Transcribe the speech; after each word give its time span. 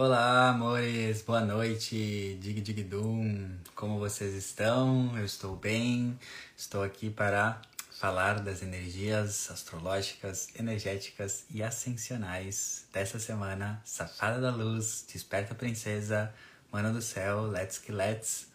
Olá, 0.00 0.50
amores, 0.50 1.22
boa 1.22 1.40
noite, 1.40 2.38
dig 2.40 2.60
dig 2.60 2.84
dum. 2.84 3.50
Como 3.74 3.98
vocês 3.98 4.32
estão? 4.32 5.18
Eu 5.18 5.24
estou 5.24 5.56
bem. 5.56 6.16
Estou 6.56 6.84
aqui 6.84 7.10
para 7.10 7.60
falar 7.90 8.38
das 8.38 8.62
energias 8.62 9.50
astrológicas, 9.50 10.50
energéticas 10.56 11.44
e 11.50 11.64
ascensionais 11.64 12.86
dessa 12.92 13.18
semana. 13.18 13.82
Safada 13.84 14.40
da 14.40 14.52
Luz, 14.52 15.04
Desperta 15.12 15.52
Princesa, 15.52 16.32
Mana 16.70 16.92
do 16.92 17.02
Céu, 17.02 17.48
Let's 17.48 17.78
que 17.78 17.90
Let's. 17.90 18.46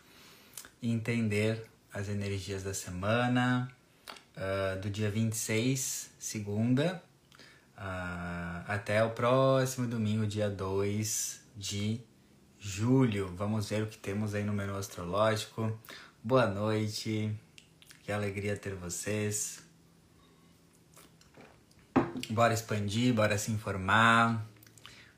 Entender 0.82 1.62
as 1.94 2.08
energias 2.08 2.64
da 2.64 2.74
semana, 2.74 3.70
uh, 4.38 4.80
do 4.80 4.90
dia 4.90 5.12
26, 5.12 6.10
segunda, 6.18 7.04
uh, 7.84 8.64
até 8.68 9.04
o 9.04 9.10
próximo 9.10 9.88
domingo, 9.88 10.26
dia 10.26 10.50
2 10.50 11.42
de 11.56 12.02
julho. 12.58 13.34
Vamos 13.36 13.70
ver 13.70 13.84
o 13.84 13.88
que 13.88 13.98
temos 13.98 14.34
aí 14.34 14.44
no 14.44 14.54
menu 14.54 14.76
astrológico. 14.78 15.78
Boa 16.24 16.48
noite, 16.48 17.36
que 18.04 18.12
alegria 18.12 18.56
ter 18.56 18.74
vocês. 18.76 19.62
Bora 22.30 22.54
expandir, 22.54 23.14
bora 23.14 23.38
se 23.38 23.52
informar. 23.52 24.46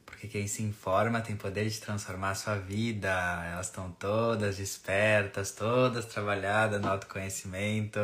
Porque 0.05 0.27
quem 0.27 0.47
se 0.47 0.63
informa 0.63 1.21
tem 1.21 1.35
poder 1.35 1.69
de 1.69 1.79
transformar 1.79 2.31
a 2.31 2.35
sua 2.35 2.55
vida. 2.55 3.09
Elas 3.51 3.67
estão 3.67 3.91
todas 3.91 4.57
despertas, 4.57 5.51
todas 5.51 6.05
trabalhadas 6.05 6.81
no 6.81 6.89
autoconhecimento. 6.89 7.99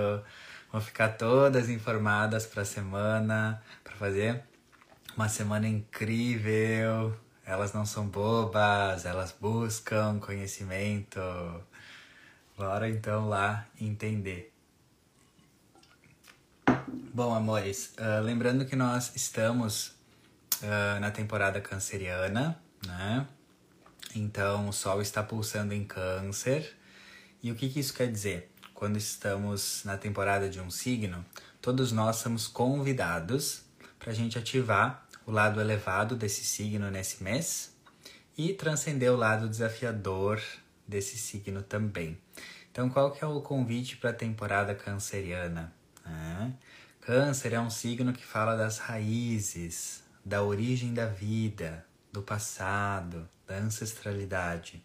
Vão 0.71 0.79
ficar 0.79 1.09
todas 1.09 1.69
informadas 1.69 2.45
para 2.45 2.61
a 2.61 2.65
semana, 2.65 3.61
para 3.83 3.95
fazer 3.95 4.50
uma 5.15 5.29
semana 5.29 5.67
incrível. 5.67 7.15
Elas 7.45 7.73
não 7.73 7.85
são 7.85 8.07
bobas, 8.07 9.05
elas 9.05 9.35
buscam 9.39 10.19
conhecimento. 10.19 11.19
Bora 12.57 12.89
então 12.89 13.27
lá 13.27 13.67
entender. 13.79 14.53
Bom, 17.13 17.33
amores, 17.33 17.93
uh, 17.97 18.21
lembrando 18.23 18.65
que 18.65 18.75
nós 18.75 19.15
estamos 19.15 19.87
uh, 20.61 20.99
na 20.99 21.11
temporada 21.11 21.59
canceriana, 21.59 22.57
né? 22.85 23.27
Então, 24.15 24.69
o 24.69 24.73
Sol 24.73 25.01
está 25.01 25.23
pulsando 25.23 25.73
em 25.73 25.83
Câncer. 25.83 26.75
E 27.41 27.51
o 27.51 27.55
que, 27.55 27.69
que 27.69 27.79
isso 27.79 27.93
quer 27.93 28.11
dizer? 28.11 28.51
Quando 28.73 28.97
estamos 28.97 29.83
na 29.85 29.97
temporada 29.97 30.49
de 30.49 30.59
um 30.59 30.69
signo, 30.69 31.25
todos 31.61 31.91
nós 31.91 32.17
somos 32.17 32.47
convidados 32.47 33.63
para 34.01 34.11
a 34.11 34.15
gente 34.15 34.37
ativar 34.37 35.07
o 35.27 35.31
lado 35.31 35.61
elevado 35.61 36.15
desse 36.15 36.43
signo 36.43 36.89
nesse 36.89 37.23
mês 37.23 37.73
e 38.35 38.53
transcender 38.53 39.11
o 39.11 39.15
lado 39.15 39.47
desafiador 39.47 40.41
desse 40.87 41.17
signo 41.17 41.61
também. 41.61 42.17
Então, 42.71 42.89
qual 42.89 43.11
que 43.11 43.23
é 43.23 43.27
o 43.27 43.41
convite 43.41 43.97
para 43.97 44.09
a 44.09 44.13
temporada 44.13 44.73
canceriana? 44.73 45.71
Né? 46.03 46.53
Câncer 47.01 47.53
é 47.53 47.59
um 47.59 47.69
signo 47.69 48.11
que 48.11 48.25
fala 48.25 48.55
das 48.55 48.79
raízes, 48.79 50.03
da 50.25 50.41
origem 50.41 50.93
da 50.93 51.05
vida, 51.05 51.85
do 52.11 52.23
passado, 52.23 53.29
da 53.47 53.55
ancestralidade. 53.55 54.83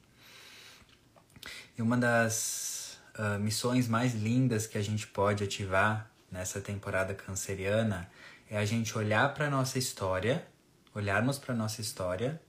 E 1.79 1.81
uma 1.81 1.97
das 1.97 2.99
uh, 3.19 3.39
missões 3.39 3.89
mais 3.89 4.15
lindas 4.15 4.67
que 4.67 4.77
a 4.77 4.83
gente 4.83 5.07
pode 5.07 5.43
ativar 5.43 6.11
nessa 6.31 6.61
temporada 6.61 7.15
canceriana 7.15 8.11
é 8.51 8.59
a 8.59 8.65
gente 8.65 8.97
olhar 8.97 9.35
para 9.35 9.51
nossa 9.51 9.79
história, 9.79 10.47
olharmos 10.95 11.39
para 11.39 11.55
nossa 11.55 11.81
história 11.81 12.41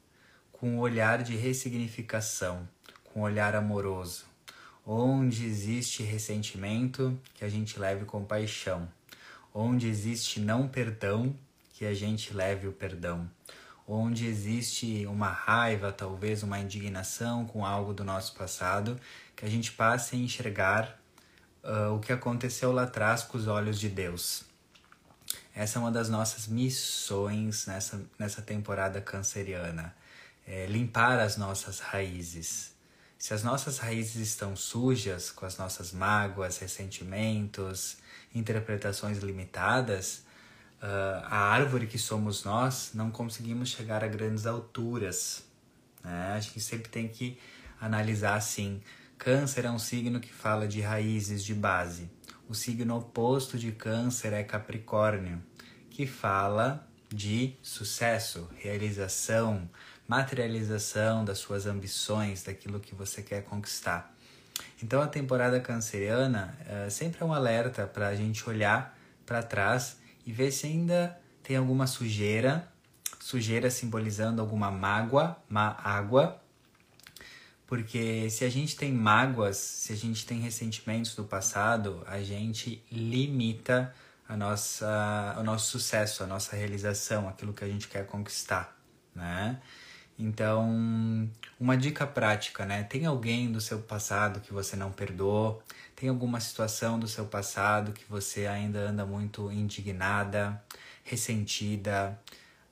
com 0.51 0.71
um 0.71 0.79
olhar 0.79 1.23
de 1.23 1.35
ressignificação, 1.35 2.67
com 3.03 3.21
um 3.21 3.23
olhar 3.23 3.55
amoroso. 3.55 4.25
Onde 4.85 5.45
existe 5.45 6.01
ressentimento, 6.01 7.19
que 7.33 7.43
a 7.43 7.49
gente 7.49 7.77
leve 7.77 8.05
compaixão 8.05 8.87
Onde 9.59 9.87
existe 9.87 10.39
não 10.39 10.67
perdão, 10.67 11.35
que 11.73 11.83
a 11.83 11.91
gente 11.91 12.31
leve 12.31 12.67
o 12.67 12.71
perdão. 12.71 13.27
Onde 13.87 14.27
existe 14.27 15.03
uma 15.07 15.29
raiva, 15.29 15.91
talvez 15.91 16.43
uma 16.43 16.59
indignação 16.59 17.43
com 17.43 17.65
algo 17.65 17.91
do 17.91 18.03
nosso 18.03 18.35
passado, 18.35 18.99
que 19.35 19.43
a 19.43 19.49
gente 19.49 19.71
passe 19.71 20.15
a 20.15 20.19
enxergar 20.19 21.01
uh, 21.63 21.91
o 21.91 21.99
que 21.99 22.13
aconteceu 22.13 22.71
lá 22.71 22.83
atrás 22.83 23.23
com 23.23 23.35
os 23.35 23.47
olhos 23.47 23.79
de 23.79 23.89
Deus. 23.89 24.46
Essa 25.53 25.79
é 25.79 25.81
uma 25.81 25.91
das 25.91 26.09
nossas 26.09 26.47
missões 26.47 27.65
nessa, 27.65 28.01
nessa 28.17 28.41
temporada 28.41 29.01
canceriana. 29.01 29.95
É 30.45 30.65
limpar 30.67 31.19
as 31.19 31.35
nossas 31.35 31.79
raízes. 31.79 32.75
Se 33.17 33.33
as 33.33 33.43
nossas 33.43 33.79
raízes 33.79 34.15
estão 34.15 34.55
sujas 34.55 35.31
com 35.31 35.45
as 35.45 35.57
nossas 35.57 35.91
mágoas, 35.91 36.59
ressentimentos, 36.59 37.97
interpretações 38.33 39.17
limitadas, 39.17 40.23
uh, 40.81 41.25
a 41.25 41.37
árvore 41.37 41.87
que 41.87 41.97
somos 41.97 42.43
nós 42.43 42.91
não 42.93 43.09
conseguimos 43.09 43.69
chegar 43.69 44.03
a 44.03 44.07
grandes 44.07 44.45
alturas. 44.45 45.43
Né? 46.03 46.33
A 46.33 46.39
gente 46.39 46.61
sempre 46.61 46.89
tem 46.89 47.07
que 47.07 47.39
analisar 47.81 48.35
assim. 48.35 48.81
Câncer 49.17 49.65
é 49.65 49.71
um 49.71 49.79
signo 49.79 50.19
que 50.19 50.31
fala 50.31 50.67
de 50.67 50.79
raízes, 50.81 51.43
de 51.43 51.55
base. 51.55 52.09
O 52.49 52.53
signo 52.53 52.97
oposto 52.97 53.57
de 53.57 53.73
Câncer 53.73 54.31
é 54.31 54.41
Capricórnio, 54.41 55.43
que 55.89 56.07
fala 56.07 56.87
de 57.09 57.57
sucesso, 57.61 58.49
realização, 58.55 59.69
materialização 60.07 61.25
das 61.25 61.39
suas 61.39 61.65
ambições, 61.65 62.43
daquilo 62.43 62.79
que 62.79 62.95
você 62.95 63.21
quer 63.21 63.43
conquistar. 63.43 64.15
Então 64.81 65.01
a 65.01 65.07
temporada 65.07 65.59
canceriana 65.59 66.57
é, 66.65 66.89
sempre 66.89 67.21
é 67.21 67.25
um 67.25 67.33
alerta 67.33 67.85
para 67.85 68.07
a 68.07 68.15
gente 68.15 68.47
olhar 68.49 68.97
para 69.25 69.43
trás 69.43 69.97
e 70.25 70.31
ver 70.31 70.51
se 70.51 70.67
ainda 70.67 71.19
tem 71.43 71.57
alguma 71.57 71.85
sujeira, 71.85 72.71
sujeira 73.19 73.69
simbolizando 73.69 74.41
alguma 74.41 74.71
mágoa, 74.71 75.35
má 75.49 75.77
água, 75.83 76.41
porque 77.67 78.29
se 78.29 78.45
a 78.45 78.49
gente 78.49 78.77
tem 78.77 78.93
mágoas, 78.93 79.57
se 79.57 79.91
a 79.91 79.95
gente 79.95 80.25
tem 80.25 80.39
ressentimentos 80.39 81.13
do 81.13 81.25
passado, 81.25 82.01
a 82.07 82.21
gente 82.21 82.81
limita 82.89 83.93
a 84.27 84.37
nossa, 84.37 85.35
o 85.37 85.43
nosso 85.43 85.71
sucesso, 85.71 86.23
a 86.23 86.27
nossa 86.27 86.55
realização, 86.55 87.27
aquilo 87.27 87.53
que 87.53 87.63
a 87.63 87.67
gente 87.67 87.89
quer 87.89 88.05
conquistar, 88.07 88.77
né? 89.13 89.59
Então, 90.19 91.29
uma 91.59 91.77
dica 91.77 92.07
prática, 92.07 92.65
né? 92.65 92.83
Tem 92.83 93.05
alguém 93.05 93.51
do 93.51 93.61
seu 93.61 93.79
passado 93.79 94.39
que 94.39 94.51
você 94.51 94.75
não 94.75 94.91
perdoou? 94.91 95.61
Tem 95.95 96.09
alguma 96.09 96.39
situação 96.39 96.97
do 96.97 97.07
seu 97.07 97.25
passado 97.25 97.91
que 97.91 98.05
você 98.09 98.47
ainda 98.47 98.79
anda 98.79 99.05
muito 99.05 99.51
indignada, 99.51 100.61
ressentida, 101.03 102.19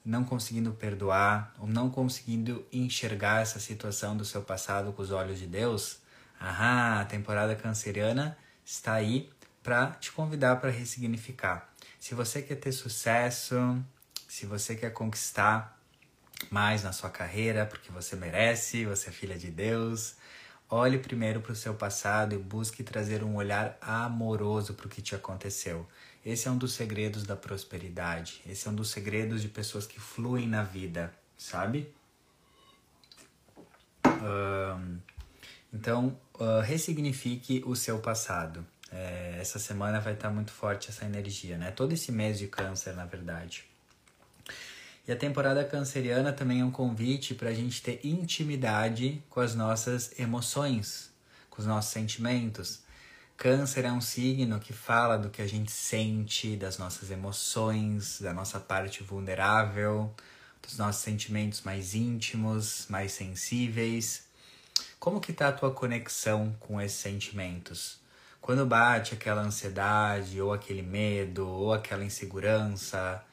não 0.06 0.24
conseguindo 0.24 0.72
perdoar 0.72 1.54
ou 1.60 1.68
não 1.68 1.90
conseguindo 1.90 2.66
enxergar 2.72 3.42
essa 3.42 3.60
situação 3.60 4.16
do 4.16 4.24
seu 4.24 4.42
passado 4.42 4.94
com 4.94 5.02
os 5.02 5.12
olhos 5.12 5.40
de 5.40 5.48
Deus? 5.48 6.00
Aham, 6.40 7.02
a 7.02 7.06
temporada 7.06 7.56
canceriana 7.56 8.38
está 8.64 8.94
aí 8.94 9.30
para 9.64 9.92
te 9.94 10.12
convidar 10.12 10.58
para 10.58 10.70
ressignificar. 10.70 11.74
Se 12.00 12.14
você 12.14 12.42
quer 12.42 12.56
ter 12.56 12.72
sucesso, 12.72 13.84
se 14.28 14.46
você 14.46 14.76
quer 14.76 14.92
conquistar 14.92 15.80
mais 16.52 16.84
na 16.84 16.92
sua 16.92 17.10
carreira, 17.10 17.66
porque 17.66 17.92
você 17.92 18.16
merece, 18.16 18.86
você 18.86 19.10
é 19.10 19.12
filha 19.12 19.38
de 19.38 19.50
Deus. 19.50 20.16
Olhe 20.70 20.98
primeiro 20.98 21.42
para 21.42 21.52
o 21.52 21.56
seu 21.56 21.76
passado 21.76 22.34
e 22.34 22.38
busque 22.38 22.84
trazer 22.84 23.24
um 23.24 23.36
olhar 23.36 23.78
amoroso 23.80 24.74
para 24.74 24.88
o 24.88 24.90
que 24.90 25.02
te 25.02 25.14
aconteceu. 25.14 25.88
Esse 26.26 26.48
é 26.48 26.52
um 26.52 26.58
dos 26.58 26.74
segredos 26.74 27.24
da 27.24 27.36
prosperidade. 27.36 28.42
Esse 28.48 28.68
é 28.68 28.72
um 28.72 28.76
dos 28.76 28.90
segredos 28.90 29.44
de 29.44 29.48
pessoas 29.48 29.86
que 29.86 30.00
fluem 30.00 30.48
na 30.48 30.64
vida, 30.64 31.14
sabe? 31.38 31.94
Um, 34.06 34.98
então, 35.72 36.20
uh, 36.40 36.62
ressignifique 36.62 37.62
o 37.66 37.76
seu 37.76 38.00
passado. 38.00 38.66
É, 38.92 39.38
essa 39.40 39.60
semana 39.60 40.00
vai 40.00 40.14
estar 40.14 40.30
muito 40.32 40.52
forte 40.52 40.90
essa 40.90 41.06
energia, 41.06 41.58
né? 41.58 41.70
Todo 41.70 41.92
esse 41.92 42.12
mês 42.12 42.40
de 42.40 42.48
câncer, 42.48 42.96
na 42.96 43.06
verdade. 43.06 43.66
E 45.08 45.12
a 45.12 45.16
temporada 45.16 45.64
canceriana 45.64 46.34
também 46.34 46.62
é 46.62 46.66
um 46.66 46.72
convite 46.72 47.36
para 47.36 47.50
a 47.50 47.54
gente 47.54 47.80
ter 47.80 48.00
intimidade 48.04 49.24
com 49.30 49.40
as 49.40 49.54
nossas 49.54 50.18
emoções, 50.20 51.12
com 51.48 51.62
os 51.62 51.68
nossos 51.68 51.92
sentimentos. 51.92 52.80
Câncer 53.38 53.86
é 53.86 53.92
um 53.92 54.02
signo 54.02 54.60
que 54.60 54.74
fala 54.74 55.16
do 55.16 55.30
que 55.30 55.44
a 55.44 55.48
gente 55.48 55.72
sente, 55.72 56.58
das 56.58 56.80
nossas 56.80 57.12
emoções, 57.12 58.20
da 58.20 58.34
nossa 58.34 58.60
parte 58.60 59.04
vulnerável, 59.04 60.12
dos 60.60 60.76
nossos 60.80 61.04
sentimentos 61.04 61.62
mais 61.62 61.94
íntimos, 61.94 62.88
mais 62.90 63.12
sensíveis. 63.12 64.26
Como 65.00 65.22
que 65.22 65.34
tá 65.34 65.50
a 65.50 65.52
tua 65.52 65.70
conexão 65.70 66.56
com 66.60 66.82
esses 66.82 66.98
sentimentos? 66.98 68.00
Quando 68.42 68.66
bate 68.66 69.14
aquela 69.14 69.44
ansiedade, 69.44 70.42
ou 70.42 70.52
aquele 70.52 70.82
medo, 70.82 71.48
ou 71.48 71.74
aquela 71.74 72.04
insegurança, 72.04 73.24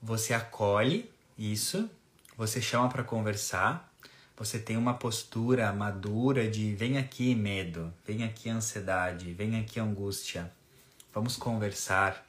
você 0.00 0.32
acolhe 0.32 1.17
isso, 1.38 1.88
você 2.36 2.60
chama 2.60 2.88
para 2.88 3.04
conversar, 3.04 3.92
você 4.36 4.58
tem 4.58 4.76
uma 4.76 4.94
postura 4.94 5.72
madura 5.72 6.50
de 6.50 6.74
vem 6.74 6.98
aqui 6.98 7.34
medo, 7.34 7.92
vem 8.04 8.24
aqui 8.24 8.50
ansiedade, 8.50 9.32
vem 9.32 9.58
aqui 9.58 9.78
angústia, 9.78 10.52
vamos 11.14 11.36
conversar. 11.36 12.26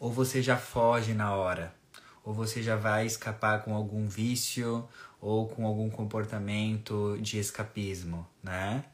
Ou 0.00 0.12
você 0.12 0.42
já 0.42 0.56
foge 0.56 1.14
na 1.14 1.34
hora, 1.34 1.72
ou 2.24 2.34
você 2.34 2.62
já 2.62 2.76
vai 2.76 3.06
escapar 3.06 3.62
com 3.62 3.74
algum 3.74 4.08
vício 4.08 4.88
ou 5.20 5.48
com 5.48 5.64
algum 5.64 5.88
comportamento 5.88 7.16
de 7.20 7.38
escapismo, 7.38 8.26
né? 8.42 8.84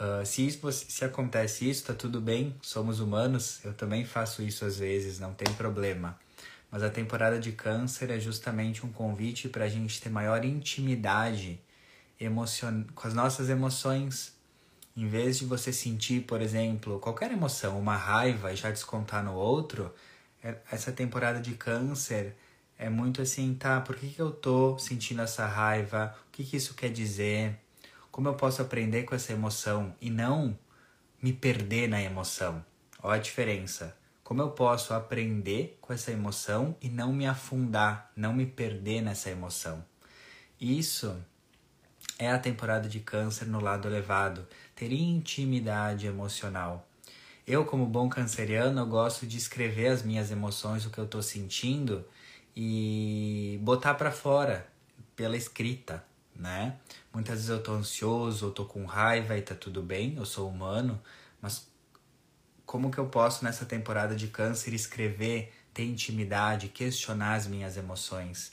Uh, 0.00 0.24
se, 0.24 0.46
isso, 0.46 0.72
se 0.72 1.04
acontece 1.04 1.68
isso, 1.68 1.84
tá 1.84 1.92
tudo 1.92 2.20
bem, 2.20 2.56
somos 2.62 3.00
humanos, 3.00 3.64
eu 3.64 3.74
também 3.74 4.04
faço 4.04 4.42
isso 4.42 4.64
às 4.64 4.78
vezes, 4.78 5.18
não 5.18 5.34
tem 5.34 5.52
problema. 5.54 6.18
Mas 6.70 6.82
a 6.82 6.90
temporada 6.90 7.38
de 7.38 7.52
câncer 7.52 8.10
é 8.10 8.20
justamente 8.20 8.84
um 8.84 8.92
convite 8.92 9.48
para 9.48 9.64
a 9.64 9.68
gente 9.68 10.00
ter 10.00 10.10
maior 10.10 10.44
intimidade 10.44 11.60
emocion... 12.20 12.84
com 12.94 13.08
as 13.08 13.14
nossas 13.14 13.48
emoções. 13.48 14.36
Em 14.96 15.06
vez 15.06 15.38
de 15.38 15.44
você 15.44 15.72
sentir, 15.72 16.22
por 16.22 16.42
exemplo, 16.42 16.98
qualquer 16.98 17.30
emoção, 17.30 17.78
uma 17.78 17.96
raiva 17.96 18.52
e 18.52 18.56
já 18.56 18.70
descontar 18.70 19.24
no 19.24 19.34
outro, 19.34 19.94
é, 20.42 20.56
essa 20.70 20.92
temporada 20.92 21.40
de 21.40 21.54
câncer 21.54 22.34
é 22.78 22.88
muito 22.88 23.22
assim, 23.22 23.54
tá? 23.54 23.80
Por 23.80 23.96
que, 23.96 24.08
que 24.08 24.20
eu 24.20 24.30
tô 24.30 24.78
sentindo 24.78 25.22
essa 25.22 25.46
raiva? 25.46 26.14
O 26.28 26.32
que, 26.32 26.44
que 26.44 26.56
isso 26.56 26.74
quer 26.74 26.90
dizer? 26.90 27.58
Como 28.10 28.28
eu 28.28 28.34
posso 28.34 28.60
aprender 28.62 29.04
com 29.04 29.14
essa 29.14 29.32
emoção 29.32 29.94
e 30.00 30.10
não 30.10 30.58
me 31.22 31.32
perder 31.32 31.88
na 31.88 32.02
emoção? 32.02 32.64
Olha 33.02 33.16
a 33.16 33.22
diferença. 33.22 33.96
Como 34.28 34.42
eu 34.42 34.50
posso 34.50 34.92
aprender 34.92 35.78
com 35.80 35.90
essa 35.90 36.12
emoção 36.12 36.76
e 36.82 36.90
não 36.90 37.14
me 37.14 37.26
afundar, 37.26 38.12
não 38.14 38.34
me 38.34 38.44
perder 38.44 39.00
nessa 39.00 39.30
emoção? 39.30 39.82
Isso 40.60 41.16
é 42.18 42.30
a 42.30 42.38
temporada 42.38 42.90
de 42.90 43.00
câncer 43.00 43.46
no 43.46 43.58
lado 43.58 43.88
elevado, 43.88 44.46
ter 44.76 44.92
intimidade 44.92 46.06
emocional. 46.06 46.86
Eu, 47.46 47.64
como 47.64 47.86
bom 47.86 48.06
canceriano, 48.10 48.78
eu 48.82 48.86
gosto 48.86 49.26
de 49.26 49.38
escrever 49.38 49.88
as 49.88 50.02
minhas 50.02 50.30
emoções, 50.30 50.84
o 50.84 50.90
que 50.90 50.98
eu 50.98 51.06
estou 51.06 51.22
sentindo 51.22 52.04
e 52.54 53.58
botar 53.62 53.94
para 53.94 54.10
fora 54.10 54.68
pela 55.16 55.38
escrita, 55.38 56.04
né? 56.36 56.76
Muitas 57.14 57.36
vezes 57.36 57.48
eu 57.48 57.62
tô 57.62 57.72
ansioso, 57.72 58.44
eu 58.44 58.50
tô 58.50 58.66
com 58.66 58.84
raiva 58.84 59.38
e 59.38 59.40
tá 59.40 59.54
tudo 59.54 59.80
bem, 59.80 60.16
eu 60.18 60.26
sou 60.26 60.50
humano, 60.50 61.00
mas 61.40 61.66
como 62.68 62.90
que 62.90 62.98
eu 62.98 63.06
posso 63.06 63.44
nessa 63.44 63.64
temporada 63.64 64.14
de 64.14 64.28
câncer 64.28 64.74
escrever, 64.74 65.52
ter 65.72 65.84
intimidade, 65.84 66.68
questionar 66.68 67.34
as 67.34 67.46
minhas 67.46 67.76
emoções? 67.78 68.52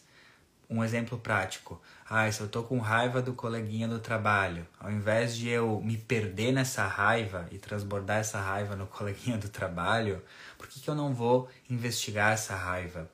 Um 0.70 0.84
exemplo 0.84 1.20
prático. 1.20 1.80
Ah, 2.10 2.32
se 2.32 2.42
eu 2.42 2.48
tô 2.48 2.64
com 2.64 2.80
raiva 2.80 3.22
do 3.22 3.34
coleguinha 3.34 3.88
do 3.88 4.00
trabalho, 4.00 4.66
ao 4.80 4.90
invés 4.90 5.36
de 5.36 5.50
eu 5.50 5.82
me 5.82 5.98
perder 5.98 6.54
nessa 6.54 6.88
raiva 6.88 7.46
e 7.52 7.58
transbordar 7.58 8.20
essa 8.20 8.40
raiva 8.40 8.76
no 8.76 8.88
coleguinha 8.98 9.38
do 9.38 9.50
trabalho, 9.50 10.24
por 10.58 10.68
que, 10.68 10.80
que 10.80 10.90
eu 10.90 10.96
não 10.96 11.14
vou 11.14 11.50
investigar 11.70 12.32
essa 12.32 12.56
raiva? 12.56 13.12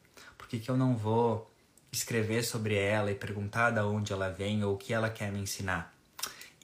que, 0.52 0.60
que 0.60 0.70
eu 0.70 0.76
não 0.76 0.98
vou 0.98 1.50
escrever 1.94 2.44
sobre 2.44 2.76
ela 2.76 3.10
e 3.10 3.16
perguntar 3.16 3.72
de 3.72 3.80
onde 3.80 4.12
ela 4.12 4.30
vem 4.30 4.62
ou 4.66 4.74
o 4.74 4.78
que 4.78 4.94
ela 4.94 5.10
quer 5.10 5.32
me 5.32 5.40
ensinar? 5.40 5.96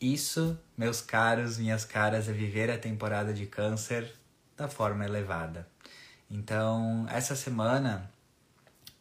Isso, 0.02 0.60
meus 0.78 1.00
caros, 1.00 1.58
minhas 1.58 1.86
caras, 1.86 2.28
é 2.28 2.34
viver 2.34 2.70
a 2.70 2.78
temporada 2.78 3.34
de 3.34 3.46
câncer 3.46 4.14
da 4.58 4.68
forma 4.68 5.06
elevada. 5.06 5.68
Então, 6.30 7.06
essa 7.10 7.36
semana, 7.36 8.12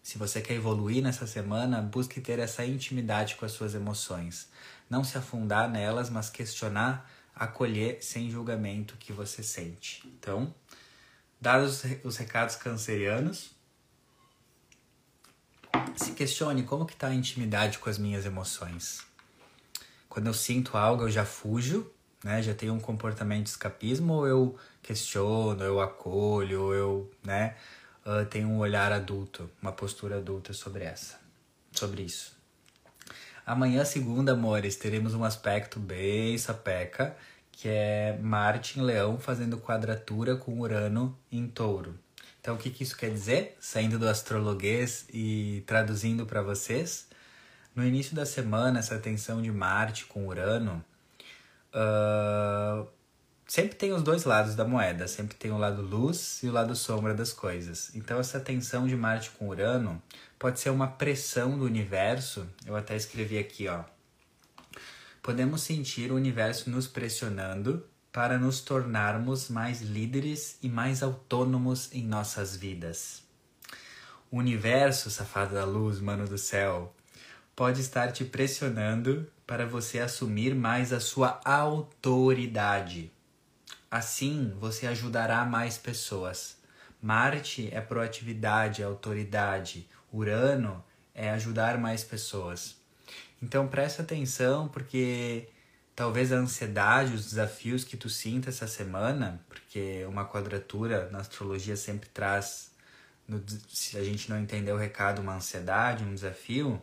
se 0.02 0.18
você 0.18 0.40
quer 0.40 0.54
evoluir 0.54 1.02
nessa 1.02 1.26
semana, 1.26 1.80
busque 1.80 2.20
ter 2.20 2.38
essa 2.38 2.64
intimidade 2.64 3.34
com 3.36 3.44
as 3.44 3.52
suas 3.52 3.74
emoções. 3.74 4.48
Não 4.88 5.02
se 5.02 5.18
afundar 5.18 5.68
nelas, 5.68 6.10
mas 6.10 6.30
questionar, 6.30 7.10
acolher 7.34 7.98
sem 8.02 8.30
julgamento 8.30 8.94
o 8.94 8.98
que 8.98 9.12
você 9.12 9.42
sente. 9.42 10.06
Então, 10.06 10.54
dados 11.40 11.82
os 12.04 12.16
recados 12.16 12.54
cancerianos, 12.54 13.50
se 15.96 16.12
questione 16.12 16.62
como 16.62 16.86
que 16.86 16.92
está 16.92 17.08
a 17.08 17.14
intimidade 17.14 17.78
com 17.78 17.88
as 17.88 17.98
minhas 17.98 18.24
emoções. 18.24 19.00
Quando 20.08 20.26
eu 20.26 20.34
sinto 20.34 20.76
algo, 20.76 21.04
eu 21.04 21.10
já 21.10 21.24
fujo, 21.24 21.90
né? 22.26 22.42
Já 22.42 22.52
tenho 22.52 22.74
um 22.74 22.80
comportamento 22.80 23.44
de 23.44 23.50
escapismo 23.50 24.14
ou 24.14 24.26
eu 24.26 24.58
questiono, 24.82 25.62
eu 25.62 25.80
acolho, 25.80 26.74
eu, 26.74 27.10
né, 27.24 27.54
uh, 28.04 28.26
tenho 28.26 28.48
um 28.48 28.58
olhar 28.58 28.90
adulto, 28.90 29.48
uma 29.62 29.70
postura 29.70 30.16
adulta 30.16 30.52
sobre 30.52 30.82
essa, 30.82 31.20
sobre 31.70 32.02
isso. 32.02 32.36
Amanhã, 33.46 33.84
segunda, 33.84 34.32
amores, 34.32 34.74
teremos 34.74 35.14
um 35.14 35.22
aspecto 35.22 35.78
bem 35.78 36.36
sapeca, 36.36 37.16
que 37.52 37.68
é 37.68 38.18
Marte 38.20 38.80
em 38.80 38.82
Leão 38.82 39.20
fazendo 39.20 39.56
quadratura 39.58 40.34
com 40.34 40.58
Urano 40.60 41.16
em 41.30 41.46
Touro. 41.46 41.96
Então, 42.40 42.56
o 42.56 42.58
que, 42.58 42.70
que 42.70 42.82
isso 42.82 42.96
quer 42.96 43.10
dizer? 43.10 43.56
Saindo 43.60 44.00
do 44.00 44.08
astrologuês 44.08 45.06
e 45.12 45.62
traduzindo 45.64 46.26
para 46.26 46.42
vocês, 46.42 47.06
no 47.72 47.84
início 47.84 48.16
da 48.16 48.26
semana, 48.26 48.80
essa 48.80 48.98
tensão 48.98 49.40
de 49.40 49.52
Marte 49.52 50.06
com 50.06 50.26
Urano 50.26 50.84
uh, 51.76 52.88
sempre 53.46 53.76
tem 53.76 53.92
os 53.92 54.02
dois 54.02 54.24
lados 54.24 54.54
da 54.54 54.64
moeda, 54.64 55.06
sempre 55.06 55.36
tem 55.36 55.50
o 55.50 55.58
lado 55.58 55.82
luz 55.82 56.42
e 56.42 56.48
o 56.48 56.52
lado 56.52 56.74
sombra 56.74 57.14
das 57.14 57.32
coisas. 57.32 57.94
Então, 57.94 58.18
essa 58.18 58.40
tensão 58.40 58.86
de 58.86 58.96
Marte 58.96 59.30
com 59.30 59.48
Urano 59.48 60.02
pode 60.38 60.58
ser 60.58 60.70
uma 60.70 60.88
pressão 60.88 61.58
do 61.58 61.64
universo. 61.64 62.46
Eu 62.64 62.74
até 62.74 62.96
escrevi 62.96 63.38
aqui, 63.38 63.68
ó. 63.68 63.84
Podemos 65.22 65.62
sentir 65.62 66.10
o 66.10 66.14
universo 66.14 66.70
nos 66.70 66.86
pressionando 66.86 67.84
para 68.12 68.38
nos 68.38 68.60
tornarmos 68.60 69.48
mais 69.50 69.82
líderes 69.82 70.56
e 70.62 70.68
mais 70.68 71.02
autônomos 71.02 71.92
em 71.92 72.02
nossas 72.02 72.56
vidas. 72.56 73.22
O 74.30 74.38
universo, 74.38 75.10
safado 75.10 75.54
da 75.54 75.64
luz, 75.64 76.00
mano 76.00 76.26
do 76.26 76.38
céu, 76.38 76.94
pode 77.54 77.80
estar 77.80 78.12
te 78.12 78.24
pressionando 78.24 79.26
para 79.46 79.64
você 79.64 80.00
assumir 80.00 80.54
mais 80.54 80.92
a 80.92 81.00
sua 81.00 81.40
autoridade. 81.44 83.12
Assim, 83.90 84.52
você 84.58 84.86
ajudará 84.86 85.44
mais 85.44 85.78
pessoas. 85.78 86.56
Marte 87.00 87.68
é 87.72 87.80
proatividade, 87.80 88.82
é 88.82 88.84
autoridade. 88.84 89.88
Urano 90.12 90.84
é 91.14 91.30
ajudar 91.30 91.78
mais 91.78 92.02
pessoas. 92.02 92.76
Então 93.40 93.68
presta 93.68 94.02
atenção 94.02 94.66
porque 94.66 95.48
talvez 95.94 96.32
a 96.32 96.36
ansiedade, 96.36 97.14
os 97.14 97.24
desafios 97.24 97.84
que 97.84 97.96
tu 97.96 98.08
sinta 98.08 98.50
essa 98.50 98.66
semana, 98.66 99.40
porque 99.48 100.04
uma 100.06 100.26
quadratura 100.26 101.08
na 101.10 101.18
astrologia 101.18 101.76
sempre 101.76 102.08
traz, 102.08 102.72
no, 103.28 103.42
se 103.68 103.96
a 103.96 104.02
gente 104.02 104.28
não 104.28 104.38
entender 104.38 104.72
o 104.72 104.76
recado, 104.76 105.22
uma 105.22 105.36
ansiedade, 105.36 106.04
um 106.04 106.14
desafio, 106.14 106.82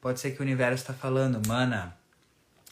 pode 0.00 0.20
ser 0.20 0.32
que 0.32 0.40
o 0.40 0.42
universo 0.42 0.82
está 0.82 0.94
falando, 0.94 1.40
mana, 1.46 1.96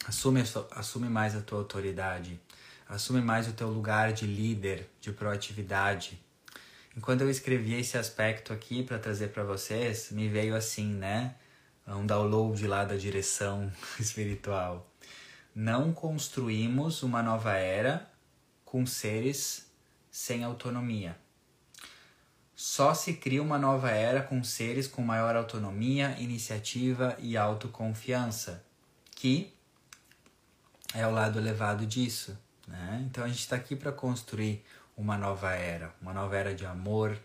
assume, 0.06 0.42
assume 0.72 1.08
mais 1.08 1.36
a 1.36 1.40
tua 1.40 1.58
autoridade, 1.58 2.40
assume 2.88 3.20
mais 3.20 3.48
o 3.48 3.52
teu 3.52 3.68
lugar 3.68 4.12
de 4.12 4.26
líder, 4.26 4.88
de 5.00 5.12
proatividade. 5.12 6.20
Enquanto 6.96 7.20
eu 7.22 7.30
escrevi 7.30 7.74
esse 7.74 7.96
aspecto 7.96 8.52
aqui 8.52 8.82
para 8.82 8.98
trazer 8.98 9.28
para 9.28 9.44
vocês, 9.44 10.10
me 10.10 10.28
veio 10.28 10.56
assim, 10.56 10.86
né? 10.94 11.34
Um 11.86 12.06
download 12.06 12.66
lá 12.66 12.84
da 12.84 12.96
direção 12.96 13.72
espiritual 13.98 14.90
não 15.54 15.92
construímos 15.92 17.02
uma 17.02 17.22
nova 17.22 17.54
era 17.54 18.08
com 18.64 18.86
seres 18.86 19.68
sem 20.10 20.44
autonomia. 20.44 21.16
Só 22.54 22.94
se 22.94 23.14
cria 23.14 23.42
uma 23.42 23.58
nova 23.58 23.90
era 23.90 24.22
com 24.22 24.44
seres 24.44 24.86
com 24.86 25.02
maior 25.02 25.34
autonomia, 25.34 26.14
iniciativa 26.18 27.16
e 27.18 27.36
autoconfiança, 27.36 28.64
que 29.14 29.52
é 30.94 31.06
o 31.06 31.10
lado 31.10 31.38
elevado 31.38 31.86
disso. 31.86 32.36
Né? 32.66 33.04
Então 33.08 33.24
a 33.24 33.28
gente 33.28 33.40
está 33.40 33.56
aqui 33.56 33.74
para 33.74 33.92
construir 33.92 34.64
uma 34.96 35.16
nova 35.16 35.52
era, 35.52 35.94
uma 36.00 36.12
nova 36.12 36.36
era 36.36 36.54
de 36.54 36.66
amor, 36.66 37.16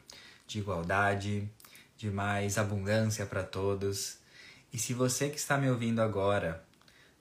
de 0.47 0.59
igualdade, 0.59 1.49
de 1.97 2.09
mais 2.09 2.57
abundância 2.57 3.25
para 3.25 3.43
todos. 3.43 4.17
E 4.71 4.77
se 4.77 4.93
você 4.93 5.29
que 5.29 5.37
está 5.37 5.57
me 5.57 5.69
ouvindo 5.69 6.01
agora 6.01 6.63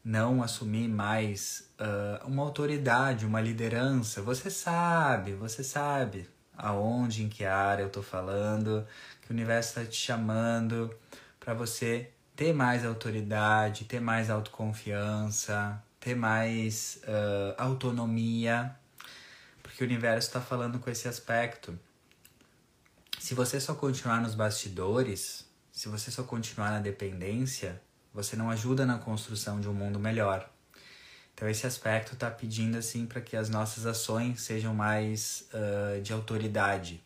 não 0.05 0.43
assumir 0.43 0.87
mais 0.87 1.67
uh, 1.81 2.27
uma 2.29 2.43
autoridade, 2.43 3.25
uma 3.25 3.41
liderança. 3.41 4.21
Você 4.21 4.51
sabe, 4.51 5.33
você 5.33 5.65
sabe 5.65 6.29
aonde, 6.57 7.25
em 7.25 7.29
que 7.29 7.45
área 7.45 7.83
eu 7.83 7.87
estou 7.87 8.03
falando, 8.03 8.87
que 9.23 9.31
o 9.31 9.33
universo 9.33 9.71
está 9.71 9.91
te 9.91 9.97
chamando 9.97 10.95
para 11.41 11.55
você 11.55 12.11
ter 12.37 12.53
mais 12.53 12.85
autoridade, 12.85 13.87
ter 13.87 14.01
mais 14.01 14.29
autoconfiança, 14.29 15.83
ter 16.05 16.15
mais 16.15 17.01
uh, 17.05 17.55
autonomia, 17.57 18.77
porque 19.63 19.83
o 19.83 19.87
universo 19.87 20.29
está 20.29 20.41
falando 20.41 20.79
com 20.79 20.91
esse 20.91 21.09
aspecto. 21.09 21.79
Se 23.19 23.35
você 23.35 23.59
só 23.59 23.75
continuar 23.75 24.21
nos 24.21 24.35
bastidores, 24.35 25.49
se 25.73 25.89
você 25.89 26.11
só 26.11 26.23
continuar 26.23 26.73
na 26.73 26.79
dependência, 26.79 27.81
você 28.13 28.37
não 28.37 28.51
ajuda 28.51 28.85
na 28.85 28.99
construção 28.99 29.63
de 29.63 29.67
um 29.67 29.73
mundo 29.73 29.99
melhor. 29.99 30.51
Então 31.33 31.49
esse 31.49 31.67
aspecto 31.67 32.13
está 32.13 32.31
pedindo 32.31 32.77
assim 32.77 33.07
para 33.07 33.23
que 33.23 33.35
as 33.35 33.49
nossas 33.49 33.87
ações 33.87 34.43
sejam 34.43 34.75
mais 34.75 35.49
uh, 35.55 36.03
de 36.03 36.13
autoridade, 36.13 37.03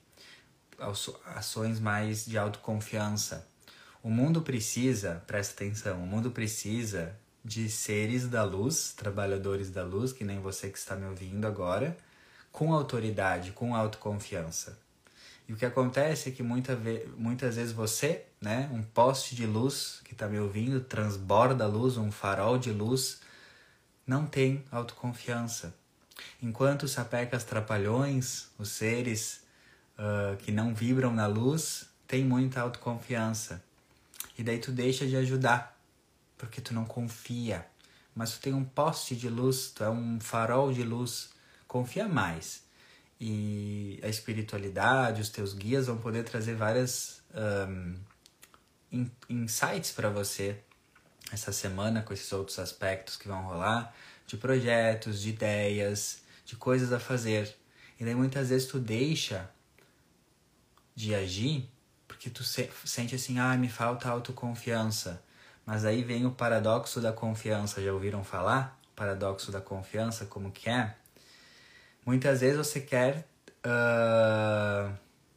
ações 1.36 1.78
mais 1.78 2.26
de 2.26 2.36
autoconfiança. 2.36 3.46
O 4.02 4.10
mundo 4.10 4.42
precisa, 4.42 5.22
presta 5.24 5.54
atenção, 5.54 6.02
o 6.02 6.06
mundo 6.06 6.32
precisa 6.32 7.16
de 7.48 7.70
seres 7.70 8.28
da 8.28 8.44
luz, 8.44 8.92
trabalhadores 8.92 9.70
da 9.70 9.82
luz, 9.82 10.12
que 10.12 10.22
nem 10.22 10.38
você 10.38 10.68
que 10.68 10.76
está 10.76 10.94
me 10.94 11.06
ouvindo 11.06 11.46
agora, 11.46 11.96
com 12.52 12.74
autoridade, 12.74 13.52
com 13.52 13.74
autoconfiança. 13.74 14.78
E 15.48 15.54
o 15.54 15.56
que 15.56 15.64
acontece 15.64 16.28
é 16.28 16.32
que 16.32 16.42
muita 16.42 16.76
ve 16.76 17.08
muitas 17.16 17.56
vezes 17.56 17.72
você, 17.72 18.26
né, 18.38 18.68
um 18.70 18.82
poste 18.82 19.34
de 19.34 19.46
luz 19.46 20.02
que 20.04 20.12
está 20.12 20.28
me 20.28 20.38
ouvindo, 20.38 20.78
transborda 20.82 21.66
luz, 21.66 21.96
um 21.96 22.12
farol 22.12 22.58
de 22.58 22.70
luz, 22.70 23.20
não 24.06 24.26
tem 24.26 24.62
autoconfiança. 24.70 25.74
Enquanto 26.42 26.82
os 26.82 26.90
sapecas 26.90 27.44
trapalhões, 27.44 28.48
os 28.58 28.68
seres 28.68 29.40
uh, 29.98 30.36
que 30.36 30.52
não 30.52 30.74
vibram 30.74 31.14
na 31.14 31.26
luz, 31.26 31.86
têm 32.06 32.26
muita 32.26 32.60
autoconfiança. 32.60 33.64
E 34.36 34.42
daí 34.42 34.58
tu 34.58 34.70
deixa 34.70 35.06
de 35.06 35.16
ajudar, 35.16 35.77
porque 36.38 36.60
tu 36.60 36.72
não 36.72 36.84
confia. 36.84 37.66
Mas 38.14 38.32
tu 38.32 38.40
tem 38.40 38.54
um 38.54 38.64
poste 38.64 39.14
de 39.14 39.28
luz, 39.28 39.70
tu 39.70 39.84
é 39.84 39.90
um 39.90 40.18
farol 40.20 40.72
de 40.72 40.82
luz, 40.82 41.30
confia 41.66 42.08
mais. 42.08 42.62
E 43.20 44.00
a 44.02 44.08
espiritualidade, 44.08 45.20
os 45.20 45.28
teus 45.28 45.52
guias 45.52 45.88
vão 45.88 45.98
poder 45.98 46.24
trazer 46.24 46.54
várias 46.54 47.20
um, 47.34 49.06
insights 49.28 49.92
para 49.92 50.08
você 50.08 50.58
essa 51.30 51.52
semana 51.52 52.00
com 52.02 52.14
esses 52.14 52.32
outros 52.32 52.58
aspectos 52.58 53.16
que 53.16 53.28
vão 53.28 53.42
rolar, 53.42 53.94
de 54.26 54.36
projetos, 54.36 55.20
de 55.20 55.30
ideias, 55.30 56.22
de 56.44 56.56
coisas 56.56 56.92
a 56.92 56.98
fazer. 56.98 57.54
E 58.00 58.04
daí 58.04 58.14
muitas 58.14 58.48
vezes 58.48 58.66
tu 58.66 58.78
deixa 58.78 59.50
de 60.94 61.14
agir 61.14 61.68
porque 62.06 62.30
tu 62.30 62.42
se 62.42 62.68
sente 62.84 63.14
assim, 63.14 63.38
ah, 63.38 63.56
me 63.56 63.68
falta 63.68 64.08
autoconfiança. 64.08 65.22
Mas 65.68 65.84
aí 65.84 66.02
vem 66.02 66.24
o 66.24 66.30
paradoxo 66.30 66.98
da 66.98 67.12
confiança. 67.12 67.82
Já 67.82 67.92
ouviram 67.92 68.24
falar? 68.24 68.80
O 68.90 68.96
paradoxo 68.96 69.52
da 69.52 69.60
confiança, 69.60 70.24
como 70.24 70.50
que 70.50 70.70
é? 70.70 70.94
Muitas 72.06 72.40
vezes 72.40 72.56
você 72.56 72.80
quer 72.80 73.28
uh, 73.66 74.90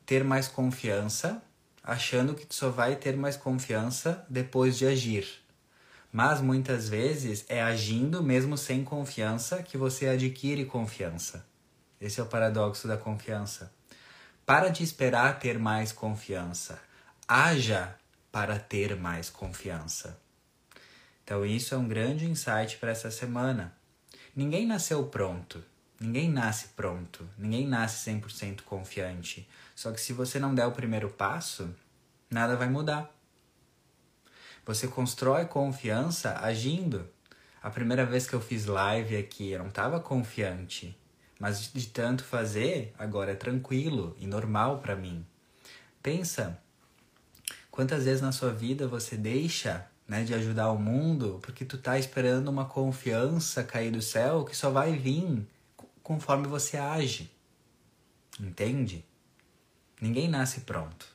ter 0.06 0.24
mais 0.24 0.48
confiança, 0.48 1.44
achando 1.84 2.34
que 2.34 2.48
só 2.50 2.70
vai 2.70 2.96
ter 2.96 3.18
mais 3.18 3.36
confiança 3.36 4.26
depois 4.30 4.78
de 4.78 4.88
agir. 4.88 5.28
Mas 6.14 6.40
muitas 6.40 6.88
vezes 6.88 7.44
é 7.50 7.62
agindo 7.62 8.24
mesmo 8.24 8.58
sem 8.58 8.86
confiança 8.86 9.62
que 9.62 9.78
você 9.78 10.08
adquire 10.08 10.64
confiança. 10.64 11.46
Esse 12.00 12.22
é 12.22 12.24
o 12.24 12.28
paradoxo 12.28 12.88
da 12.88 12.96
confiança. 12.96 13.70
Para 14.46 14.70
de 14.70 14.82
esperar 14.82 15.40
ter 15.40 15.60
mais 15.60 15.92
confiança. 15.92 16.80
Haja 17.28 17.98
para 18.32 18.58
ter 18.58 18.96
mais 18.96 19.30
confiança. 19.30 20.20
Então, 21.24 21.46
isso 21.46 21.76
é 21.76 21.78
um 21.78 21.88
grande 21.88 22.26
insight 22.26 22.78
para 22.78 22.92
essa 22.92 23.12
semana. 23.12 23.76
Ninguém 24.36 24.66
nasceu 24.66 25.06
pronto. 25.08 25.64
Ninguém 26.00 26.30
nasce 26.32 26.70
pronto. 26.70 27.28
Ninguém 27.38 27.68
nasce 27.68 28.10
100% 28.10 28.62
confiante. 28.62 29.48
Só 29.76 29.92
que 29.92 30.02
se 30.02 30.14
você 30.14 30.40
não 30.40 30.56
der 30.56 30.66
o 30.66 30.72
primeiro 30.72 31.10
passo, 31.10 31.74
nada 32.30 32.56
vai 32.56 32.70
mudar. 32.70 33.14
Você 34.66 34.88
constrói 34.88 35.46
confiança 35.46 36.40
agindo. 36.40 37.08
A 37.62 37.70
primeira 37.70 38.06
vez 38.06 38.28
que 38.28 38.34
eu 38.34 38.42
fiz 38.42 38.66
live 38.66 39.16
aqui, 39.18 39.52
eu 39.52 39.60
não 39.60 39.68
estava 39.68 40.00
confiante. 40.00 40.98
Mas 41.40 41.72
de 41.72 41.88
tanto 41.88 42.24
fazer, 42.24 42.94
agora 42.98 43.32
é 43.32 43.36
tranquilo 43.36 44.16
e 44.20 44.26
normal 44.26 44.80
para 44.80 44.96
mim. 44.96 45.26
Pensa 46.02 46.60
Quantas 47.72 48.04
vezes 48.04 48.22
na 48.22 48.34
sua 48.34 48.52
vida 48.52 48.86
você 48.86 49.16
deixa 49.16 49.88
né, 50.08 50.24
de 50.24 50.34
ajudar 50.34 50.70
o 50.72 50.78
mundo 50.78 51.40
porque 51.42 51.64
tu 51.64 51.78
tá 51.78 51.98
esperando 51.98 52.50
uma 52.50 52.66
confiança 52.66 53.64
cair 53.64 53.92
do 53.92 54.02
céu 54.02 54.44
que 54.44 54.56
só 54.56 54.70
vai 54.70 54.92
vir 54.92 55.48
conforme 56.04 56.48
você 56.48 56.76
age. 56.76 57.32
Entende? 58.38 59.06
Ninguém 60.02 60.28
nasce 60.28 60.62
pronto. 60.62 61.08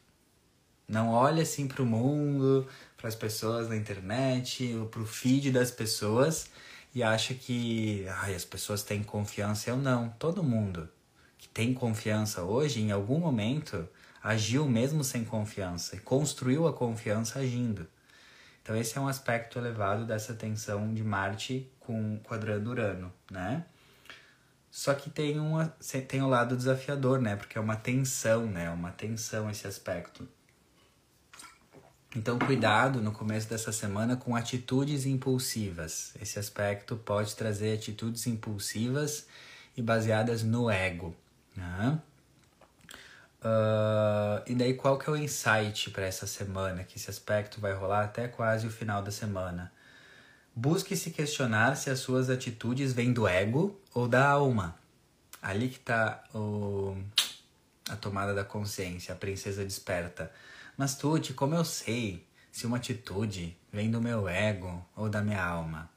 Não 0.89 1.11
olhe 1.11 1.43
assim 1.43 1.69
para 1.69 1.83
o 1.83 1.87
mundo, 1.87 2.67
para 2.97 3.09
as 3.09 3.15
pessoas 3.15 3.69
na 3.69 3.77
internet, 3.77 4.75
ou 4.77 4.87
para 4.87 5.03
o 5.03 5.07
feed 5.07 5.51
das 5.51 5.71
pessoas 5.71 6.49
e 6.95 7.03
acha 7.03 7.35
que 7.35 8.07
ai, 8.09 8.35
as 8.35 8.45
pessoas 8.45 8.83
têm 8.83 9.03
confiança. 9.03 9.69
Eu 9.69 9.77
não. 9.77 10.09
Todo 10.19 10.43
mundo 10.43 10.89
que 11.37 11.49
tem 11.49 11.75
confiança 11.75 12.43
hoje, 12.43 12.81
em 12.81 12.93
algum 12.93 13.19
momento, 13.19 13.87
agiu 14.27 14.69
mesmo 14.69 15.05
sem 15.05 15.25
confiança 15.25 15.95
e 15.95 16.01
construiu 16.01 16.67
a 16.67 16.73
confiança 16.73 17.39
agindo. 17.39 17.87
Então 18.61 18.77
esse 18.77 18.99
é 18.99 19.01
um 19.01 19.07
aspecto 19.07 19.57
elevado 19.57 20.05
dessa 20.05 20.35
tensão 20.35 20.93
de 20.93 21.05
Marte 21.05 21.71
com 21.79 22.19
quadrando 22.25 22.71
Urano, 22.71 23.13
né? 23.31 23.65
Só 24.69 24.93
que 24.95 25.09
tem, 25.09 25.39
uma, 25.39 25.73
tem 26.09 26.21
o 26.21 26.25
um 26.25 26.29
lado 26.29 26.57
desafiador, 26.57 27.21
né? 27.21 27.37
Porque 27.37 27.57
é 27.57 27.61
uma 27.61 27.77
tensão, 27.77 28.47
né? 28.47 28.69
Uma 28.69 28.91
tensão 28.91 29.49
esse 29.49 29.65
aspecto. 29.65 30.29
Então, 32.15 32.37
cuidado 32.39 33.01
no 33.01 33.13
começo 33.13 33.49
dessa 33.49 33.71
semana 33.71 34.17
com 34.17 34.35
atitudes 34.35 35.07
impulsivas. 35.07 36.15
Esse 36.21 36.39
aspecto 36.39 36.97
pode 36.97 37.37
trazer 37.37 37.75
atitudes 37.75 38.27
impulsivas 38.27 39.29
e 39.77 39.83
baseadas 39.83 40.43
no 40.43 40.69
ego. 40.69 41.15
Né? 41.55 42.01
Uh, 43.41 44.43
e 44.47 44.55
daí 44.55 44.75
qual 44.75 44.99
que 44.99 45.09
é 45.09 45.13
o 45.13 45.17
insight 45.17 45.91
para 45.91 46.07
essa 46.07 46.27
semana, 46.27 46.85
que 46.85 46.97
esse 46.97 47.11
aspecto 47.11 47.61
vai 47.61 47.73
rolar 47.73 48.05
até 48.05 48.27
quase 48.27 48.67
o 48.67 48.71
final 48.71 49.03
da 49.03 49.11
semana? 49.11 49.73
Busque 50.55 50.97
se 50.97 51.11
questionar 51.11 51.77
se 51.77 51.91
as 51.91 51.99
suas 51.99 52.31
atitudes 52.31 52.93
vêm 52.93 53.13
do 53.13 53.29
ego 53.29 53.79
ou 53.93 54.09
da 54.09 54.27
alma. 54.27 54.75
Ali 55.43 55.69
que 55.69 55.77
está 55.77 56.25
a 57.89 57.97
tomada 57.97 58.35
da 58.35 58.43
consciência, 58.43 59.13
a 59.13 59.17
princesa 59.17 59.65
desperta. 59.65 60.33
Mas 60.77 60.97
Tuti, 60.97 61.35
como 61.35 61.55
eu 61.55 61.65
sei 61.65 62.27
se 62.51 62.67
uma 62.67 62.79
atitude 62.79 63.57
vem 63.71 63.91
do 63.91 64.01
meu 64.01 64.27
ego 64.27 64.85
ou 64.97 65.11
da 65.11 65.21
minha 65.21 65.45
alma? 65.45 65.91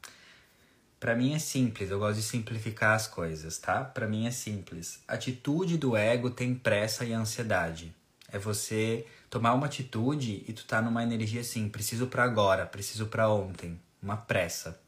Para 1.00 1.16
mim 1.16 1.34
é 1.34 1.40
simples, 1.40 1.90
eu 1.90 1.98
gosto 1.98 2.18
de 2.18 2.24
simplificar 2.24 2.94
as 2.94 3.08
coisas, 3.08 3.58
tá? 3.58 3.86
Para 3.86 4.06
mim 4.06 4.28
é 4.28 4.32
simples. 4.32 5.02
Atitude 5.08 5.78
do 5.78 5.96
ego 5.96 6.30
tem 6.30 6.54
pressa 6.54 7.06
e 7.06 7.14
ansiedade. 7.14 7.96
É 8.32 8.38
você 8.38 9.06
tomar 9.30 9.54
uma 9.54 9.68
atitude 9.68 10.44
e 10.46 10.52
tu 10.52 10.66
tá 10.66 10.82
numa 10.82 11.02
energia 11.02 11.40
assim, 11.40 11.70
preciso 11.70 12.08
para 12.08 12.24
agora, 12.24 12.66
preciso 12.66 13.06
para 13.08 13.30
ontem, 13.30 13.80
uma 14.04 14.18
pressa. 14.18 14.80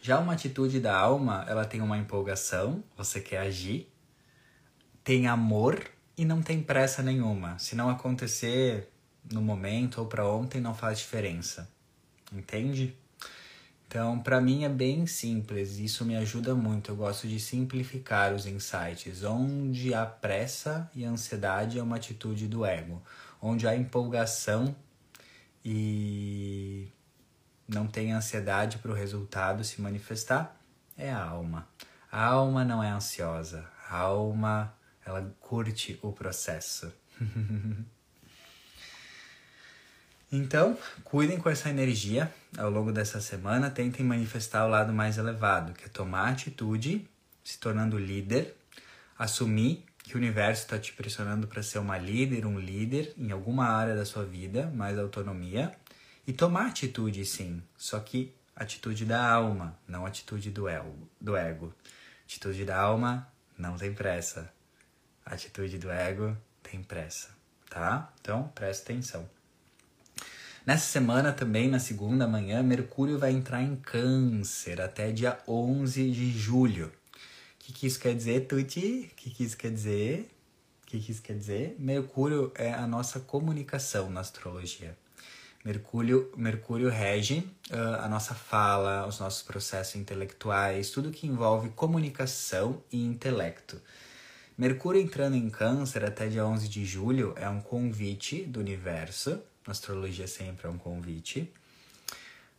Já 0.00 0.18
uma 0.20 0.34
atitude 0.34 0.78
da 0.78 0.96
alma, 0.96 1.44
ela 1.48 1.64
tem 1.64 1.80
uma 1.80 1.98
empolgação, 1.98 2.82
você 2.96 3.20
quer 3.20 3.38
agir, 3.38 3.88
tem 5.02 5.26
amor 5.26 5.84
e 6.16 6.24
não 6.24 6.42
tem 6.42 6.62
pressa 6.62 7.02
nenhuma. 7.02 7.58
Se 7.58 7.74
não 7.74 7.90
acontecer 7.90 8.88
no 9.32 9.42
momento 9.42 9.98
ou 9.98 10.06
para 10.06 10.26
ontem, 10.26 10.60
não 10.60 10.74
faz 10.74 10.98
diferença. 10.98 11.68
Entende? 12.32 12.96
Então, 13.92 14.18
para 14.18 14.40
mim 14.40 14.64
é 14.64 14.70
bem 14.70 15.06
simples, 15.06 15.76
isso 15.76 16.02
me 16.02 16.16
ajuda 16.16 16.54
muito. 16.54 16.90
Eu 16.90 16.96
gosto 16.96 17.28
de 17.28 17.38
simplificar 17.38 18.32
os 18.32 18.46
insights, 18.46 19.22
onde 19.22 19.92
a 19.92 20.06
pressa 20.06 20.90
e 20.94 21.04
a 21.04 21.10
ansiedade 21.10 21.78
é 21.78 21.82
uma 21.82 21.96
atitude 21.96 22.48
do 22.48 22.64
ego, 22.64 23.02
onde 23.38 23.68
há 23.68 23.76
empolgação 23.76 24.74
e 25.62 26.88
não 27.68 27.86
tem 27.86 28.14
ansiedade 28.14 28.78
para 28.78 28.92
o 28.92 28.94
resultado 28.94 29.62
se 29.62 29.78
manifestar, 29.82 30.58
é 30.96 31.12
a 31.12 31.22
alma. 31.22 31.68
A 32.10 32.24
alma 32.24 32.64
não 32.64 32.82
é 32.82 32.88
ansiosa, 32.88 33.68
a 33.90 33.98
alma 33.98 34.72
ela 35.04 35.36
curte 35.38 35.98
o 36.00 36.12
processo. 36.12 36.90
Então, 40.34 40.78
cuidem 41.04 41.36
com 41.36 41.50
essa 41.50 41.68
energia 41.68 42.32
ao 42.56 42.70
longo 42.70 42.90
dessa 42.90 43.20
semana, 43.20 43.68
tentem 43.68 44.04
manifestar 44.04 44.64
o 44.64 44.70
lado 44.70 44.90
mais 44.90 45.18
elevado, 45.18 45.74
que 45.74 45.84
é 45.84 45.88
tomar 45.88 46.30
atitude, 46.30 47.06
se 47.44 47.58
tornando 47.58 47.98
líder, 47.98 48.56
assumir 49.18 49.84
que 49.98 50.14
o 50.14 50.18
universo 50.18 50.62
está 50.62 50.78
te 50.78 50.94
pressionando 50.94 51.46
para 51.46 51.62
ser 51.62 51.80
uma 51.80 51.98
líder, 51.98 52.46
um 52.46 52.58
líder 52.58 53.12
em 53.18 53.30
alguma 53.30 53.66
área 53.66 53.94
da 53.94 54.06
sua 54.06 54.24
vida, 54.24 54.72
mais 54.74 54.98
autonomia, 54.98 55.76
e 56.26 56.32
tomar 56.32 56.68
atitude 56.68 57.22
sim, 57.26 57.62
só 57.76 58.00
que 58.00 58.34
atitude 58.56 59.04
da 59.04 59.22
alma, 59.22 59.76
não 59.86 60.06
atitude 60.06 60.50
do 60.50 60.66
ego. 60.66 61.10
Do 61.20 61.36
ego. 61.36 61.74
Atitude 62.24 62.64
da 62.64 62.80
alma 62.80 63.28
não 63.58 63.76
tem 63.76 63.92
pressa. 63.92 64.50
Atitude 65.26 65.76
do 65.76 65.90
ego 65.90 66.34
tem 66.62 66.82
pressa, 66.82 67.28
tá? 67.68 68.10
Então, 68.18 68.50
presta 68.54 68.92
atenção. 68.92 69.28
Nessa 70.64 70.86
semana 70.86 71.32
também, 71.32 71.68
na 71.68 71.80
segunda 71.80 72.24
manhã, 72.24 72.62
Mercúrio 72.62 73.18
vai 73.18 73.32
entrar 73.32 73.60
em 73.60 73.74
Câncer 73.74 74.80
até 74.80 75.10
dia 75.10 75.36
11 75.48 76.08
de 76.12 76.30
julho. 76.30 76.86
O 76.86 76.90
que, 77.58 77.72
que 77.72 77.84
isso 77.84 77.98
quer 77.98 78.14
dizer, 78.14 78.46
Tuti? 78.46 79.10
O 79.10 79.16
que, 79.16 79.30
que 79.30 79.42
isso 79.42 79.56
quer 79.56 79.72
dizer? 79.72 80.30
O 80.84 80.86
que, 80.86 81.00
que 81.00 81.10
isso 81.10 81.20
quer 81.20 81.36
dizer? 81.36 81.74
Mercúrio 81.80 82.52
é 82.54 82.72
a 82.72 82.86
nossa 82.86 83.18
comunicação 83.18 84.08
na 84.08 84.20
astrologia. 84.20 84.96
Mercúrio, 85.64 86.30
Mercúrio 86.36 86.88
rege 86.88 87.38
uh, 87.72 88.00
a 88.00 88.08
nossa 88.08 88.32
fala, 88.32 89.04
os 89.08 89.18
nossos 89.18 89.42
processos 89.42 89.96
intelectuais, 89.96 90.90
tudo 90.90 91.10
que 91.10 91.26
envolve 91.26 91.70
comunicação 91.70 92.80
e 92.92 93.04
intelecto. 93.04 93.82
Mercúrio 94.56 95.00
entrando 95.00 95.34
em 95.34 95.50
Câncer 95.50 96.04
até 96.04 96.28
dia 96.28 96.46
11 96.46 96.68
de 96.68 96.84
julho 96.84 97.34
é 97.36 97.48
um 97.48 97.60
convite 97.60 98.44
do 98.44 98.60
universo, 98.60 99.42
astrologia 99.66 100.26
sempre 100.26 100.66
é 100.66 100.70
um 100.70 100.78
convite, 100.78 101.52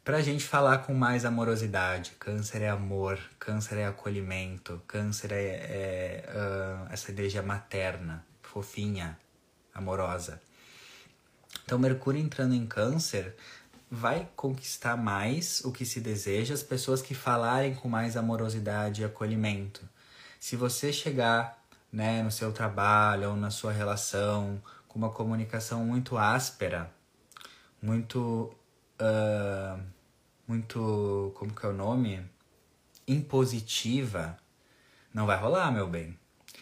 para 0.03 0.17
a 0.17 0.21
gente 0.21 0.43
falar 0.43 0.79
com 0.79 0.93
mais 0.93 1.23
amorosidade. 1.23 2.11
Câncer 2.19 2.61
é 2.61 2.69
amor, 2.69 3.19
Câncer 3.39 3.77
é 3.77 3.85
acolhimento, 3.85 4.81
Câncer 4.85 5.31
é, 5.31 5.37
é 5.37 6.25
uh, 6.29 6.93
essa 6.93 7.11
energia 7.11 7.41
materna, 7.41 8.25
fofinha, 8.41 9.17
amorosa. 9.73 10.41
Então, 11.63 11.79
Mercúrio 11.79 12.21
entrando 12.21 12.53
em 12.53 12.65
Câncer 12.65 13.35
vai 13.89 14.27
conquistar 14.35 14.97
mais 14.97 15.61
o 15.63 15.71
que 15.71 15.85
se 15.85 16.01
deseja, 16.01 16.53
as 16.53 16.63
pessoas 16.63 17.01
que 17.01 17.13
falarem 17.13 17.75
com 17.75 17.87
mais 17.87 18.17
amorosidade 18.17 19.01
e 19.01 19.05
acolhimento. 19.05 19.87
Se 20.39 20.55
você 20.55 20.91
chegar 20.91 21.63
né, 21.91 22.23
no 22.23 22.31
seu 22.31 22.51
trabalho 22.51 23.29
ou 23.29 23.35
na 23.35 23.51
sua 23.51 23.71
relação, 23.71 24.61
com 24.93 24.99
uma 24.99 25.09
comunicação 25.09 25.83
muito 25.83 26.17
áspera, 26.17 26.93
muito. 27.81 28.55
Uh, 29.01 29.83
muito. 30.47 31.33
como 31.35 31.51
que 31.51 31.65
é 31.65 31.69
o 31.69 31.73
nome? 31.73 32.23
Impositiva, 33.07 34.37
não 35.11 35.25
vai 35.25 35.35
rolar, 35.35 35.71
meu 35.71 35.87
bem. 35.87 36.17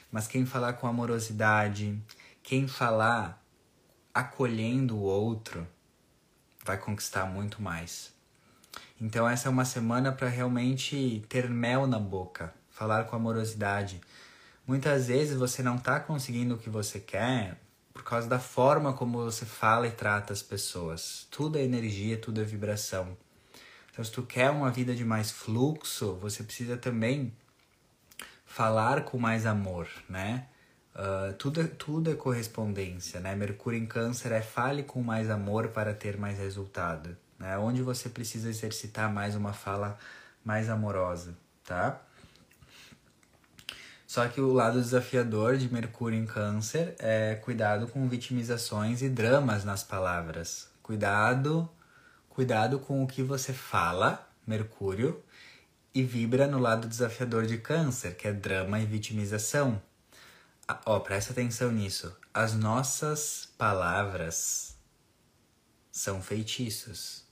Mas 0.09 0.27
quem 0.27 0.45
falar 0.45 0.73
com 0.73 0.87
amorosidade, 0.87 2.01
quem 2.41 2.67
falar 2.67 3.43
acolhendo 4.13 4.95
o 4.95 5.01
outro, 5.01 5.67
vai 6.65 6.77
conquistar 6.77 7.25
muito 7.25 7.61
mais. 7.61 8.13
Então, 8.99 9.27
essa 9.27 9.49
é 9.49 9.51
uma 9.51 9.65
semana 9.65 10.11
para 10.11 10.29
realmente 10.29 11.23
ter 11.27 11.49
mel 11.49 11.85
na 11.85 11.99
boca, 11.99 12.53
falar 12.69 13.05
com 13.05 13.15
amorosidade, 13.15 13.99
Muitas 14.65 15.07
vezes 15.07 15.35
você 15.35 15.63
não 15.63 15.75
está 15.75 15.99
conseguindo 15.99 16.55
o 16.55 16.57
que 16.57 16.69
você 16.69 16.99
quer 16.99 17.57
por 18.01 18.05
causa 18.05 18.27
da 18.27 18.39
forma 18.39 18.93
como 18.93 19.19
você 19.19 19.45
fala 19.45 19.85
e 19.85 19.91
trata 19.91 20.33
as 20.33 20.41
pessoas. 20.41 21.27
Tudo 21.29 21.59
é 21.59 21.61
energia, 21.61 22.17
tudo 22.17 22.41
é 22.41 22.43
vibração. 22.43 23.15
Então, 23.91 24.03
se 24.03 24.11
tu 24.11 24.23
quer 24.23 24.49
uma 24.49 24.71
vida 24.71 24.95
de 24.95 25.05
mais 25.05 25.29
fluxo, 25.29 26.15
você 26.15 26.41
precisa 26.41 26.75
também 26.75 27.31
falar 28.43 29.03
com 29.03 29.19
mais 29.19 29.45
amor, 29.45 29.87
né? 30.09 30.47
Uh, 30.95 31.33
tudo, 31.33 31.61
é, 31.61 31.67
tudo 31.67 32.11
é 32.11 32.15
correspondência, 32.15 33.19
né? 33.19 33.35
Mercúrio 33.35 33.79
em 33.79 33.85
Câncer 33.85 34.31
é 34.31 34.41
fale 34.41 34.81
com 34.81 35.03
mais 35.03 35.29
amor 35.29 35.67
para 35.67 35.93
ter 35.93 36.17
mais 36.17 36.39
resultado, 36.39 37.15
né? 37.37 37.55
Onde 37.59 37.83
você 37.83 38.09
precisa 38.09 38.49
exercitar 38.49 39.13
mais 39.13 39.35
uma 39.35 39.53
fala 39.53 39.95
mais 40.43 40.71
amorosa, 40.71 41.37
tá? 41.63 42.01
Só 44.11 44.27
que 44.27 44.41
o 44.41 44.51
lado 44.51 44.81
desafiador 44.81 45.55
de 45.55 45.71
Mercúrio 45.71 46.19
em 46.19 46.25
Câncer 46.25 46.95
é 46.99 47.35
cuidado 47.35 47.87
com 47.87 48.09
vitimizações 48.09 49.01
e 49.01 49.07
dramas 49.07 49.63
nas 49.63 49.85
palavras. 49.85 50.67
Cuidado, 50.83 51.69
cuidado 52.27 52.77
com 52.77 53.01
o 53.01 53.07
que 53.07 53.23
você 53.23 53.53
fala, 53.53 54.29
Mercúrio, 54.45 55.23
e 55.95 56.03
vibra 56.03 56.45
no 56.45 56.59
lado 56.59 56.89
desafiador 56.89 57.45
de 57.45 57.57
Câncer, 57.57 58.17
que 58.17 58.27
é 58.27 58.33
drama 58.33 58.81
e 58.81 58.85
vitimização. 58.85 59.81
Ah, 60.67 60.81
ó, 60.85 60.99
presta 60.99 61.31
atenção 61.31 61.71
nisso. 61.71 62.13
As 62.33 62.53
nossas 62.53 63.47
palavras 63.57 64.75
são 65.89 66.21
feitiços. 66.21 67.23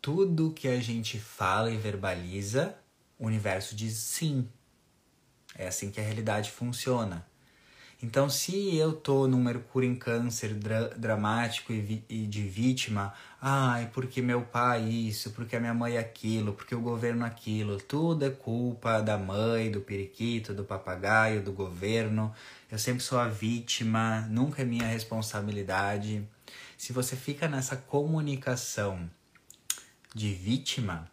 Tudo 0.00 0.50
que 0.54 0.66
a 0.66 0.80
gente 0.80 1.20
fala 1.20 1.70
e 1.70 1.76
verbaliza, 1.76 2.74
o 3.18 3.26
universo 3.26 3.76
diz 3.76 3.98
sim. 3.98 4.48
É 5.56 5.66
assim 5.68 5.90
que 5.90 6.00
a 6.00 6.04
realidade 6.04 6.50
funciona. 6.50 7.24
Então, 8.02 8.28
se 8.28 8.76
eu 8.76 8.92
tô 8.92 9.26
num 9.26 9.42
Mercúrio 9.42 9.88
em 9.88 9.94
Câncer 9.94 10.52
dra 10.52 10.88
dramático 10.88 11.72
e, 11.72 12.04
e, 12.06 12.26
de 12.26 12.42
vítima, 12.42 13.14
ai, 13.40 13.88
porque 13.94 14.20
meu 14.20 14.42
pai 14.42 14.82
isso, 14.86 15.30
porque 15.30 15.56
a 15.56 15.60
minha 15.60 15.72
mãe 15.72 15.96
aquilo, 15.96 16.52
porque 16.52 16.74
o 16.74 16.80
governo 16.80 17.24
aquilo, 17.24 17.78
tudo 17.78 18.26
é 18.26 18.30
culpa 18.30 19.00
da 19.00 19.16
mãe, 19.16 19.70
do 19.70 19.80
periquito, 19.80 20.52
do 20.52 20.64
papagaio, 20.64 21.42
do 21.42 21.50
governo. 21.50 22.30
Eu 22.70 22.78
sempre 22.78 23.02
sou 23.02 23.18
a 23.18 23.26
vítima, 23.26 24.26
nunca 24.28 24.60
é 24.60 24.64
minha 24.66 24.86
responsabilidade. 24.86 26.28
Se 26.76 26.92
você 26.92 27.16
fica 27.16 27.48
nessa 27.48 27.74
comunicação 27.74 29.08
de 30.14 30.30
vítima, 30.34 31.10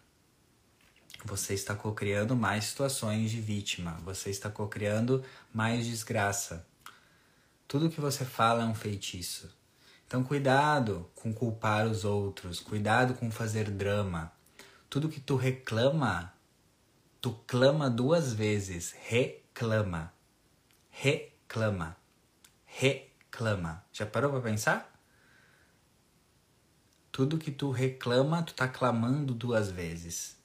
você 1.26 1.54
está 1.54 1.76
cocriando 1.76 2.36
mais 2.36 2.66
situações 2.66 3.32
de 3.32 3.40
vítima, 3.40 4.00
você 4.04 4.30
está 4.30 4.50
cocriando 4.50 5.24
mais 5.54 5.86
desgraça. 5.86 6.66
Tudo 7.68 7.90
que 7.90 8.02
você 8.02 8.26
fala 8.26 8.64
é 8.64 8.66
um 8.66 8.76
feitiço. 8.76 9.50
Então, 10.06 10.24
cuidado 10.24 11.10
com 11.16 11.34
culpar 11.34 11.88
os 11.88 12.04
outros, 12.04 12.60
cuidado 12.60 13.14
com 13.14 13.32
fazer 13.32 13.72
drama. 13.72 14.32
Tudo 14.90 15.08
que 15.08 15.22
tu 15.22 15.38
reclama, 15.38 16.34
tu 17.22 17.32
clama 17.48 17.90
duas 17.90 18.34
vezes. 18.34 18.94
Reclama. 19.08 20.12
Reclama. 20.90 21.96
Reclama. 22.66 23.86
Já 23.94 24.06
parou 24.06 24.32
para 24.32 24.42
pensar? 24.42 24.92
Tudo 27.10 27.38
que 27.38 27.52
tu 27.52 27.72
reclama, 27.72 28.44
tu 28.44 28.54
tá 28.54 28.68
clamando 28.68 29.34
duas 29.34 29.72
vezes. 29.72 30.41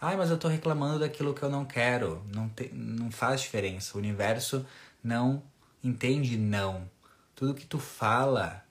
Ai, 0.00 0.16
mas 0.16 0.30
eu 0.30 0.38
tô 0.38 0.48
reclamando 0.48 0.98
daquilo 0.98 1.32
que 1.32 1.42
eu 1.42 1.48
não 1.48 1.64
quero. 1.64 2.22
Não, 2.34 2.48
te, 2.48 2.68
não 2.72 3.10
faz 3.10 3.40
diferença. 3.40 3.96
O 3.96 3.98
universo 3.98 4.66
não 5.02 5.42
entende 5.82 6.36
não. 6.36 6.88
Tudo 7.34 7.54
que 7.54 7.64
tu 7.66 7.78
fala, 7.78 8.64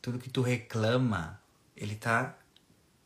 tudo 0.00 0.18
que 0.18 0.30
tu 0.30 0.40
reclama, 0.42 1.40
ele 1.76 1.96
tá. 1.96 2.36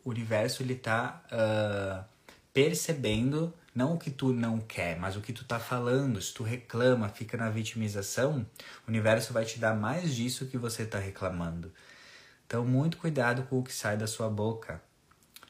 O 0.05 0.11
universo 0.11 0.62
ele 0.62 0.76
tá 0.76 1.22
uh, 1.33 2.05
percebendo 2.52 3.52
não 3.74 3.94
o 3.94 3.98
que 3.98 4.11
tu 4.11 4.33
não 4.33 4.59
quer, 4.59 4.98
mas 4.98 5.16
o 5.16 5.20
que 5.20 5.33
tu 5.33 5.44
tá 5.44 5.59
falando. 5.59 6.20
Se 6.20 6.33
tu 6.33 6.42
reclama, 6.42 7.09
fica 7.09 7.37
na 7.37 7.50
vitimização, 7.50 8.46
o 8.87 8.90
universo 8.90 9.33
vai 9.33 9.44
te 9.44 9.59
dar 9.59 9.74
mais 9.74 10.14
disso 10.14 10.46
que 10.46 10.57
você 10.57 10.87
tá 10.87 10.98
reclamando. 10.98 11.72
Então, 12.46 12.64
muito 12.64 12.96
cuidado 12.96 13.42
com 13.44 13.59
o 13.59 13.62
que 13.62 13.72
sai 13.72 13.96
da 13.96 14.07
sua 14.07 14.31
boca. 14.31 14.81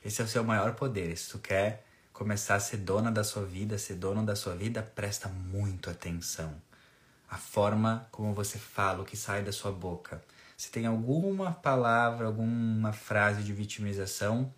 Esse 0.06 0.22
é 0.22 0.24
o 0.24 0.28
seu 0.28 0.44
maior 0.44 0.76
poder. 0.76 1.16
Se 1.18 1.30
tu 1.30 1.40
quer 1.40 1.84
começar 2.12 2.54
a 2.54 2.60
ser 2.60 2.76
dona 2.76 3.10
da 3.10 3.24
sua 3.24 3.44
vida, 3.44 3.76
ser 3.76 3.94
dono 3.94 4.24
da 4.24 4.36
sua 4.36 4.54
vida, 4.54 4.80
presta 4.80 5.28
muito 5.28 5.90
atenção. 5.90 6.54
A 7.28 7.36
forma 7.36 8.06
como 8.12 8.32
você 8.32 8.56
fala, 8.56 9.02
o 9.02 9.04
que 9.04 9.16
sai 9.16 9.42
da 9.42 9.50
sua 9.50 9.72
boca. 9.72 10.22
Se 10.56 10.70
tem 10.70 10.86
alguma 10.86 11.50
palavra, 11.50 12.28
alguma 12.28 12.92
frase 12.92 13.42
de 13.42 13.52
vitimização, 13.52 14.54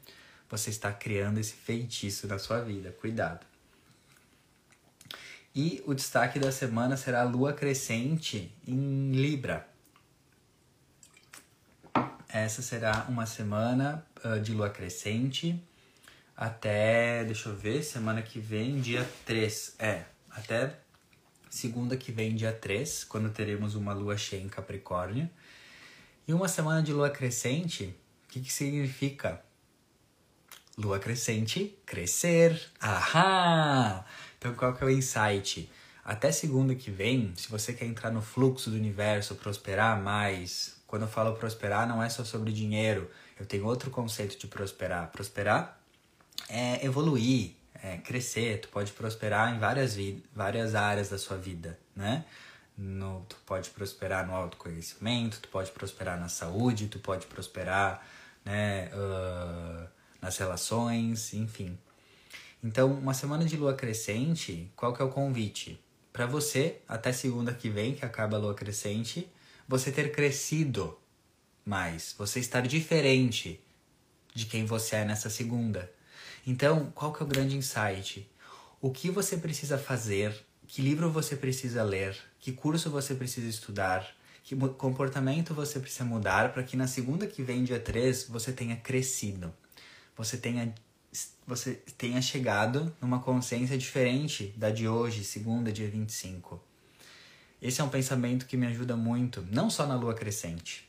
você 0.50 0.68
está 0.68 0.92
criando 0.92 1.38
esse 1.38 1.54
feitiço 1.54 2.26
na 2.26 2.38
sua 2.38 2.60
vida. 2.60 2.94
Cuidado. 3.00 3.46
E 5.54 5.82
o 5.86 5.94
destaque 5.94 6.38
da 6.38 6.52
semana 6.52 6.94
será 6.94 7.22
a 7.22 7.24
lua 7.24 7.54
crescente 7.54 8.54
em 8.66 9.12
Libra. 9.12 9.66
Essa 12.28 12.60
será 12.62 13.06
uma 13.08 13.26
semana 13.26 14.04
uh, 14.24 14.38
de 14.40 14.52
lua 14.52 14.68
crescente 14.68 15.60
até, 16.38 17.24
deixa 17.24 17.48
eu 17.48 17.56
ver, 17.56 17.82
semana 17.82 18.22
que 18.22 18.38
vem, 18.38 18.80
dia 18.80 19.04
3. 19.26 19.74
É, 19.76 20.04
até 20.30 20.72
segunda 21.50 21.96
que 21.96 22.12
vem, 22.12 22.36
dia 22.36 22.52
3, 22.52 23.02
quando 23.02 23.28
teremos 23.28 23.74
uma 23.74 23.92
lua 23.92 24.16
cheia 24.16 24.40
em 24.40 24.48
Capricórnio. 24.48 25.28
E 26.28 26.32
uma 26.32 26.46
semana 26.46 26.80
de 26.80 26.92
lua 26.92 27.10
crescente, 27.10 27.92
o 28.24 28.28
que, 28.28 28.40
que 28.40 28.52
significa? 28.52 29.42
Lua 30.76 31.00
crescente, 31.00 31.76
crescer. 31.84 32.70
Ahá! 32.80 34.04
Então 34.38 34.54
qual 34.54 34.72
que 34.74 34.84
é 34.84 34.86
o 34.86 34.90
insight? 34.90 35.68
Até 36.04 36.30
segunda 36.30 36.72
que 36.72 36.88
vem, 36.88 37.32
se 37.34 37.48
você 37.48 37.72
quer 37.72 37.86
entrar 37.86 38.12
no 38.12 38.22
fluxo 38.22 38.70
do 38.70 38.76
universo, 38.76 39.34
prosperar 39.34 40.00
mais, 40.00 40.77
quando 40.88 41.02
eu 41.02 41.08
falo 41.08 41.36
prosperar, 41.36 41.86
não 41.86 42.02
é 42.02 42.08
só 42.08 42.24
sobre 42.24 42.50
dinheiro. 42.50 43.08
Eu 43.38 43.46
tenho 43.46 43.64
outro 43.64 43.90
conceito 43.90 44.36
de 44.36 44.48
prosperar. 44.48 45.12
Prosperar 45.12 45.80
é 46.48 46.84
evoluir, 46.84 47.52
é 47.80 47.98
crescer. 47.98 48.60
Tu 48.60 48.68
pode 48.68 48.90
prosperar 48.90 49.54
em 49.54 49.60
várias, 49.60 49.96
várias 50.34 50.74
áreas 50.74 51.08
da 51.08 51.18
sua 51.18 51.36
vida, 51.36 51.78
né? 51.94 52.24
no, 52.78 53.26
tu 53.28 53.36
pode 53.44 53.70
prosperar 53.70 54.24
no 54.24 54.34
autoconhecimento, 54.34 55.40
tu 55.40 55.48
pode 55.48 55.72
prosperar 55.72 56.18
na 56.18 56.28
saúde, 56.28 56.86
tu 56.86 57.00
pode 57.00 57.26
prosperar 57.26 58.06
né, 58.44 58.88
uh, 58.94 59.88
nas 60.22 60.38
relações, 60.38 61.34
enfim. 61.34 61.76
Então, 62.62 62.92
uma 62.92 63.14
semana 63.14 63.44
de 63.44 63.56
lua 63.56 63.74
crescente, 63.74 64.70
qual 64.76 64.94
que 64.94 65.02
é 65.02 65.04
o 65.04 65.08
convite? 65.08 65.80
Para 66.12 66.26
você, 66.26 66.80
até 66.86 67.12
segunda 67.12 67.52
que 67.52 67.68
vem, 67.68 67.94
que 67.94 68.04
acaba 68.04 68.36
a 68.36 68.40
lua 68.40 68.54
crescente, 68.54 69.28
você 69.68 69.92
ter 69.92 70.10
crescido 70.10 70.98
mais, 71.64 72.14
você 72.16 72.40
estar 72.40 72.62
diferente 72.66 73.60
de 74.34 74.46
quem 74.46 74.64
você 74.64 74.96
é 74.96 75.04
nessa 75.04 75.28
segunda. 75.28 75.92
Então, 76.46 76.90
qual 76.94 77.12
que 77.12 77.22
é 77.22 77.26
o 77.26 77.28
grande 77.28 77.56
insight? 77.56 78.26
O 78.80 78.90
que 78.90 79.10
você 79.10 79.36
precisa 79.36 79.76
fazer? 79.76 80.34
Que 80.66 80.80
livro 80.80 81.10
você 81.10 81.36
precisa 81.36 81.82
ler? 81.82 82.16
Que 82.40 82.52
curso 82.52 82.90
você 82.90 83.14
precisa 83.14 83.46
estudar? 83.46 84.08
Que 84.42 84.56
comportamento 84.56 85.52
você 85.52 85.78
precisa 85.78 86.04
mudar 86.04 86.54
para 86.54 86.62
que 86.62 86.76
na 86.76 86.86
segunda 86.86 87.26
que 87.26 87.42
vem, 87.42 87.64
dia 87.64 87.78
3, 87.78 88.28
você 88.28 88.50
tenha 88.50 88.76
crescido? 88.76 89.52
Você 90.16 90.38
tenha 90.38 90.74
você 91.46 91.74
tenha 91.96 92.20
chegado 92.20 92.94
numa 93.00 93.18
consciência 93.20 93.76
diferente 93.76 94.52
da 94.56 94.70
de 94.70 94.86
hoje, 94.86 95.24
segunda, 95.24 95.72
dia 95.72 95.88
25. 95.88 96.67
Esse 97.60 97.80
é 97.80 97.84
um 97.84 97.88
pensamento 97.88 98.46
que 98.46 98.56
me 98.56 98.66
ajuda 98.66 98.96
muito, 98.96 99.46
não 99.50 99.68
só 99.68 99.86
na 99.86 99.96
lua 99.96 100.14
crescente, 100.14 100.88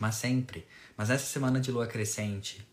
mas 0.00 0.16
sempre. 0.16 0.66
Mas 0.96 1.08
nessa 1.08 1.26
semana 1.26 1.60
de 1.60 1.70
lua 1.70 1.86
crescente, 1.86 2.66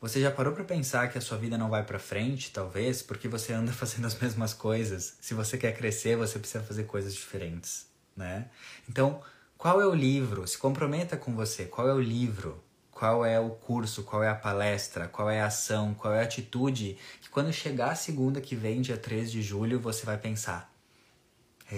você 0.00 0.20
já 0.20 0.32
parou 0.32 0.52
para 0.52 0.64
pensar 0.64 1.08
que 1.12 1.16
a 1.16 1.20
sua 1.20 1.38
vida 1.38 1.56
não 1.56 1.70
vai 1.70 1.84
para 1.84 1.98
frente, 1.98 2.50
talvez, 2.50 3.02
porque 3.02 3.28
você 3.28 3.52
anda 3.52 3.70
fazendo 3.72 4.06
as 4.06 4.18
mesmas 4.18 4.52
coisas? 4.52 5.16
Se 5.20 5.34
você 5.34 5.56
quer 5.56 5.76
crescer, 5.76 6.16
você 6.16 6.38
precisa 6.40 6.64
fazer 6.64 6.82
coisas 6.84 7.14
diferentes, 7.14 7.86
né? 8.16 8.48
Então, 8.88 9.22
qual 9.56 9.80
é 9.80 9.86
o 9.86 9.94
livro? 9.94 10.44
Se 10.48 10.58
comprometa 10.58 11.16
com 11.16 11.36
você. 11.36 11.66
Qual 11.66 11.88
é 11.88 11.94
o 11.94 12.00
livro? 12.00 12.60
Qual 12.90 13.24
é 13.24 13.38
o 13.38 13.50
curso? 13.50 14.02
Qual 14.02 14.24
é 14.24 14.28
a 14.28 14.34
palestra? 14.34 15.06
Qual 15.06 15.30
é 15.30 15.40
a 15.40 15.46
ação? 15.46 15.94
Qual 15.94 16.12
é 16.12 16.18
a 16.18 16.24
atitude 16.24 16.98
que 17.20 17.30
quando 17.30 17.52
chegar 17.52 17.92
a 17.92 17.94
segunda 17.94 18.40
que 18.40 18.56
vem, 18.56 18.80
dia 18.80 18.96
3 18.96 19.30
de 19.30 19.40
julho, 19.40 19.78
você 19.78 20.04
vai 20.04 20.18
pensar: 20.18 20.71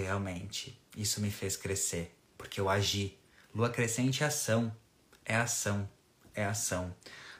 realmente, 0.01 0.79
isso 0.95 1.21
me 1.21 1.31
fez 1.31 1.55
crescer, 1.55 2.15
porque 2.37 2.59
eu 2.59 2.69
agi. 2.69 3.17
Lua 3.53 3.69
crescente 3.69 4.23
é 4.23 4.27
ação, 4.27 4.75
é 5.23 5.35
ação, 5.35 5.89
é 6.33 6.43
ação. 6.43 6.93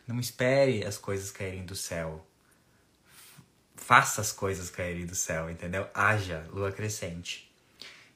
Não 0.07 0.19
espere 0.19 0.85
as 0.85 0.97
coisas 0.97 1.31
caírem 1.31 1.65
do 1.65 1.75
céu. 1.75 2.25
Faça 3.75 4.21
as 4.21 4.31
coisas 4.31 4.69
caírem 4.69 5.05
do 5.05 5.15
céu, 5.15 5.49
entendeu? 5.49 5.87
Haja, 5.93 6.47
lua 6.51 6.71
crescente. 6.71 7.51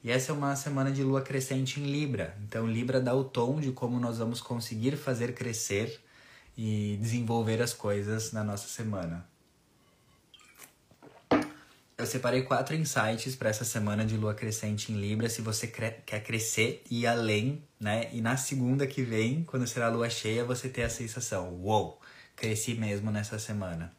E 0.02 0.10
essa 0.10 0.32
é 0.32 0.34
uma 0.34 0.56
semana 0.56 0.90
de 0.90 1.02
lua 1.02 1.20
crescente 1.20 1.78
em 1.78 1.84
Libra. 1.84 2.36
Então, 2.42 2.66
Libra 2.66 3.00
dá 3.00 3.14
o 3.14 3.22
tom 3.22 3.60
de 3.60 3.70
como 3.70 4.00
nós 4.00 4.16
vamos 4.16 4.40
conseguir 4.40 4.96
fazer 4.96 5.34
crescer 5.34 6.00
e 6.56 6.96
desenvolver 7.00 7.60
as 7.60 7.74
coisas 7.74 8.32
na 8.32 8.42
nossa 8.42 8.68
semana. 8.68 9.29
Eu 12.00 12.06
separei 12.06 12.40
quatro 12.40 12.74
insights 12.74 13.36
para 13.36 13.50
essa 13.50 13.62
semana 13.62 14.06
de 14.06 14.16
lua 14.16 14.32
crescente 14.32 14.90
em 14.90 14.98
Libra, 14.98 15.28
se 15.28 15.42
você 15.42 15.66
quer 15.66 16.24
crescer 16.24 16.82
e 16.90 17.02
ir 17.02 17.06
além, 17.06 17.62
né? 17.78 18.08
E 18.10 18.22
na 18.22 18.38
segunda 18.38 18.86
que 18.86 19.02
vem, 19.02 19.44
quando 19.44 19.66
será 19.66 19.84
a 19.84 19.90
lua 19.90 20.08
cheia, 20.08 20.42
você 20.42 20.66
ter 20.70 20.82
a 20.82 20.88
sensação: 20.88 21.50
uou, 21.56 21.88
wow, 21.88 22.00
cresci 22.34 22.72
mesmo 22.72 23.10
nessa 23.10 23.38
semana. 23.38 23.92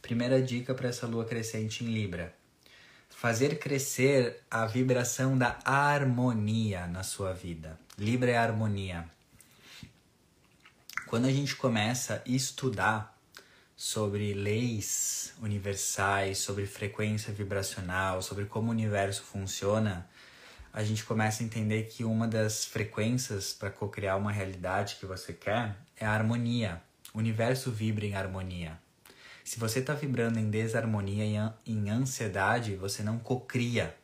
Primeira 0.00 0.40
dica 0.40 0.72
para 0.72 0.88
essa 0.88 1.08
lua 1.08 1.24
crescente 1.24 1.82
em 1.82 1.88
Libra: 1.88 2.32
fazer 3.08 3.58
crescer 3.58 4.40
a 4.48 4.64
vibração 4.64 5.36
da 5.36 5.58
harmonia 5.64 6.86
na 6.86 7.02
sua 7.02 7.32
vida. 7.32 7.80
Libra 7.98 8.30
é 8.30 8.36
harmonia. 8.36 9.10
Quando 11.08 11.24
a 11.24 11.32
gente 11.32 11.56
começa 11.56 12.22
a 12.24 12.30
estudar 12.30 13.19
sobre 13.82 14.34
leis 14.34 15.32
universais, 15.40 16.36
sobre 16.36 16.66
frequência 16.66 17.32
vibracional, 17.32 18.20
sobre 18.20 18.44
como 18.44 18.68
o 18.68 18.72
universo 18.72 19.22
funciona, 19.22 20.06
a 20.70 20.84
gente 20.84 21.02
começa 21.02 21.42
a 21.42 21.46
entender 21.46 21.84
que 21.84 22.04
uma 22.04 22.28
das 22.28 22.66
frequências 22.66 23.54
para 23.54 23.70
co-criar 23.70 24.16
uma 24.16 24.30
realidade 24.30 24.96
que 24.96 25.06
você 25.06 25.32
quer 25.32 25.78
é 25.96 26.04
a 26.04 26.12
harmonia. 26.12 26.82
O 27.14 27.18
universo 27.18 27.70
vibra 27.70 28.04
em 28.04 28.14
harmonia. 28.14 28.78
Se 29.42 29.58
você 29.58 29.78
está 29.78 29.94
vibrando 29.94 30.38
em 30.38 30.50
desarmonia 30.50 31.54
e 31.64 31.72
em 31.72 31.88
ansiedade, 31.88 32.76
você 32.76 33.02
não 33.02 33.18
cocria. 33.18 33.96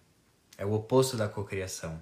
É 0.56 0.64
o 0.64 0.72
oposto 0.72 1.18
da 1.18 1.28
cocriação, 1.28 2.00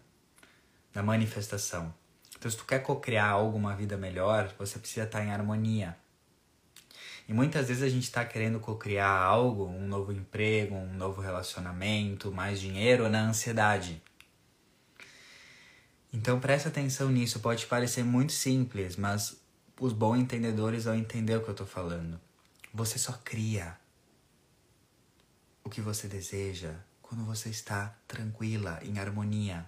da 0.93 1.03
manifestação. 1.03 1.93
Então, 2.39 2.49
se 2.49 2.57
tu 2.57 2.65
quer 2.65 2.85
cocriar 2.85 3.31
algo, 3.31 3.59
uma 3.59 3.75
vida 3.75 3.97
melhor, 3.97 4.55
você 4.57 4.79
precisa 4.79 5.07
estar 5.07 5.19
tá 5.19 5.25
em 5.25 5.33
harmonia. 5.33 5.97
E 7.27 7.33
muitas 7.33 7.69
vezes 7.69 7.83
a 7.83 7.89
gente 7.89 8.05
está 8.05 8.25
querendo 8.25 8.61
cocriar 8.61 9.23
algo, 9.23 9.67
um 9.67 9.87
novo 9.87 10.13
emprego, 10.13 10.75
um 10.75 10.93
novo 10.95 11.21
relacionamento, 11.21 12.31
mais 12.31 12.61
dinheiro 12.61 13.09
na 13.09 13.23
ansiedade. 13.23 14.03
Então 16.13 16.39
preste 16.39 16.69
atenção 16.69 17.11
nisso. 17.11 17.41
Pode 17.41 17.67
parecer 17.67 18.05
muito 18.05 18.33
simples, 18.33 18.97
mas 18.97 19.41
os 19.81 19.93
bons 19.93 20.19
entendedores 20.19 20.85
vão 20.85 20.95
entender 20.95 21.37
o 21.37 21.43
que 21.43 21.49
eu 21.49 21.53
estou 21.53 21.67
falando. 21.67 22.21
Você 22.73 22.99
só 22.99 23.13
cria 23.25 23.77
o 25.65 25.71
que 25.71 25.81
você 25.81 26.07
deseja 26.07 26.75
quando 27.01 27.25
você 27.25 27.49
está 27.49 27.97
tranquila, 28.07 28.79
em 28.83 28.99
harmonia. 28.99 29.67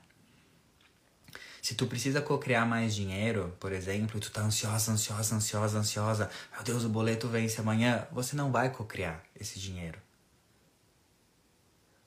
Se 1.67 1.75
tu 1.75 1.89
precisa 1.89 2.23
co-criar 2.23 2.65
mais 2.65 2.95
dinheiro, 2.95 3.53
por 3.59 3.73
exemplo, 3.73 4.21
tu 4.21 4.31
tá 4.31 4.41
ansiosa, 4.41 4.93
ansiosa, 4.93 5.35
ansiosa, 5.35 5.79
ansiosa, 5.81 6.31
meu 6.53 6.63
Deus, 6.63 6.85
o 6.85 6.89
boleto 6.89 7.27
vence 7.27 7.61
amanhã, 7.61 8.07
você 8.13 8.37
não 8.37 8.53
vai 8.53 8.71
co-criar 8.71 9.21
esse 9.35 9.59
dinheiro. 9.59 9.99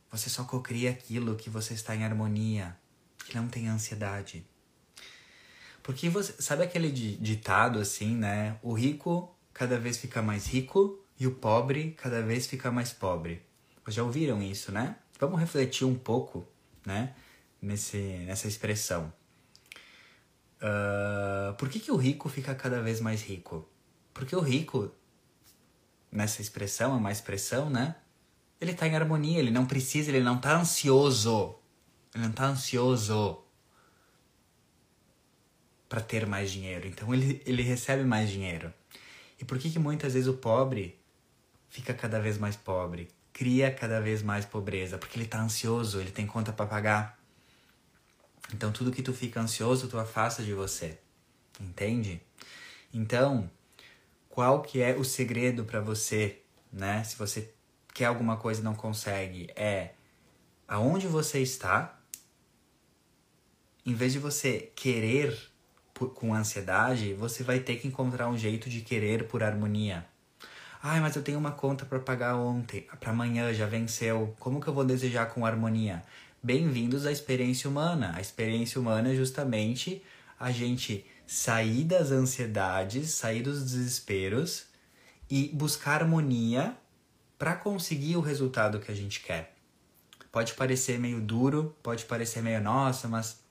Você 0.09 0.29
só 0.29 0.45
co-cria 0.45 0.91
aquilo 0.91 1.35
que 1.35 1.49
você 1.49 1.73
está 1.73 1.93
em 1.93 2.05
harmonia, 2.05 2.73
que 3.25 3.35
não 3.35 3.49
tem 3.49 3.67
ansiedade. 3.67 4.47
Porque 5.83 6.09
você, 6.09 6.41
sabe 6.41 6.63
aquele 6.63 6.89
ditado 6.89 7.79
assim, 7.79 8.15
né? 8.15 8.57
O 8.63 8.71
rico 8.71 9.29
cada 9.53 9.77
vez 9.77 9.97
fica 9.97 10.21
mais 10.21 10.47
rico 10.47 11.03
e 11.19 11.27
o 11.27 11.35
pobre 11.35 11.97
cada 12.01 12.21
vez 12.21 12.47
fica 12.47 12.71
mais 12.71 12.93
pobre. 12.93 13.41
Vocês 13.83 13.97
já 13.97 14.03
ouviram 14.03 14.41
isso, 14.41 14.71
né? 14.71 14.95
Vamos 15.19 15.37
refletir 15.37 15.85
um 15.85 15.95
pouco, 15.95 16.47
né? 16.85 17.13
Nesse, 17.61 17.97
nessa 18.25 18.47
expressão. 18.47 19.18
Uh, 20.61 21.53
por 21.55 21.69
que, 21.69 21.79
que 21.79 21.91
o 21.91 21.95
rico 21.95 22.27
fica 22.27 22.53
cada 22.53 22.81
vez 22.81 22.99
mais 22.99 23.21
rico? 23.21 23.67
Porque 24.13 24.35
o 24.35 24.41
rico, 24.41 24.93
nessa 26.11 26.41
expressão, 26.41 26.93
é 26.93 26.97
uma 26.97 27.11
expressão, 27.11 27.69
né? 27.69 27.95
Ele 28.59 28.73
tá 28.73 28.87
em 28.87 28.95
harmonia, 28.95 29.39
ele 29.39 29.51
não 29.51 29.65
precisa, 29.65 30.09
ele 30.09 30.21
não 30.21 30.37
tá 30.37 30.59
ansioso. 30.59 31.55
Ele 32.13 32.25
não 32.25 32.31
tá 32.31 32.47
ansioso 32.47 33.43
para 35.87 36.01
ter 36.01 36.25
mais 36.25 36.51
dinheiro. 36.51 36.87
Então 36.87 37.13
ele, 37.13 37.41
ele 37.45 37.63
recebe 37.63 38.03
mais 38.03 38.29
dinheiro. 38.29 38.73
E 39.39 39.45
por 39.45 39.57
que, 39.57 39.69
que 39.69 39.79
muitas 39.79 40.13
vezes 40.13 40.27
o 40.27 40.33
pobre 40.33 40.99
fica 41.69 41.93
cada 41.93 42.19
vez 42.19 42.37
mais 42.37 42.55
pobre? 42.55 43.07
Cria 43.31 43.71
cada 43.71 44.01
vez 44.01 44.21
mais 44.21 44.45
pobreza? 44.45 44.97
Porque 44.97 45.17
ele 45.17 45.27
tá 45.27 45.41
ansioso, 45.41 45.99
ele 45.99 46.11
tem 46.11 46.27
conta 46.27 46.51
para 46.51 46.65
pagar. 46.65 47.18
Então 48.53 48.71
tudo 48.71 48.91
que 48.91 49.03
tu 49.03 49.13
fica 49.13 49.39
ansioso, 49.39 49.87
tu 49.87 49.97
afasta 49.97 50.43
de 50.43 50.53
você. 50.53 50.97
Entende? 51.59 52.21
Então, 52.93 53.49
qual 54.29 54.61
que 54.61 54.81
é 54.81 54.95
o 54.95 55.03
segredo 55.03 55.63
para 55.65 55.81
você, 55.81 56.41
né? 56.71 57.03
Se 57.03 57.17
você 57.17 57.53
quer 57.93 58.05
alguma 58.05 58.37
coisa 58.37 58.61
e 58.61 58.63
não 58.63 58.73
consegue, 58.73 59.49
é 59.55 59.91
aonde 60.67 61.07
você 61.07 61.41
está. 61.41 61.99
Em 63.85 63.93
vez 63.93 64.13
de 64.13 64.19
você 64.19 64.71
querer 64.75 65.37
por, 65.93 66.13
com 66.13 66.33
ansiedade, 66.33 67.13
você 67.13 67.43
vai 67.43 67.59
ter 67.59 67.77
que 67.77 67.87
encontrar 67.87 68.29
um 68.29 68.37
jeito 68.37 68.69
de 68.69 68.81
querer 68.81 69.27
por 69.27 69.43
harmonia. 69.43 70.05
Ai, 70.81 71.01
mas 71.01 71.15
eu 71.15 71.21
tenho 71.21 71.37
uma 71.37 71.51
conta 71.51 71.85
para 71.85 71.99
pagar 71.99 72.37
ontem, 72.37 72.87
para 72.99 73.09
amanhã 73.09 73.53
já 73.53 73.65
venceu. 73.65 74.33
Como 74.39 74.61
que 74.61 74.67
eu 74.67 74.73
vou 74.73 74.85
desejar 74.85 75.25
com 75.25 75.45
harmonia? 75.45 76.03
Bem-vindos 76.41 77.05
à 77.05 77.11
experiência 77.11 77.69
humana. 77.69 78.13
A 78.15 78.21
experiência 78.21 78.79
humana 78.79 79.11
é 79.11 79.15
justamente 79.15 80.01
a 80.39 80.51
gente 80.51 81.05
sair 81.27 81.83
das 81.83 82.11
ansiedades, 82.11 83.11
sair 83.11 83.43
dos 83.43 83.61
desesperos 83.61 84.67
e 85.29 85.49
buscar 85.49 86.01
harmonia 86.01 86.77
para 87.37 87.57
conseguir 87.57 88.15
o 88.15 88.21
resultado 88.21 88.79
que 88.79 88.89
a 88.89 88.95
gente 88.95 89.19
quer. 89.19 89.53
Pode 90.31 90.53
parecer 90.53 90.97
meio 90.97 91.19
duro, 91.19 91.75
pode 91.83 92.05
parecer 92.05 92.41
meio 92.41 92.61
nossa, 92.61 93.09
mas 93.09 93.41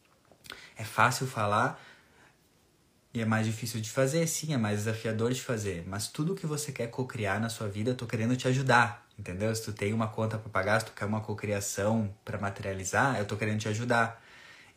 é 0.74 0.82
fácil 0.82 1.26
falar 1.26 1.78
e 3.12 3.20
é 3.20 3.24
mais 3.26 3.46
difícil 3.46 3.82
de 3.82 3.90
fazer, 3.90 4.26
sim, 4.26 4.54
é 4.54 4.56
mais 4.56 4.78
desafiador 4.78 5.30
de 5.30 5.42
fazer. 5.42 5.84
Mas 5.86 6.08
tudo 6.08 6.34
que 6.34 6.46
você 6.46 6.72
quer 6.72 6.86
co-criar 6.86 7.38
na 7.38 7.50
sua 7.50 7.68
vida, 7.68 7.90
eu 7.90 7.94
tô 7.94 8.06
querendo 8.06 8.34
te 8.34 8.48
ajudar. 8.48 9.07
Entendeu? 9.18 9.54
Se 9.54 9.64
tu 9.64 9.72
tem 9.72 9.92
uma 9.92 10.08
conta 10.08 10.38
para 10.38 10.48
pagar, 10.48 10.80
se 10.80 10.86
tu 10.86 10.92
quer 10.92 11.04
uma 11.04 11.20
cocriação 11.20 12.14
para 12.24 12.38
materializar, 12.38 13.18
eu 13.18 13.26
tô 13.26 13.36
querendo 13.36 13.60
te 13.60 13.68
ajudar. 13.68 14.22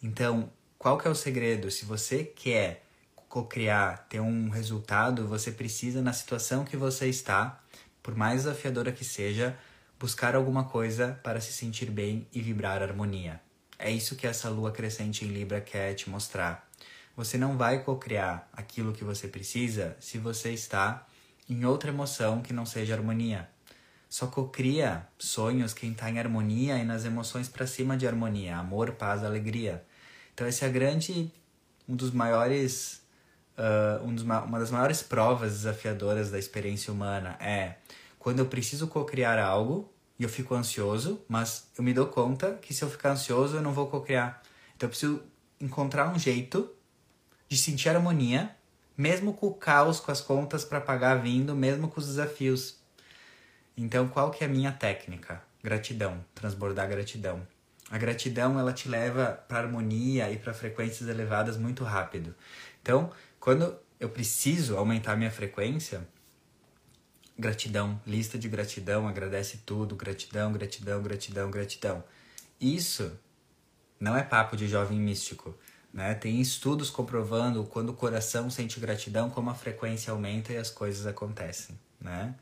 Então, 0.02 0.52
qual 0.78 0.98
que 0.98 1.08
é 1.08 1.12
o 1.12 1.16
segredo? 1.16 1.70
Se 1.70 1.86
você 1.86 2.24
quer 2.24 2.84
cocriar, 3.30 4.08
ter 4.10 4.20
um 4.20 4.50
resultado, 4.50 5.28
você 5.28 5.52
precisa 5.52 6.02
na 6.02 6.12
situação 6.12 6.66
que 6.66 6.76
você 6.76 7.08
está, 7.08 7.64
por 8.02 8.16
mais 8.16 8.44
desafiadora 8.44 8.92
que 8.92 9.06
seja, 9.06 9.56
buscar 10.00 10.36
alguma 10.36 10.64
coisa 10.64 11.20
para 11.22 11.40
se 11.40 11.54
sentir 11.54 11.92
bem 11.92 12.28
e 12.34 12.42
vibrar 12.42 12.82
harmonia. 12.82 13.40
É 13.78 13.92
isso 13.92 14.16
que 14.16 14.26
essa 14.26 14.50
lua 14.50 14.72
crescente 14.72 15.24
em 15.24 15.28
Libra 15.28 15.62
quer 15.62 15.94
te 15.94 16.10
mostrar. 16.10 16.68
Você 17.16 17.38
não 17.38 17.56
vai 17.58 17.84
cocriar 17.84 18.50
aquilo 18.52 18.92
que 18.92 19.04
você 19.04 19.28
precisa 19.28 19.96
se 20.00 20.18
você 20.18 20.52
está 20.52 21.06
em 21.48 21.64
outra 21.64 21.92
emoção 21.92 22.42
que 22.42 22.54
não 22.54 22.66
seja 22.66 22.96
harmonia. 22.96 23.48
Só 24.12 24.28
cocria 24.28 25.08
sonhos 25.18 25.74
quem 25.74 25.94
está 25.94 26.12
em 26.12 26.20
harmonia 26.20 26.78
e 26.78 26.84
nas 26.84 27.06
emoções 27.06 27.48
para 27.48 27.66
cima 27.66 27.96
de 27.96 28.06
harmonia, 28.06 28.58
amor, 28.58 28.92
paz, 28.92 29.24
alegria. 29.24 29.86
Então 30.34 30.46
esse 30.46 30.66
é 30.66 30.68
a 30.68 30.70
grande, 30.70 31.32
um 31.88 31.96
dos 31.96 32.12
maiores, 32.12 33.02
uh, 33.58 34.06
um 34.06 34.14
dos, 34.14 34.26
uma 34.26 34.60
das 34.60 34.70
maiores 34.70 35.02
provas 35.02 35.54
desafiadoras 35.54 36.30
da 36.30 36.38
experiência 36.38 36.92
humana 36.92 37.38
é 37.40 37.76
quando 38.20 38.40
eu 38.40 38.48
preciso 38.48 38.86
cocriar 38.86 39.40
algo 39.40 39.90
e 40.20 40.24
eu 40.24 40.30
fico 40.30 40.56
ansioso, 40.56 41.24
mas 41.30 41.70
eu 41.78 41.82
me 41.82 41.94
dou 41.94 42.08
conta 42.08 42.56
que 42.62 42.74
se 42.74 42.84
eu 42.84 42.90
ficar 42.90 43.12
ansioso 43.12 43.56
eu 43.56 43.62
não 43.62 43.72
vou 43.72 43.88
cocriar. 43.88 44.44
Então 44.76 44.88
eu 44.88 44.90
preciso 44.90 45.24
encontrar 45.58 46.14
um 46.14 46.20
jeito 46.20 46.70
de 47.48 47.56
sentir 47.56 47.88
harmonia, 47.88 48.54
mesmo 48.98 49.34
com 49.34 49.48
o 49.48 49.54
caos, 49.54 50.02
com 50.02 50.12
as 50.12 50.20
contas 50.20 50.66
para 50.66 50.82
pagar 50.82 51.16
vindo, 51.16 51.56
mesmo 51.56 51.88
com 51.88 52.02
os 52.02 52.08
desafios. 52.08 52.81
Então, 53.82 54.08
qual 54.08 54.30
que 54.30 54.44
é 54.44 54.48
a 54.48 54.50
minha 54.50 54.72
técnica? 54.72 55.42
Gratidão, 55.64 56.24
transbordar 56.36 56.88
gratidão. 56.88 57.42
A 57.90 57.98
gratidão 57.98 58.60
ela 58.60 58.72
te 58.72 58.88
leva 58.88 59.44
para 59.48 59.58
harmonia 59.58 60.30
e 60.32 60.38
para 60.38 60.54
frequências 60.54 61.10
elevadas 61.10 61.58
muito 61.58 61.84
rápido. 61.84 62.36
Então, 62.80 63.12
quando 63.40 63.76
eu 64.00 64.08
preciso 64.08 64.78
aumentar 64.78 65.16
minha 65.16 65.32
frequência, 65.32 66.08
gratidão, 67.38 68.00
lista 68.06 68.38
de 68.38 68.48
gratidão, 68.48 69.08
agradece 69.08 69.64
tudo, 69.66 69.96
gratidão, 69.96 70.54
gratidão, 70.54 71.02
gratidão, 71.02 71.50
gratidão. 71.50 72.04
Isso 72.60 73.12
não 74.00 74.16
é 74.16 74.22
papo 74.22 74.56
de 74.56 74.68
jovem 74.68 75.00
místico, 75.00 75.58
né? 75.92 76.14
Tem 76.14 76.40
estudos 76.40 76.92
comprovando 76.92 77.64
quando 77.64 77.90
o 77.90 77.96
coração 77.96 78.48
sente 78.48 78.80
gratidão 78.80 79.28
como 79.28 79.50
a 79.50 79.56
frequência 79.56 80.12
aumenta 80.12 80.54
e 80.54 80.58
as 80.58 80.70
coisas 80.70 81.08
acontecem, 81.08 81.80
né? 82.00 82.36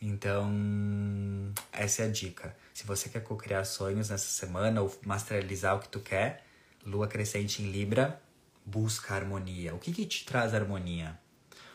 Então, 0.00 1.52
essa 1.70 2.02
é 2.02 2.06
a 2.06 2.10
dica. 2.10 2.56
Se 2.72 2.86
você 2.86 3.08
quer 3.08 3.22
co-criar 3.22 3.64
sonhos 3.64 4.08
nessa 4.08 4.28
semana 4.28 4.80
ou 4.80 4.98
materializar 5.04 5.76
o 5.76 5.80
que 5.80 5.88
tu 5.88 6.00
quer, 6.00 6.44
lua 6.86 7.06
crescente 7.06 7.62
em 7.62 7.70
Libra, 7.70 8.20
busca 8.64 9.14
harmonia. 9.14 9.74
O 9.74 9.78
que, 9.78 9.92
que 9.92 10.06
te 10.06 10.24
traz 10.24 10.54
harmonia? 10.54 11.18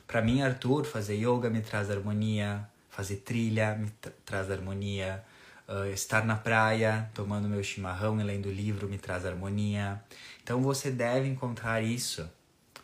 Para 0.08 0.22
mim, 0.22 0.42
Arthur, 0.42 0.86
fazer 0.86 1.16
yoga 1.16 1.50
me 1.50 1.62
traz 1.62 1.92
harmonia, 1.92 2.68
fazer 2.90 3.18
trilha 3.18 3.76
me 3.76 3.92
traz 4.26 4.50
harmonia, 4.50 5.24
uh, 5.68 5.86
estar 5.88 6.26
na 6.26 6.36
praia 6.36 7.10
tomando 7.14 7.50
meu 7.50 7.64
chimarrão 7.64 8.20
e 8.20 8.24
lendo 8.24 8.50
livro 8.50 8.88
me 8.88 8.98
traz 8.98 9.26
harmonia. 9.26 10.02
Então 10.44 10.62
você 10.62 10.92
deve 10.92 11.28
encontrar 11.28 11.82
isso, 11.82 12.30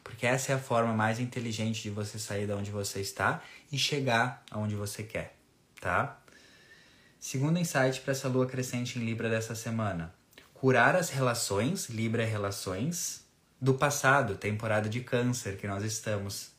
porque 0.04 0.26
essa 0.26 0.52
é 0.52 0.56
a 0.56 0.60
forma 0.60 0.94
mais 0.94 1.20
inteligente 1.20 1.84
de 1.84 1.90
você 1.90 2.18
sair 2.20 2.48
da 2.48 2.56
onde 2.56 2.72
você 2.72 3.00
está 3.00 3.42
e 3.72 3.78
chegar 3.78 4.44
aonde 4.52 4.76
você 4.76 5.04
quer, 5.04 5.36
tá? 5.80 6.20
Segundo 7.20 7.60
insight 7.60 8.02
para 8.02 8.14
essa 8.14 8.28
lua 8.28 8.48
crescente 8.48 8.98
em 8.98 9.06
Libra 9.06 9.30
dessa 9.30 9.54
semana: 9.54 10.14
curar 10.54 10.96
as 10.96 11.10
relações, 11.10 11.90
Libra 11.90 12.26
relações, 12.26 13.24
do 13.62 13.76
passado, 13.76 14.36
temporada 14.36 14.90
de 14.90 15.02
Câncer 15.02 15.58
que 15.58 15.68
nós 15.68 15.84
estamos. 15.84 16.52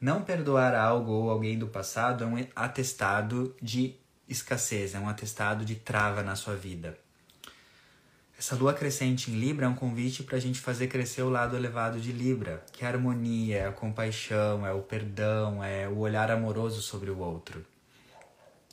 Não 0.00 0.22
perdoar 0.22 0.74
algo 0.74 1.12
ou 1.12 1.30
alguém 1.30 1.58
do 1.58 1.68
passado 1.68 2.24
é 2.24 2.26
um 2.26 2.46
atestado 2.54 3.54
de 3.62 3.94
escassez, 4.28 4.94
é 4.94 4.98
um 4.98 5.08
atestado 5.08 5.64
de 5.64 5.76
trava 5.76 6.22
na 6.22 6.34
sua 6.34 6.56
vida. 6.56 6.98
Essa 8.38 8.54
lua 8.54 8.74
crescente 8.74 9.30
em 9.30 9.34
Libra 9.34 9.64
é 9.64 9.68
um 9.68 9.74
convite 9.74 10.22
para 10.22 10.36
a 10.36 10.40
gente 10.40 10.60
fazer 10.60 10.88
crescer 10.88 11.22
o 11.22 11.30
lado 11.30 11.56
elevado 11.56 11.98
de 11.98 12.12
Libra, 12.12 12.62
que 12.70 12.84
é 12.84 12.86
a 12.86 12.90
harmonia, 12.90 13.56
é 13.56 13.66
a 13.66 13.72
compaixão, 13.72 14.66
é 14.66 14.72
o 14.72 14.82
perdão, 14.82 15.64
é 15.64 15.88
o 15.88 15.98
olhar 15.98 16.30
amoroso 16.30 16.82
sobre 16.82 17.10
o 17.10 17.18
outro. 17.18 17.64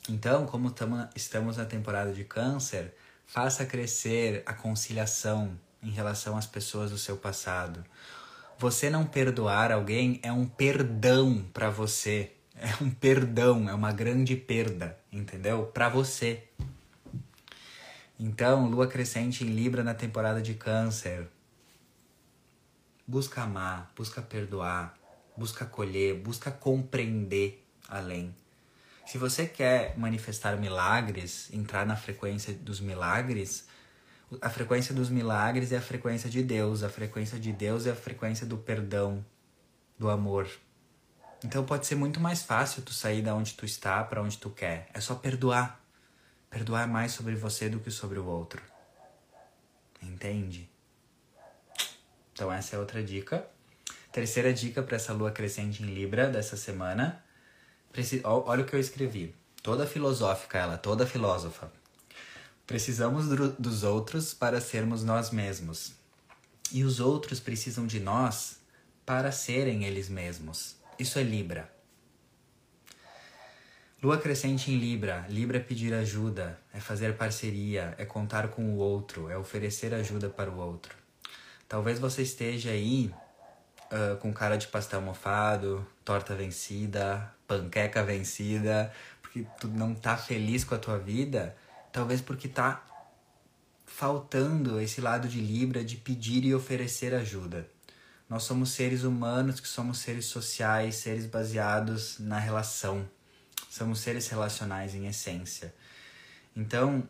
Então, 0.06 0.44
como 0.44 0.70
tamo, 0.70 1.08
estamos 1.16 1.56
na 1.56 1.64
temporada 1.64 2.12
de 2.12 2.24
Câncer, 2.24 2.94
faça 3.26 3.64
crescer 3.64 4.42
a 4.44 4.52
conciliação 4.52 5.58
em 5.82 5.90
relação 5.90 6.36
às 6.36 6.46
pessoas 6.46 6.90
do 6.90 6.98
seu 6.98 7.16
passado. 7.16 7.82
Você 8.58 8.90
não 8.90 9.06
perdoar 9.06 9.72
alguém 9.72 10.20
é 10.22 10.30
um 10.30 10.46
perdão 10.46 11.42
para 11.54 11.70
você. 11.70 12.32
É 12.56 12.84
um 12.84 12.90
perdão, 12.90 13.68
é 13.68 13.74
uma 13.74 13.90
grande 13.92 14.36
perda, 14.36 14.96
entendeu? 15.10 15.64
Para 15.64 15.88
você. 15.88 16.44
Então, 18.18 18.68
lua 18.68 18.86
crescente 18.86 19.44
em 19.44 19.48
Libra 19.48 19.82
na 19.82 19.94
temporada 19.94 20.40
de 20.40 20.54
Câncer. 20.54 21.28
Busca 23.06 23.42
amar, 23.42 23.92
busca 23.96 24.22
perdoar, 24.22 24.94
busca 25.36 25.64
acolher, 25.64 26.14
busca 26.20 26.50
compreender 26.50 27.66
além. 27.88 28.34
Se 29.04 29.18
você 29.18 29.46
quer 29.46 29.98
manifestar 29.98 30.56
milagres, 30.56 31.52
entrar 31.52 31.84
na 31.84 31.96
frequência 31.96 32.54
dos 32.54 32.80
milagres, 32.80 33.66
a 34.40 34.48
frequência 34.48 34.94
dos 34.94 35.10
milagres 35.10 35.72
é 35.72 35.76
a 35.76 35.82
frequência 35.82 36.30
de 36.30 36.42
Deus, 36.42 36.82
a 36.82 36.88
frequência 36.88 37.38
de 37.38 37.52
Deus 37.52 37.86
é 37.86 37.90
a 37.90 37.96
frequência 37.96 38.46
do 38.46 38.56
perdão, 38.56 39.24
do 39.98 40.08
amor. 40.08 40.48
Então 41.44 41.64
pode 41.64 41.86
ser 41.86 41.94
muito 41.96 42.18
mais 42.18 42.42
fácil 42.42 42.82
tu 42.82 42.94
sair 42.94 43.20
da 43.20 43.34
onde 43.34 43.52
tu 43.52 43.66
está 43.66 44.02
para 44.02 44.22
onde 44.22 44.38
tu 44.38 44.48
quer. 44.48 44.88
É 44.94 45.00
só 45.00 45.14
perdoar. 45.14 45.83
Perdoar 46.54 46.86
mais 46.86 47.10
sobre 47.10 47.34
você 47.34 47.68
do 47.68 47.80
que 47.80 47.90
sobre 47.90 48.16
o 48.16 48.26
outro. 48.26 48.62
Entende? 50.00 50.70
Então 52.32 52.52
essa 52.52 52.76
é 52.76 52.78
outra 52.78 53.02
dica. 53.02 53.44
Terceira 54.12 54.54
dica 54.54 54.80
para 54.80 54.94
essa 54.94 55.12
lua 55.12 55.32
crescente 55.32 55.82
em 55.82 55.86
Libra 55.86 56.30
dessa 56.30 56.56
semana. 56.56 57.20
Olha 58.22 58.62
o 58.62 58.64
que 58.64 58.76
eu 58.76 58.78
escrevi. 58.78 59.34
Toda 59.64 59.84
filosófica 59.84 60.56
ela, 60.56 60.78
toda 60.78 61.04
filósofa. 61.04 61.72
Precisamos 62.64 63.26
dos 63.58 63.82
outros 63.82 64.32
para 64.32 64.60
sermos 64.60 65.02
nós 65.02 65.32
mesmos. 65.32 65.94
E 66.70 66.84
os 66.84 67.00
outros 67.00 67.40
precisam 67.40 67.84
de 67.84 67.98
nós 67.98 68.60
para 69.04 69.32
serem 69.32 69.84
eles 69.84 70.08
mesmos. 70.08 70.76
Isso 71.00 71.18
é 71.18 71.24
Libra. 71.24 71.73
Lua 74.04 74.18
crescente 74.18 74.70
em 74.70 74.76
Libra. 74.76 75.24
Libra 75.30 75.56
é 75.56 75.60
pedir 75.60 75.94
ajuda, 75.94 76.58
é 76.74 76.78
fazer 76.78 77.16
parceria, 77.16 77.94
é 77.96 78.04
contar 78.04 78.48
com 78.48 78.74
o 78.74 78.76
outro, 78.76 79.30
é 79.30 79.38
oferecer 79.38 79.94
ajuda 79.94 80.28
para 80.28 80.50
o 80.50 80.58
outro. 80.58 80.94
Talvez 81.66 81.98
você 81.98 82.20
esteja 82.20 82.68
aí 82.68 83.10
uh, 83.90 84.18
com 84.18 84.30
cara 84.30 84.58
de 84.58 84.66
pastel 84.66 85.00
mofado, 85.00 85.86
torta 86.04 86.34
vencida, 86.34 87.32
panqueca 87.48 88.04
vencida, 88.04 88.92
porque 89.22 89.46
tu 89.58 89.68
não 89.68 89.94
tá 89.94 90.18
feliz 90.18 90.64
com 90.64 90.74
a 90.74 90.78
tua 90.78 90.98
vida, 90.98 91.56
talvez 91.90 92.20
porque 92.20 92.46
tá 92.46 92.84
faltando 93.86 94.78
esse 94.82 95.00
lado 95.00 95.26
de 95.26 95.40
Libra 95.40 95.82
de 95.82 95.96
pedir 95.96 96.44
e 96.44 96.54
oferecer 96.54 97.14
ajuda. 97.14 97.66
Nós 98.28 98.42
somos 98.42 98.68
seres 98.72 99.02
humanos 99.02 99.60
que 99.60 99.68
somos 99.68 99.96
seres 99.96 100.26
sociais, 100.26 100.96
seres 100.96 101.24
baseados 101.24 102.18
na 102.18 102.38
relação 102.38 103.08
Somos 103.74 103.98
seres 103.98 104.28
relacionais 104.28 104.94
em 104.94 105.08
essência. 105.08 105.74
Então, 106.54 107.08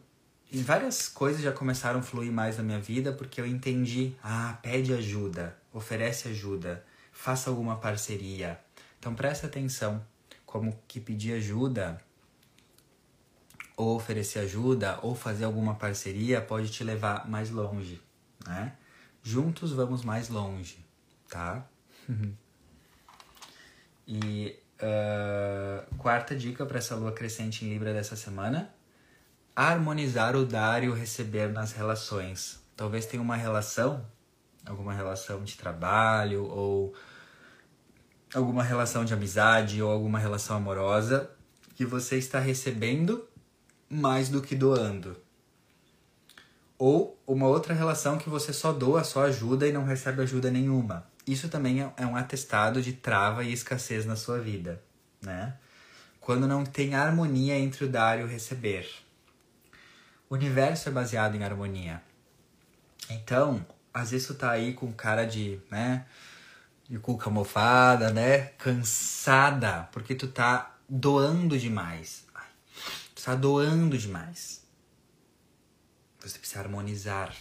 várias 0.50 1.10
coisas 1.10 1.42
já 1.42 1.52
começaram 1.52 2.00
a 2.00 2.02
fluir 2.02 2.32
mais 2.32 2.56
na 2.56 2.62
minha 2.62 2.80
vida 2.80 3.12
porque 3.12 3.38
eu 3.38 3.46
entendi, 3.46 4.14
ah, 4.22 4.58
pede 4.62 4.94
ajuda, 4.94 5.54
oferece 5.70 6.26
ajuda, 6.26 6.82
faça 7.12 7.50
alguma 7.50 7.76
parceria. 7.76 8.58
Então 8.98 9.14
presta 9.14 9.46
atenção 9.46 10.02
como 10.46 10.74
que 10.88 11.00
pedir 11.00 11.34
ajuda 11.34 12.00
ou 13.76 13.96
oferecer 13.96 14.38
ajuda 14.38 14.98
ou 15.02 15.14
fazer 15.14 15.44
alguma 15.44 15.74
parceria 15.74 16.40
pode 16.40 16.70
te 16.70 16.82
levar 16.82 17.28
mais 17.28 17.50
longe, 17.50 18.00
né? 18.46 18.74
Juntos 19.22 19.70
vamos 19.70 20.02
mais 20.02 20.30
longe, 20.30 20.82
tá? 21.28 21.68
e 24.08 24.63
Uh, 24.74 25.94
quarta 25.96 26.34
dica 26.34 26.66
para 26.66 26.78
essa 26.78 26.96
lua 26.96 27.12
crescente 27.12 27.64
em 27.64 27.68
Libra 27.68 27.92
dessa 27.92 28.16
semana: 28.16 28.74
harmonizar 29.54 30.34
o 30.36 30.44
dar 30.44 30.82
e 30.82 30.88
o 30.88 30.94
receber 30.94 31.48
nas 31.52 31.72
relações. 31.72 32.60
Talvez 32.76 33.06
tenha 33.06 33.22
uma 33.22 33.36
relação, 33.36 34.04
alguma 34.66 34.92
relação 34.92 35.44
de 35.44 35.56
trabalho 35.56 36.44
ou 36.44 36.92
alguma 38.34 38.64
relação 38.64 39.04
de 39.04 39.14
amizade 39.14 39.80
ou 39.80 39.90
alguma 39.90 40.18
relação 40.18 40.56
amorosa 40.56 41.30
que 41.76 41.84
você 41.84 42.16
está 42.18 42.40
recebendo 42.40 43.28
mais 43.88 44.28
do 44.28 44.42
que 44.42 44.56
doando. 44.56 45.16
Ou 46.76 47.16
uma 47.24 47.46
outra 47.46 47.72
relação 47.72 48.18
que 48.18 48.28
você 48.28 48.52
só 48.52 48.72
doa, 48.72 49.04
só 49.04 49.24
ajuda 49.24 49.66
e 49.68 49.72
não 49.72 49.84
recebe 49.84 50.22
ajuda 50.22 50.50
nenhuma. 50.50 51.06
Isso 51.26 51.48
também 51.48 51.82
é, 51.82 51.92
é 51.96 52.06
um 52.06 52.16
atestado 52.16 52.82
de 52.82 52.92
trava 52.92 53.44
e 53.44 53.52
escassez 53.52 54.04
na 54.04 54.16
sua 54.16 54.38
vida, 54.38 54.82
né? 55.22 55.54
Quando 56.20 56.46
não 56.46 56.64
tem 56.64 56.94
harmonia 56.94 57.58
entre 57.58 57.84
o 57.84 57.88
dar 57.88 58.18
e 58.18 58.22
o 58.22 58.26
receber. 58.26 58.88
O 60.28 60.34
universo 60.34 60.88
é 60.88 60.92
baseado 60.92 61.34
em 61.34 61.44
harmonia. 61.44 62.02
Então, 63.10 63.64
às 63.92 64.10
vezes 64.10 64.26
tu 64.26 64.34
tá 64.34 64.50
aí 64.50 64.72
com 64.72 64.92
cara 64.92 65.24
de, 65.24 65.60
né, 65.70 66.06
de 66.88 66.98
cuca 66.98 67.30
mofada, 67.30 68.10
né, 68.10 68.46
cansada, 68.58 69.88
porque 69.92 70.14
tu 70.14 70.28
tá 70.28 70.76
doando 70.88 71.58
demais. 71.58 72.26
Tu 73.14 73.22
tá 73.22 73.34
doando 73.34 73.96
demais. 73.96 74.64
Você 76.20 76.38
precisa 76.38 76.60
harmonizar. 76.60 77.34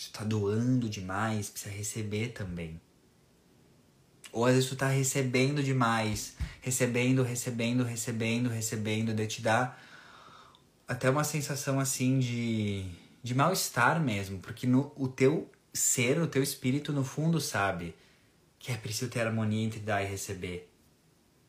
Tu 0.00 0.10
tá 0.12 0.24
doando 0.24 0.88
demais, 0.88 1.50
precisa 1.50 1.74
receber 1.74 2.28
também. 2.28 2.80
Ou 4.32 4.46
às 4.46 4.54
vezes 4.54 4.70
tu 4.70 4.74
tá 4.74 4.88
recebendo 4.88 5.62
demais, 5.62 6.36
recebendo, 6.62 7.22
recebendo, 7.22 7.84
recebendo, 7.84 8.48
recebendo, 8.48 9.12
de 9.12 9.26
te 9.26 9.42
dar 9.42 9.78
até 10.88 11.10
uma 11.10 11.22
sensação 11.22 11.78
assim 11.78 12.18
de, 12.18 12.86
de 13.22 13.34
mal-estar 13.34 14.00
mesmo, 14.00 14.38
porque 14.38 14.66
no, 14.66 14.90
o 14.96 15.06
teu 15.06 15.50
ser, 15.72 16.18
o 16.18 16.26
teu 16.26 16.42
espírito 16.42 16.92
no 16.92 17.04
fundo 17.04 17.38
sabe 17.38 17.94
que 18.58 18.72
é 18.72 18.76
preciso 18.76 19.10
ter 19.10 19.20
harmonia 19.20 19.66
entre 19.66 19.80
dar 19.80 20.02
e 20.02 20.06
receber. 20.06 20.72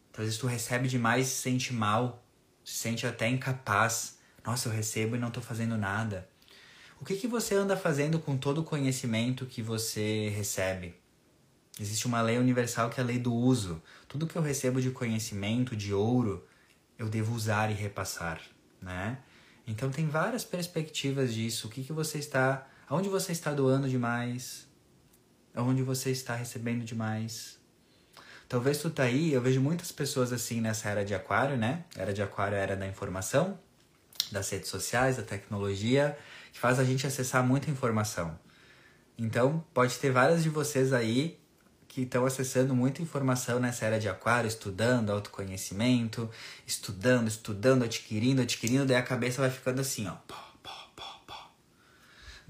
Então, 0.10 0.24
às 0.24 0.28
vezes 0.28 0.40
tu 0.40 0.48
recebe 0.48 0.90
demais 0.90 1.28
e 1.28 1.30
se 1.30 1.38
sente 1.38 1.74
mal, 1.74 2.22
se 2.66 2.74
sente 2.74 3.08
até 3.08 3.30
incapaz. 3.30 4.18
Nossa, 4.46 4.68
eu 4.68 4.74
recebo 4.74 5.16
e 5.16 5.20
não 5.20 5.30
estou 5.30 5.42
fazendo 5.42 5.78
nada. 5.78 6.28
O 7.02 7.04
que, 7.04 7.16
que 7.16 7.28
você 7.28 7.56
anda 7.56 7.76
fazendo 7.76 8.20
com 8.20 8.38
todo 8.38 8.62
o 8.62 8.64
conhecimento 8.64 9.48
que 9.48 9.60
você 9.60 10.30
recebe? 10.30 10.94
Existe 11.80 12.06
uma 12.06 12.22
lei 12.22 12.38
universal 12.38 12.92
que 12.92 13.00
é 13.00 13.04
a 13.04 13.06
lei 13.06 13.18
do 13.18 13.34
uso. 13.34 13.82
Tudo 14.08 14.28
que 14.28 14.36
eu 14.36 14.42
recebo 14.42 14.80
de 14.80 14.92
conhecimento, 14.92 15.76
de 15.76 15.96
ouro, 15.96 16.46
eu 17.00 17.10
devo 17.10 17.34
usar 17.34 17.72
e 17.72 17.74
repassar, 17.74 18.40
né? 18.80 19.18
Então 19.66 19.90
tem 19.90 20.08
várias 20.08 20.46
perspectivas 20.46 21.34
disso. 21.34 21.66
O 21.66 21.72
que, 21.72 21.84
que 21.84 21.92
você 21.92 22.20
está. 22.20 22.68
Aonde 22.88 23.10
você 23.10 23.32
está 23.32 23.52
doando 23.52 23.90
demais? 23.90 24.68
Aonde 25.56 25.82
você 25.82 26.12
está 26.12 26.36
recebendo 26.36 26.86
demais? 26.86 27.58
Talvez 28.48 28.78
tu 28.78 28.92
tá 28.92 29.04
aí, 29.04 29.34
eu 29.34 29.42
vejo 29.42 29.60
muitas 29.60 29.92
pessoas 29.92 30.32
assim 30.32 30.62
nessa 30.62 30.88
era 30.88 31.04
de 31.04 31.16
aquário, 31.16 31.58
né? 31.58 31.84
Era 31.96 32.14
de 32.14 32.22
aquário 32.22 32.56
era 32.56 32.76
da 32.76 32.86
informação, 32.86 33.58
das 34.32 34.48
redes 34.52 34.70
sociais, 34.70 35.18
da 35.18 35.24
tecnologia, 35.24 36.16
que 36.52 36.60
faz 36.60 36.80
a 36.80 36.84
gente 36.84 37.06
acessar 37.06 37.46
muita 37.46 37.70
informação. 37.70 38.38
Então, 39.18 39.64
pode 39.74 39.98
ter 39.98 40.12
várias 40.12 40.44
de 40.44 40.50
vocês 40.50 40.94
aí 40.94 41.40
que 41.88 42.04
estão 42.04 42.26
acessando 42.26 42.74
muita 42.74 43.02
informação 43.02 43.60
nessa 43.60 43.86
era 43.86 44.00
de 44.00 44.08
aquário, 44.08 44.48
estudando 44.48 45.12
autoconhecimento, 45.12 46.30
estudando, 46.66 47.28
estudando, 47.28 47.84
adquirindo, 47.84 48.42
adquirindo, 48.42 48.86
daí 48.86 48.98
a 48.98 49.04
cabeça 49.04 49.42
vai 49.42 49.50
ficando 49.50 49.82
assim, 49.82 50.08
ó. 50.08 50.16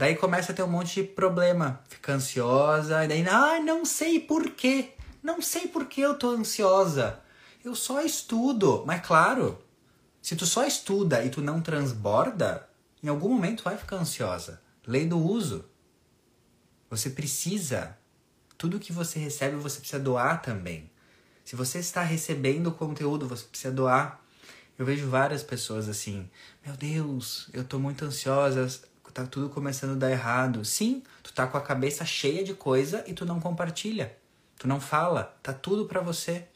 Daí 0.02 0.16
começa 0.16 0.52
a 0.52 0.56
ter 0.56 0.64
um 0.64 0.68
monte 0.68 1.02
de 1.02 1.08
problema, 1.08 1.80
fica 1.88 2.14
ansiosa, 2.14 3.06
e 3.06 3.08
daí, 3.08 3.24
ah, 3.28 3.60
não 3.60 3.86
sei 3.86 4.20
por 4.20 4.50
quê, 4.50 4.94
não 5.22 5.44
sei 5.44 5.68
por 5.68 5.86
que 5.86 6.02
eu 6.02 6.18
tô 6.18 6.32
ansiosa. 6.32 7.20
Eu 7.64 7.76
só 7.76 8.02
estudo, 8.02 8.84
mas 8.84 9.06
claro, 9.06 9.64
se 10.20 10.36
tu 10.36 10.48
só 10.48 10.66
estuda 10.66 11.24
e 11.24 11.30
tu 11.30 11.40
não 11.40 11.62
transborda, 11.62 12.68
em 13.04 13.08
algum 13.08 13.30
momento 13.30 13.64
vai 13.64 13.78
ficar 13.78 13.98
ansiosa. 13.98 14.62
Lei 14.86 15.06
do 15.06 15.18
uso. 15.18 15.66
Você 16.90 17.10
precisa 17.10 17.98
tudo 18.58 18.80
que 18.80 18.94
você 18.94 19.18
recebe 19.18 19.56
você 19.56 19.80
precisa 19.80 20.00
doar 20.00 20.40
também. 20.42 20.92
Se 21.44 21.56
você 21.56 21.80
está 21.80 22.04
recebendo 22.04 22.72
conteúdo, 22.72 23.28
você 23.28 23.44
precisa 23.44 23.74
doar. 23.74 24.24
Eu 24.78 24.86
vejo 24.86 25.10
várias 25.10 25.42
pessoas 25.42 25.90
assim: 25.90 26.30
Meu 26.64 26.76
Deus, 26.78 27.50
eu 27.54 27.64
tô 27.64 27.80
muito 27.80 28.06
ansiosa, 28.06 28.68
tá 29.12 29.26
tudo 29.26 29.50
começando 29.50 29.94
a 29.94 29.96
dar 29.96 30.12
errado. 30.12 30.64
Sim, 30.64 31.02
tu 31.24 31.34
tá 31.34 31.48
com 31.48 31.58
a 31.58 31.62
cabeça 31.62 32.06
cheia 32.06 32.44
de 32.44 32.54
coisa 32.54 33.04
e 33.08 33.14
tu 33.14 33.26
não 33.26 33.40
compartilha. 33.40 34.16
Tu 34.58 34.68
não 34.68 34.80
fala, 34.80 35.36
tá 35.42 35.52
tudo 35.52 35.86
para 35.88 36.00
você. 36.00 36.48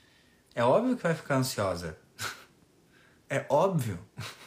É 0.54 0.64
óbvio 0.64 0.96
que 0.96 1.02
vai 1.04 1.16
ficar 1.16 1.38
ansiosa. 1.38 1.98
é 3.28 3.46
óbvio. 3.50 4.00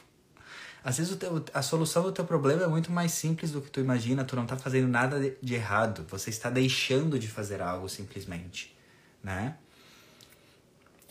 Às 0.82 0.98
vezes 0.98 1.16
teu, 1.16 1.44
a 1.52 1.62
solução 1.62 2.02
do 2.02 2.12
teu 2.12 2.24
problema 2.24 2.62
é 2.62 2.66
muito 2.68 2.90
mais 2.92 3.12
simples 3.12 3.50
do 3.50 3.60
que 3.60 3.70
tu 3.70 3.80
imagina. 3.80 4.24
Tu 4.24 4.36
não 4.36 4.44
está 4.44 4.56
fazendo 4.56 4.88
nada 4.88 5.18
de, 5.18 5.36
de, 5.42 5.54
errado. 5.54 6.04
Você 6.08 6.30
está 6.30 6.48
deixando 6.48 7.18
de 7.18 7.28
fazer 7.28 7.60
algo 7.60 7.88
simplesmente, 7.88 8.76
né? 9.22 9.56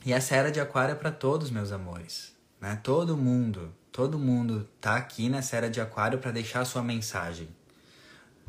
E 0.06 0.14
essa 0.14 0.36
era 0.36 0.52
de 0.52 0.60
aquário 0.60 0.94
é 0.94 0.96
para 0.96 1.12
todos, 1.12 1.50
meus 1.50 1.72
amores, 1.72 2.34
né? 2.62 2.80
Todo 2.82 3.18
mundo, 3.18 3.74
todo 3.92 4.18
mundo 4.18 4.68
tá 4.80 4.96
aqui 4.96 5.28
nessa 5.28 5.58
era 5.58 5.70
de 5.70 5.82
aquário 5.82 6.20
para 6.20 6.32
deixar 6.32 6.62
a 6.62 6.66
sua 6.66 6.82
mensagem. 6.82 7.50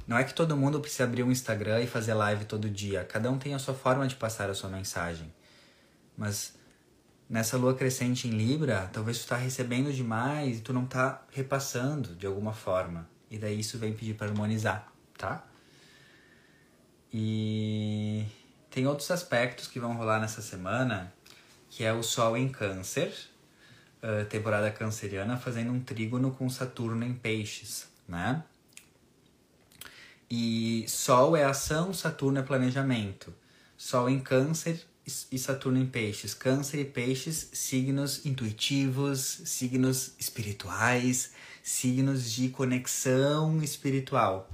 Não 0.07 0.17
é 0.17 0.25
que 0.25 0.33
todo 0.33 0.57
mundo 0.57 0.81
precisa 0.81 1.05
abrir 1.05 1.23
um 1.23 1.31
Instagram 1.31 1.83
e 1.83 1.87
fazer 1.87 2.15
live 2.15 2.47
todo 2.47 2.71
dia. 2.71 3.05
Cada 3.05 3.31
um 3.31 3.39
tem 3.39 3.55
a 3.55 3.59
sua 3.59 3.75
forma 3.75 4.07
de 4.07 4.15
passar 4.15 4.49
a 4.49 4.55
sua 4.55 4.71
mensagem. 4.71 5.31
Mas 6.17 6.58
nessa 7.29 7.57
lua 7.57 7.75
crescente 7.75 8.27
em 8.27 8.31
Libra, 8.31 8.89
talvez 8.93 9.19
tu 9.23 9.29
tá 9.29 9.37
recebendo 9.37 9.93
demais 9.93 10.59
e 10.59 10.61
tu 10.61 10.73
não 10.73 10.87
tá 10.87 11.23
repassando 11.31 12.15
de 12.15 12.27
alguma 12.27 12.53
forma. 12.53 13.09
E 13.31 13.37
daí 13.37 13.61
isso 13.61 13.77
vem 13.79 13.93
pedir 13.93 14.15
para 14.15 14.29
harmonizar, 14.29 14.91
tá? 15.17 15.45
E 17.13 18.25
tem 18.71 18.87
outros 18.87 19.11
aspectos 19.11 19.69
que 19.69 19.79
vão 19.79 19.95
rolar 19.95 20.21
nessa 20.21 20.41
semana, 20.41 21.13
que 21.69 21.85
é 21.85 21.93
o 21.93 22.03
Sol 22.03 22.37
em 22.37 22.49
Câncer, 22.49 23.15
temporada 24.31 24.71
canceriana, 24.71 25.37
fazendo 25.37 25.71
um 25.71 25.81
trígono 25.81 26.31
com 26.31 26.49
Saturno 26.49 27.05
em 27.05 27.13
Peixes, 27.13 27.89
né? 28.09 28.43
E 30.31 30.87
Sol 30.89 31.37
é 31.37 31.45
ação, 31.45 31.93
Saturno 31.93 32.39
é 32.39 32.43
planejamento. 32.43 33.35
Sol 33.77 34.09
em 34.09 34.21
Câncer 34.21 34.87
e 35.31 35.39
Saturno 35.39 35.79
em 35.79 35.87
Peixes. 35.87 36.35
Câncer 36.35 36.81
e 36.81 36.85
Peixes, 36.85 37.49
signos 37.53 38.25
intuitivos, 38.27 39.41
signos 39.45 40.13
espirituais, 40.19 41.33
signos 41.63 42.31
de 42.33 42.49
conexão 42.49 43.63
espiritual. 43.63 44.51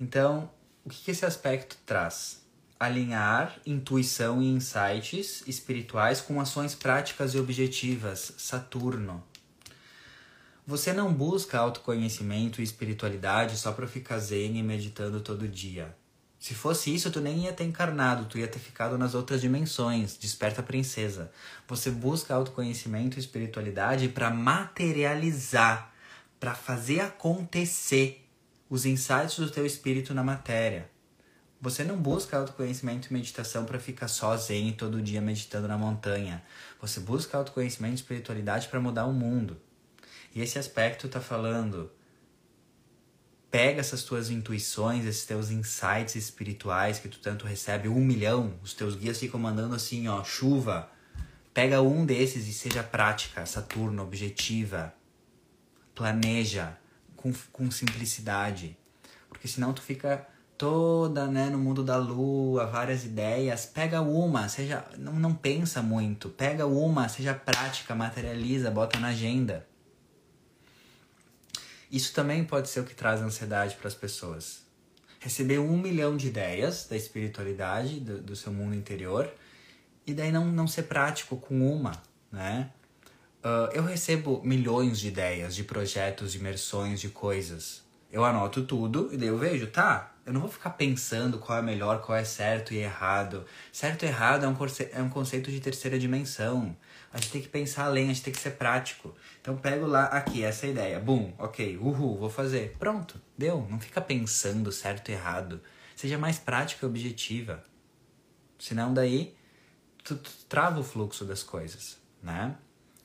Então, 0.00 0.50
o 0.84 0.90
que 0.90 1.10
esse 1.10 1.24
aspecto 1.24 1.76
traz? 1.86 2.42
Alinhar 2.78 3.58
intuição 3.64 4.42
e 4.42 4.46
insights 4.46 5.42
espirituais 5.46 6.20
com 6.20 6.40
ações 6.40 6.74
práticas 6.74 7.34
e 7.34 7.38
objetivas. 7.38 8.34
Saturno. 8.36 9.22
Você 10.66 10.92
não 10.92 11.12
busca 11.12 11.58
autoconhecimento 11.58 12.60
e 12.60 12.64
espiritualidade 12.64 13.56
só 13.58 13.70
para 13.72 13.86
ficar 13.86 14.18
zen 14.18 14.58
e 14.58 14.62
meditando 14.62 15.20
todo 15.20 15.46
dia. 15.46 15.94
Se 16.44 16.52
fosse 16.52 16.94
isso, 16.94 17.10
tu 17.10 17.22
nem 17.22 17.44
ia 17.44 17.54
ter 17.54 17.64
encarnado, 17.64 18.26
tu 18.26 18.36
ia 18.36 18.46
ter 18.46 18.58
ficado 18.58 18.98
nas 18.98 19.14
outras 19.14 19.40
dimensões. 19.40 20.14
Desperta 20.14 20.62
princesa. 20.62 21.32
Você 21.66 21.90
busca 21.90 22.34
autoconhecimento 22.34 23.16
e 23.16 23.20
espiritualidade 23.20 24.10
para 24.10 24.28
materializar, 24.28 25.90
para 26.38 26.54
fazer 26.54 27.00
acontecer 27.00 28.28
os 28.68 28.84
insights 28.84 29.38
do 29.38 29.50
teu 29.50 29.64
espírito 29.64 30.12
na 30.12 30.22
matéria. 30.22 30.90
Você 31.62 31.82
não 31.82 31.96
busca 31.96 32.36
autoconhecimento 32.36 33.08
e 33.08 33.14
meditação 33.14 33.64
para 33.64 33.80
ficar 33.80 34.08
zen 34.36 34.74
todo 34.74 35.00
dia 35.00 35.22
meditando 35.22 35.66
na 35.66 35.78
montanha. 35.78 36.44
Você 36.78 37.00
busca 37.00 37.38
autoconhecimento 37.38 37.94
e 37.94 38.00
espiritualidade 38.02 38.68
para 38.68 38.80
mudar 38.80 39.06
o 39.06 39.14
mundo. 39.14 39.56
E 40.34 40.42
esse 40.42 40.58
aspecto 40.58 41.06
está 41.06 41.22
falando 41.22 41.90
pega 43.54 43.78
essas 43.78 44.02
tuas 44.02 44.30
intuições, 44.30 45.06
esses 45.06 45.24
teus 45.24 45.48
insights 45.48 46.16
espirituais 46.16 46.98
que 46.98 47.08
tu 47.08 47.20
tanto 47.20 47.46
recebe, 47.46 47.88
um 47.88 48.04
milhão, 48.04 48.54
os 48.64 48.74
teus 48.74 48.96
guias 48.96 49.20
ficam 49.20 49.38
mandando 49.38 49.76
assim, 49.76 50.08
ó, 50.08 50.24
chuva. 50.24 50.90
Pega 51.52 51.80
um 51.80 52.04
desses 52.04 52.48
e 52.48 52.52
seja 52.52 52.82
prática, 52.82 53.46
Saturno, 53.46 54.02
objetiva. 54.02 54.92
Planeja 55.94 56.76
com, 57.14 57.32
com 57.52 57.70
simplicidade. 57.70 58.76
Porque 59.28 59.46
senão 59.46 59.72
tu 59.72 59.82
fica 59.82 60.26
toda, 60.58 61.28
né, 61.28 61.48
no 61.48 61.58
mundo 61.58 61.84
da 61.84 61.96
lua, 61.96 62.66
várias 62.66 63.04
ideias. 63.04 63.66
Pega 63.66 64.00
uma, 64.00 64.48
seja, 64.48 64.84
não, 64.98 65.12
não 65.12 65.32
pensa 65.32 65.80
muito. 65.80 66.28
Pega 66.28 66.66
uma, 66.66 67.08
seja 67.08 67.34
prática, 67.34 67.94
materializa, 67.94 68.68
bota 68.68 68.98
na 68.98 69.10
agenda. 69.10 69.64
Isso 71.94 72.12
também 72.12 72.42
pode 72.42 72.68
ser 72.68 72.80
o 72.80 72.84
que 72.84 72.92
traz 72.92 73.20
ansiedade 73.20 73.76
para 73.76 73.86
as 73.86 73.94
pessoas. 73.94 74.64
Receber 75.20 75.60
um 75.60 75.78
milhão 75.78 76.16
de 76.16 76.26
ideias 76.26 76.88
da 76.90 76.96
espiritualidade, 76.96 78.00
do, 78.00 78.20
do 78.20 78.34
seu 78.34 78.52
mundo 78.52 78.74
interior, 78.74 79.32
e 80.04 80.12
daí 80.12 80.32
não, 80.32 80.44
não 80.44 80.66
ser 80.66 80.82
prático 80.82 81.36
com 81.36 81.72
uma, 81.72 81.92
né? 82.32 82.68
Uh, 83.44 83.70
eu 83.72 83.84
recebo 83.84 84.42
milhões 84.42 84.98
de 84.98 85.06
ideias, 85.06 85.54
de 85.54 85.62
projetos, 85.62 86.32
de 86.32 86.38
imersões, 86.38 87.00
de 87.00 87.10
coisas. 87.10 87.84
Eu 88.10 88.24
anoto 88.24 88.64
tudo 88.64 89.10
e 89.12 89.16
daí 89.16 89.28
eu 89.28 89.38
vejo, 89.38 89.68
tá, 89.68 90.14
eu 90.26 90.32
não 90.32 90.40
vou 90.40 90.50
ficar 90.50 90.70
pensando 90.70 91.38
qual 91.38 91.60
é 91.60 91.62
melhor, 91.62 92.00
qual 92.00 92.18
é 92.18 92.24
certo 92.24 92.74
e 92.74 92.78
errado. 92.78 93.44
Certo 93.70 94.02
e 94.02 94.06
errado 94.06 94.44
é 94.44 94.48
um, 94.48 94.56
é 94.92 95.00
um 95.00 95.08
conceito 95.08 95.48
de 95.48 95.60
terceira 95.60 95.96
dimensão. 95.96 96.76
A 97.14 97.18
gente 97.18 97.30
tem 97.30 97.42
que 97.42 97.48
pensar 97.48 97.84
além, 97.84 98.06
a 98.06 98.08
gente 98.08 98.24
tem 98.24 98.32
que 98.32 98.40
ser 98.40 98.50
prático. 98.56 99.14
Então 99.40 99.56
pego 99.56 99.86
lá, 99.86 100.06
aqui, 100.06 100.42
essa 100.42 100.66
ideia. 100.66 100.98
Bum, 100.98 101.32
ok, 101.38 101.78
uhul, 101.78 102.18
vou 102.18 102.28
fazer. 102.28 102.74
Pronto, 102.76 103.20
deu. 103.38 103.64
Não 103.70 103.78
fica 103.78 104.00
pensando 104.00 104.72
certo 104.72 105.10
e 105.10 105.12
errado. 105.12 105.62
Seja 105.94 106.18
mais 106.18 106.40
prática 106.40 106.84
e 106.84 106.88
objetiva. 106.88 107.62
Senão 108.58 108.92
daí 108.92 109.32
tu, 110.02 110.16
tu 110.16 110.30
trava 110.48 110.80
o 110.80 110.82
fluxo 110.82 111.24
das 111.24 111.44
coisas, 111.44 111.98
né? 112.20 112.56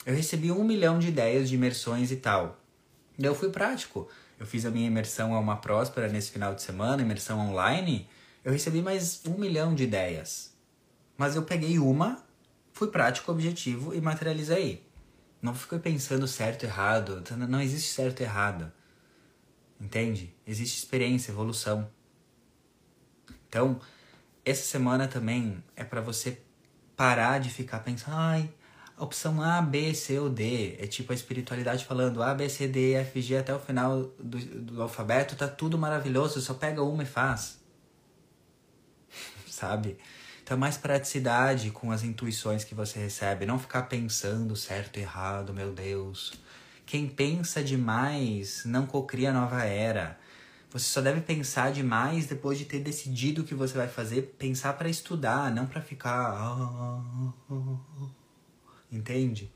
Eu 0.04 0.16
recebi 0.16 0.52
um 0.52 0.64
milhão 0.64 0.98
de 0.98 1.10
ideias 1.10 1.48
de 1.48 1.54
imersões 1.54 2.10
e 2.12 2.16
tal. 2.16 2.60
Eu 3.20 3.36
fui 3.36 3.52
prático. 3.52 4.10
Eu 4.40 4.48
fiz 4.48 4.66
a 4.66 4.72
minha 4.72 4.88
imersão 4.88 5.36
a 5.36 5.40
uma 5.40 5.58
próspera 5.58 6.08
nesse 6.08 6.32
final 6.32 6.56
de 6.56 6.64
semana, 6.64 7.04
imersão 7.04 7.38
online. 7.40 8.10
Eu 8.44 8.52
recebi 8.52 8.82
mais 8.82 9.22
um 9.28 9.38
milhão 9.38 9.76
de 9.76 9.84
ideias. 9.84 10.52
Mas 11.16 11.36
eu 11.36 11.44
peguei 11.44 11.78
uma, 11.78 12.24
fui 12.80 12.88
prático, 12.88 13.30
objetivo 13.30 13.94
e 13.94 14.00
materializei. 14.00 14.88
Não 15.42 15.54
fiquei 15.54 15.80
pensando 15.80 16.26
certo 16.26 16.64
errado. 16.64 17.22
Não 17.36 17.60
existe 17.60 17.94
certo 17.94 18.22
errado. 18.22 18.72
Entende? 19.78 20.34
Existe 20.48 20.78
experiência, 20.78 21.32
evolução. 21.32 21.90
Então, 23.50 23.82
essa 24.46 24.64
semana 24.64 25.10
também 25.10 25.62
é 25.76 25.84
para 25.84 26.00
você 26.00 26.42
parar 26.96 27.40
de 27.40 27.50
ficar 27.50 27.80
pensando, 27.80 28.16
ai, 28.16 28.50
a 28.96 29.04
opção 29.04 29.42
A, 29.42 29.62
B, 29.62 29.94
C 29.94 30.18
ou 30.18 30.30
D. 30.30 30.78
É 30.80 30.88
tipo 30.88 31.12
a 31.12 31.16
espiritualidade 31.16 31.84
falando 31.84 32.24
A, 32.24 32.34
B, 32.34 32.48
C, 32.48 32.66
D, 32.66 32.94
F, 32.94 33.22
G 33.22 33.36
até 33.36 33.54
o 33.54 33.60
final 33.60 34.04
do, 34.18 34.40
do 34.40 34.82
alfabeto, 34.82 35.36
tá 35.36 35.50
tudo 35.50 35.78
maravilhoso, 35.78 36.40
só 36.42 36.54
pega 36.54 36.82
uma 36.82 37.04
e 37.04 37.06
faz. 37.06 37.60
Sabe? 39.48 39.98
Então 40.50 40.58
mais 40.58 40.78
praticidade 40.78 41.70
com 41.70 41.92
as 41.92 42.04
intuições 42.04 42.64
que 42.64 42.74
você 42.74 42.98
recebe, 42.98 43.46
não 43.46 43.60
ficar 43.60 43.84
pensando 43.84 44.56
certo 44.56 44.98
e 44.98 45.04
errado, 45.04 45.54
meu 45.54 45.72
Deus. 45.72 46.34
Quem 46.88 47.08
pensa 47.08 47.64
demais 47.64 48.64
não 48.66 48.88
cocria 48.88 49.32
nova 49.32 49.64
era. 49.64 50.20
Você 50.72 50.86
só 50.86 51.02
deve 51.02 51.22
pensar 51.22 51.72
demais 51.72 52.26
depois 52.26 52.58
de 52.58 52.66
ter 52.66 52.80
decidido 52.80 53.44
o 53.44 53.46
que 53.46 53.54
você 53.54 53.78
vai 53.78 53.88
fazer, 53.88 54.24
pensar 54.40 54.74
para 54.74 54.90
estudar, 54.90 55.54
não 55.54 55.68
para 55.68 55.82
ficar 55.82 56.36
entende? 58.92 59.52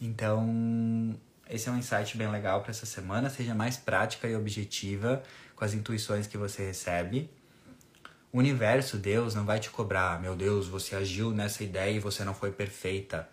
Então, 0.00 1.14
esse 1.46 1.68
é 1.68 1.72
um 1.72 1.76
insight 1.76 2.16
bem 2.16 2.30
legal 2.30 2.62
para 2.62 2.70
essa 2.70 2.86
semana. 2.86 3.28
Seja 3.28 3.54
mais 3.54 3.76
prática 3.76 4.26
e 4.26 4.34
objetiva 4.34 5.22
com 5.54 5.62
as 5.62 5.74
intuições 5.74 6.26
que 6.26 6.38
você 6.38 6.68
recebe. 6.68 7.30
O 8.32 8.38
universo, 8.38 8.96
Deus, 8.96 9.34
não 9.34 9.44
vai 9.44 9.60
te 9.60 9.68
cobrar, 9.68 10.18
meu 10.18 10.34
Deus, 10.34 10.66
você 10.66 10.96
agiu 10.96 11.32
nessa 11.32 11.62
ideia 11.62 11.94
e 11.94 11.98
você 11.98 12.24
não 12.24 12.32
foi 12.32 12.50
perfeita. 12.50 13.28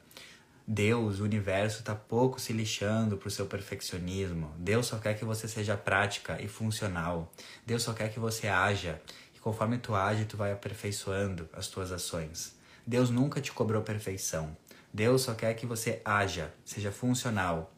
Deus, 0.67 1.21
o 1.21 1.23
universo, 1.23 1.81
tá 1.83 1.95
pouco 1.95 2.37
se 2.37 2.51
lixando 2.51 3.15
pro 3.15 3.31
seu 3.31 3.45
perfeccionismo. 3.45 4.53
Deus 4.57 4.87
só 4.87 4.97
quer 4.97 5.13
que 5.13 5.23
você 5.23 5.47
seja 5.47 5.77
prática 5.77 6.37
e 6.41 6.49
funcional. 6.49 7.31
Deus 7.65 7.83
só 7.83 7.93
quer 7.93 8.11
que 8.11 8.19
você 8.19 8.49
haja. 8.49 9.01
E 9.33 9.39
conforme 9.39 9.77
tu 9.77 9.95
age, 9.95 10.25
tu 10.25 10.35
vai 10.35 10.51
aperfeiçoando 10.51 11.47
as 11.53 11.69
tuas 11.69 11.93
ações. 11.93 12.57
Deus 12.85 13.09
nunca 13.09 13.39
te 13.39 13.53
cobrou 13.53 13.81
perfeição. 13.81 14.57
Deus 14.93 15.21
só 15.21 15.33
quer 15.33 15.53
que 15.53 15.65
você 15.65 16.01
haja, 16.03 16.53
seja 16.65 16.91
funcional. 16.91 17.73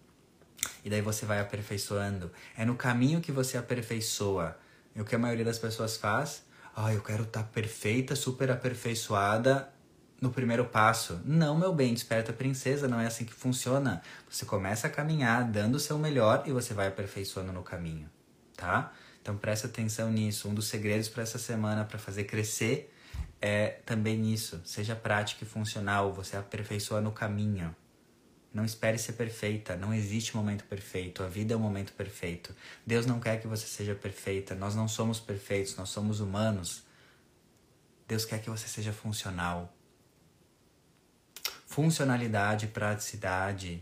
E 0.84 0.90
daí 0.90 1.02
você 1.04 1.24
vai 1.28 1.40
aperfeiçoando. 1.40 2.32
É 2.58 2.66
no 2.66 2.76
caminho 2.76 3.22
que 3.22 3.32
você 3.32 3.60
aperfeiçoa. 3.60 4.58
E 4.96 5.00
o 5.00 5.06
que 5.06 5.14
a 5.14 5.20
maioria 5.20 5.46
das 5.46 5.60
pessoas 5.60 5.98
faz? 5.98 6.50
Ah, 6.76 6.94
eu 6.94 7.02
quero 7.02 7.24
estar 7.24 7.44
tá 7.44 7.50
perfeita, 7.50 8.16
super 8.16 8.50
aperfeiçoada 8.50 9.72
no 10.22 10.32
primeiro 10.32 10.66
passo. 10.66 11.20
Não, 11.26 11.58
meu 11.58 11.74
bem, 11.74 11.94
desperta 11.94 12.32
princesa, 12.32 12.88
não 12.88 13.00
é 13.00 13.08
assim 13.08 13.26
que 13.26 13.34
funciona. 13.34 14.02
Você 14.30 14.46
começa 14.46 14.88
a 14.88 14.90
caminhar, 14.90 15.44
dando 15.44 15.76
o 15.76 15.80
seu 15.80 15.98
melhor 15.98 16.44
e 16.46 16.52
você 16.52 16.74
vai 16.74 16.88
aperfeiçoando 16.88 17.52
no 17.52 17.64
caminho, 17.64 18.10
tá? 18.56 18.94
Então 19.22 19.36
presta 19.36 19.68
atenção 19.68 20.12
nisso. 20.12 20.48
Um 20.48 20.54
dos 20.54 20.68
segredos 20.68 21.10
para 21.10 21.24
essa 21.24 21.38
semana 21.38 21.84
para 21.84 22.00
fazer 22.00 22.24
crescer 22.26 22.94
é 23.42 23.80
também 23.86 24.32
isso. 24.32 24.62
Seja 24.64 24.96
prática 24.96 25.44
e 25.44 25.48
funcional, 25.48 26.14
você 26.14 26.38
aperfeiçoa 26.38 27.02
no 27.02 27.12
caminho. 27.12 27.76
Não 28.54 28.66
espere 28.66 28.98
ser 28.98 29.14
perfeita, 29.14 29.78
não 29.78 29.94
existe 29.94 30.36
momento 30.36 30.66
perfeito, 30.66 31.24
a 31.24 31.28
vida 31.28 31.54
é 31.54 31.58
um 31.58 31.60
momento 31.60 31.94
perfeito. 31.94 32.54
Deus 32.86 33.06
não 33.06 33.20
quer 33.20 33.40
que 33.40 33.48
você 33.48 33.66
seja 33.66 33.96
perfeita, 33.96 34.54
nós 34.54 34.76
não 34.76 34.90
somos 34.90 35.20
perfeitos, 35.20 35.78
nós 35.78 35.90
somos 35.90 36.20
humanos. 36.20 36.84
Deus 38.08 38.26
quer 38.26 38.42
que 38.42 38.50
você 38.50 38.68
seja 38.68 38.92
funcional. 38.92 39.74
Funcionalidade, 41.66 42.68
praticidade 42.68 43.82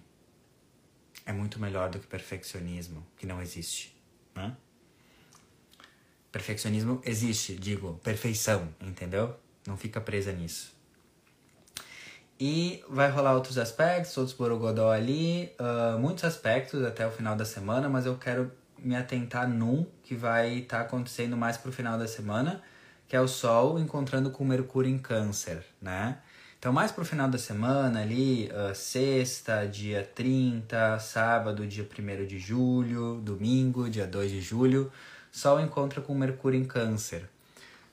é 1.25 1.33
muito 1.33 1.59
melhor 1.59 1.89
do 1.89 1.99
que 1.99 2.05
perfeccionismo, 2.05 3.05
que 3.17 3.25
não 3.25 3.41
existe. 3.41 3.95
Né? 4.35 4.55
Perfeccionismo 6.31 7.01
existe, 7.03 7.55
digo, 7.55 7.99
perfeição, 8.03 8.71
entendeu? 8.79 9.35
Não 9.65 9.75
fica 9.75 9.99
presa 9.99 10.31
nisso. 10.31 10.78
E 12.39 12.81
vai 12.87 13.11
rolar 13.11 13.33
outros 13.33 13.57
aspectos, 13.57 14.15
outros 14.17 14.35
borogodó 14.35 14.91
ali, 14.91 15.51
uh, 15.59 15.99
muitos 15.99 16.23
aspectos 16.23 16.85
até 16.85 17.05
o 17.05 17.11
final 17.11 17.35
da 17.35 17.43
semana, 17.43 17.89
mas 17.89 18.05
eu 18.05 18.15
quero 18.15 18.49
me 18.77 18.95
atentar 18.95 19.47
num 19.47 19.85
que 20.03 20.15
vai 20.15 20.59
estar 20.59 20.77
tá 20.77 20.83
acontecendo 20.83 21.35
mais 21.35 21.57
pro 21.57 21.69
final 21.69 21.99
da 21.99 22.07
semana, 22.07 22.63
que 23.09 23.15
é 23.15 23.19
o 23.19 23.27
Sol 23.27 23.77
encontrando 23.77 24.31
com 24.31 24.45
Mercúrio 24.45 24.89
em 24.89 24.97
Câncer, 24.97 25.65
né? 25.81 26.17
Então, 26.57 26.71
mais 26.71 26.91
pro 26.91 27.03
final 27.03 27.29
da 27.29 27.37
semana 27.37 28.01
ali, 28.01 28.49
uh, 28.51 28.73
sexta, 28.73 29.65
dia 29.65 30.09
30, 30.15 30.99
sábado, 30.99 31.67
dia 31.67 31.85
1 31.85 32.25
de 32.25 32.39
julho, 32.39 33.15
domingo, 33.21 33.89
dia 33.89 34.07
2 34.07 34.31
de 34.31 34.41
julho, 34.41 34.91
Sol 35.31 35.59
encontra 35.59 35.99
com 36.01 36.13
Mercúrio 36.13 36.59
em 36.59 36.65
Câncer. 36.65 37.29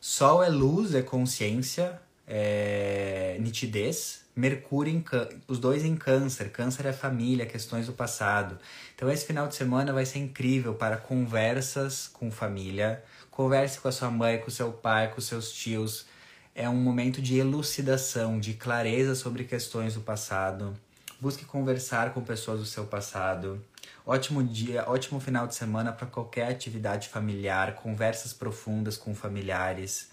Sol 0.01 0.43
é 0.43 0.49
luz, 0.49 0.95
é 0.95 1.03
consciência, 1.03 2.01
é 2.27 3.16
nitidez. 3.47 4.25
Mercúrio, 4.35 4.93
em, 4.93 5.03
os 5.49 5.59
dois 5.59 5.85
em 5.85 5.97
câncer. 5.97 6.51
Câncer 6.51 6.87
é 6.87 6.93
família, 6.93 7.47
questões 7.47 7.87
do 7.87 7.93
passado. 7.93 8.59
Então, 8.95 9.11
esse 9.11 9.25
final 9.25 9.49
de 9.49 9.55
semana 9.55 9.93
vai 9.93 10.05
ser 10.05 10.19
incrível 10.19 10.75
para 10.75 10.97
conversas 10.97 12.07
com 12.07 12.31
família. 12.31 13.03
Converse 13.31 13.81
com 13.81 13.89
a 13.89 13.93
sua 13.93 14.11
mãe, 14.11 14.39
com 14.39 14.51
seu 14.51 14.73
pai, 14.73 15.11
com 15.15 15.21
seus 15.21 15.53
tios. 15.53 16.07
É 16.55 16.69
um 16.69 16.77
momento 16.77 17.23
de 17.23 17.39
elucidação, 17.39 18.39
de 18.39 18.55
clareza 18.55 19.15
sobre 19.15 19.45
questões 19.45 19.95
do 19.95 20.01
passado. 20.01 20.75
Busque 21.21 21.45
conversar 21.45 22.13
com 22.13 22.23
pessoas 22.23 22.61
do 22.61 22.67
seu 22.67 22.85
passado. 22.87 23.65
Ótimo 24.05 24.43
dia, 24.43 24.85
ótimo 24.87 25.19
final 25.19 25.47
de 25.47 25.55
semana 25.55 25.93
para 25.93 26.07
qualquer 26.07 26.49
atividade 26.49 27.09
familiar, 27.09 27.75
conversas 27.75 28.33
profundas 28.33 28.97
com 28.97 29.15
familiares. 29.15 30.11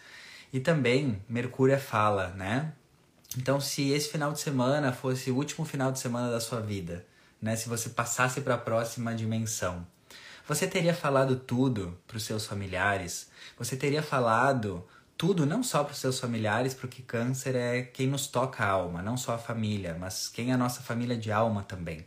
E 0.51 0.59
também, 0.59 1.21
Mercúrio 1.27 1.75
é 1.75 1.79
fala, 1.79 2.29
né? 2.29 2.73
Então, 3.37 3.59
se 3.59 3.91
esse 3.91 4.09
final 4.09 4.31
de 4.31 4.39
semana 4.39 4.91
fosse 4.93 5.31
o 5.31 5.35
último 5.35 5.65
final 5.65 5.91
de 5.91 5.99
semana 5.99 6.29
da 6.29 6.39
sua 6.39 6.59
vida, 6.59 7.05
né? 7.41 7.55
Se 7.55 7.67
você 7.67 7.89
passasse 7.89 8.41
para 8.41 8.55
a 8.55 8.57
próxima 8.57 9.13
dimensão, 9.13 9.85
você 10.47 10.67
teria 10.67 10.93
falado 10.93 11.35
tudo 11.35 11.97
para 12.07 12.17
os 12.17 12.23
seus 12.23 12.45
familiares? 12.45 13.29
Você 13.57 13.75
teria 13.75 14.03
falado 14.03 14.85
tudo, 15.17 15.45
não 15.45 15.63
só 15.63 15.83
para 15.83 15.93
os 15.93 15.99
seus 15.99 16.19
familiares, 16.19 16.73
porque 16.73 17.01
câncer 17.01 17.55
é 17.55 17.81
quem 17.81 18.07
nos 18.07 18.27
toca 18.27 18.63
a 18.63 18.67
alma, 18.69 19.01
não 19.01 19.17
só 19.17 19.33
a 19.33 19.37
família, 19.37 19.95
mas 19.99 20.27
quem 20.27 20.51
é 20.51 20.53
a 20.53 20.57
nossa 20.57 20.81
família 20.81 21.17
de 21.17 21.31
alma 21.31 21.63
também. 21.63 22.05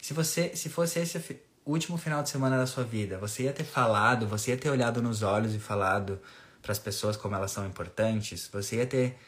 Se 0.00 0.12
você, 0.12 0.54
se 0.54 0.68
fosse 0.68 0.98
esse 0.98 1.40
último 1.64 1.96
final 1.96 2.22
de 2.22 2.28
semana 2.28 2.58
da 2.58 2.66
sua 2.66 2.84
vida, 2.84 3.18
você 3.18 3.44
ia 3.44 3.52
ter 3.52 3.64
falado, 3.64 4.26
você 4.26 4.50
ia 4.50 4.56
ter 4.56 4.68
olhado 4.68 5.00
nos 5.00 5.22
olhos 5.22 5.54
e 5.54 5.58
falado 5.58 6.20
para 6.60 6.72
as 6.72 6.78
pessoas 6.78 7.16
como 7.16 7.34
elas 7.34 7.50
são 7.50 7.66
importantes, 7.66 8.48
você 8.52 8.76
ia 8.76 8.86
ter 8.86 9.18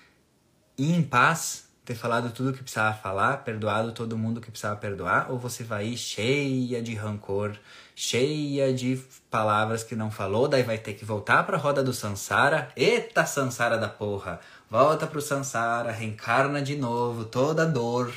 ir 0.78 0.92
em 0.92 1.02
paz, 1.02 1.66
ter 1.84 1.94
falado 1.94 2.30
tudo 2.30 2.50
o 2.50 2.52
que 2.52 2.62
precisava 2.62 2.96
falar, 2.96 3.38
perdoado 3.38 3.92
todo 3.92 4.18
mundo 4.18 4.40
que 4.40 4.50
precisava 4.50 4.76
perdoar, 4.76 5.30
ou 5.30 5.38
você 5.38 5.62
vai 5.62 5.86
ir 5.86 5.96
cheia 5.96 6.82
de 6.82 6.94
rancor, 6.94 7.56
cheia 7.94 8.74
de 8.74 9.00
palavras 9.30 9.84
que 9.84 9.94
não 9.94 10.10
falou, 10.10 10.48
daí 10.48 10.62
vai 10.62 10.78
ter 10.78 10.94
que 10.94 11.04
voltar 11.04 11.44
para 11.44 11.56
a 11.56 11.60
roda 11.60 11.82
do 11.82 11.92
Sansara. 11.92 12.68
Eita, 12.76 13.24
Sansara 13.24 13.78
da 13.78 13.88
porra! 13.88 14.40
Volta 14.68 15.06
pro 15.06 15.20
Sansara, 15.22 15.92
reencarna 15.92 16.60
de 16.60 16.74
novo, 16.74 17.24
toda 17.24 17.64
dor. 17.64 18.12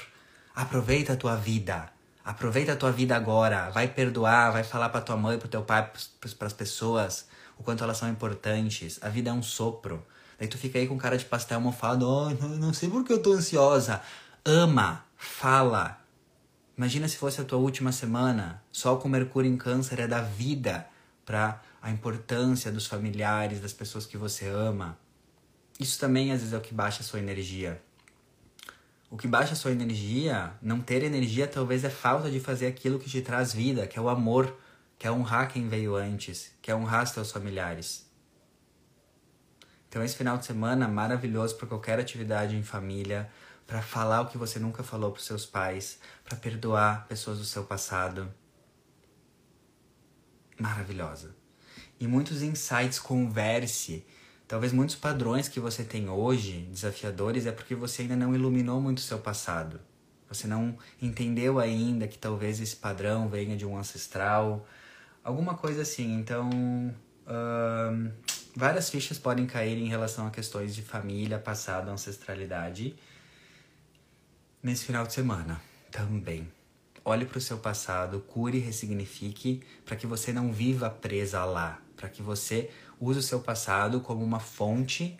Aproveita 0.55 1.13
a 1.13 1.15
tua 1.15 1.35
vida. 1.35 1.89
Aproveita 2.25 2.73
a 2.73 2.75
tua 2.75 2.91
vida 2.91 3.15
agora, 3.15 3.69
vai 3.69 3.87
perdoar, 3.87 4.51
vai 4.51 4.63
falar 4.63 4.89
para 4.89 5.01
tua 5.01 5.15
mãe, 5.15 5.37
pro 5.37 5.47
teu 5.47 5.61
pai, 5.61 5.91
para 6.37 6.47
as 6.47 6.53
pessoas 6.53 7.27
o 7.57 7.63
quanto 7.63 7.83
elas 7.83 7.97
são 7.97 8.09
importantes. 8.09 8.97
A 9.01 9.09
vida 9.09 9.29
é 9.29 9.33
um 9.33 9.43
sopro. 9.43 10.03
Daí 10.39 10.47
tu 10.47 10.57
fica 10.57 10.79
aí 10.79 10.87
com 10.87 10.97
cara 10.97 11.17
de 11.17 11.25
pastel 11.25 11.59
mofado, 11.59 12.07
oh, 12.07 12.29
não, 12.29 12.49
não 12.49 12.73
sei 12.73 12.89
por 12.89 13.03
que 13.03 13.11
eu 13.11 13.21
tô 13.21 13.33
ansiosa. 13.33 14.01
Ama, 14.45 15.03
fala, 15.17 15.99
Imagina 16.79 17.09
se 17.09 17.17
fosse 17.17 17.41
a 17.41 17.43
tua 17.43 17.59
última 17.59 17.91
semana. 17.91 18.63
Sol 18.71 18.99
com 18.99 19.09
Mercúrio 19.09 19.51
em 19.51 19.57
Câncer 19.57 19.99
é 19.99 20.07
da 20.07 20.21
vida 20.21 20.87
para 21.25 21.61
a 21.81 21.91
importância 21.91 22.71
dos 22.71 22.87
familiares, 22.87 23.59
das 23.59 23.73
pessoas 23.73 24.05
que 24.05 24.15
você 24.15 24.47
ama. 24.47 24.97
Isso 25.77 25.99
também 25.99 26.31
às 26.31 26.39
vezes 26.39 26.53
é 26.53 26.57
o 26.57 26.61
que 26.61 26.73
baixa 26.73 27.01
a 27.01 27.03
sua 27.03 27.19
energia. 27.19 27.81
O 29.11 29.17
que 29.17 29.27
baixa 29.27 29.51
a 29.51 29.55
sua 29.57 29.71
energia, 29.71 30.53
não 30.61 30.79
ter 30.79 31.03
energia, 31.03 31.49
talvez 31.49 31.83
é 31.83 31.89
falta 31.89 32.31
de 32.31 32.39
fazer 32.39 32.67
aquilo 32.67 32.97
que 32.97 33.09
te 33.09 33.21
traz 33.21 33.51
vida, 33.51 33.85
que 33.85 33.99
é 33.99 34.01
o 34.01 34.07
amor, 34.07 34.55
que 34.97 35.05
é 35.05 35.11
honrar 35.11 35.51
quem 35.51 35.67
veio 35.67 35.97
antes, 35.97 36.49
que 36.61 36.71
é 36.71 36.75
honrar 36.75 37.03
os 37.03 37.11
teus 37.11 37.29
familiares. 37.29 38.08
Então 39.89 40.03
esse 40.03 40.15
final 40.15 40.37
de 40.37 40.45
semana 40.45 40.87
maravilhoso 40.87 41.55
para 41.55 41.67
qualquer 41.67 41.99
atividade 41.99 42.55
em 42.55 42.63
família, 42.63 43.29
para 43.65 43.81
falar 43.81 44.21
o 44.21 44.27
que 44.27 44.37
você 44.37 44.59
nunca 44.59 44.83
falou 44.83 45.11
para 45.11 45.21
seus 45.21 45.45
pais, 45.45 45.99
para 46.23 46.37
perdoar 46.37 47.07
pessoas 47.07 47.39
do 47.39 47.45
seu 47.45 47.63
passado. 47.63 48.31
Maravilhosa. 50.59 51.35
E 51.99 52.07
muitos 52.07 52.41
insights, 52.41 52.99
converse. 52.99 54.05
Talvez 54.47 54.71
muitos 54.71 54.95
padrões 54.95 55.47
que 55.47 55.59
você 55.59 55.83
tem 55.83 56.09
hoje, 56.09 56.67
desafiadores, 56.71 57.45
é 57.45 57.51
porque 57.51 57.75
você 57.75 58.03
ainda 58.03 58.15
não 58.15 58.33
iluminou 58.33 58.79
muito 58.79 58.99
o 58.99 59.01
seu 59.01 59.19
passado. 59.19 59.79
Você 60.27 60.47
não 60.47 60.77
entendeu 61.01 61.59
ainda 61.59 62.07
que 62.07 62.17
talvez 62.17 62.59
esse 62.59 62.75
padrão 62.75 63.27
venha 63.27 63.57
de 63.57 63.65
um 63.65 63.77
ancestral, 63.77 64.67
alguma 65.23 65.55
coisa 65.55 65.81
assim. 65.81 66.13
Então, 66.13 66.49
várias 68.59 68.89
fichas 68.89 69.17
podem 69.17 69.45
cair 69.45 69.77
em 69.77 69.87
relação 69.87 70.27
a 70.27 70.29
questões 70.29 70.75
de 70.75 70.81
família, 70.81 71.39
passado, 71.39 71.89
ancestralidade. 71.89 72.93
Nesse 74.61 74.83
final 74.83 75.07
de 75.07 75.13
semana 75.13 75.61
também. 75.89 76.45
Olhe 77.05 77.25
para 77.25 77.37
o 77.37 77.41
seu 77.41 77.57
passado, 77.57 78.19
cure 78.19 78.59
ressignifique 78.59 79.63
para 79.85 79.95
que 79.95 80.05
você 80.05 80.33
não 80.33 80.51
viva 80.51 80.89
presa 80.89 81.45
lá, 81.45 81.81
para 81.95 82.09
que 82.09 82.21
você 82.21 82.69
use 82.99 83.19
o 83.19 83.23
seu 83.23 83.39
passado 83.39 84.01
como 84.01 84.25
uma 84.25 84.41
fonte 84.41 85.17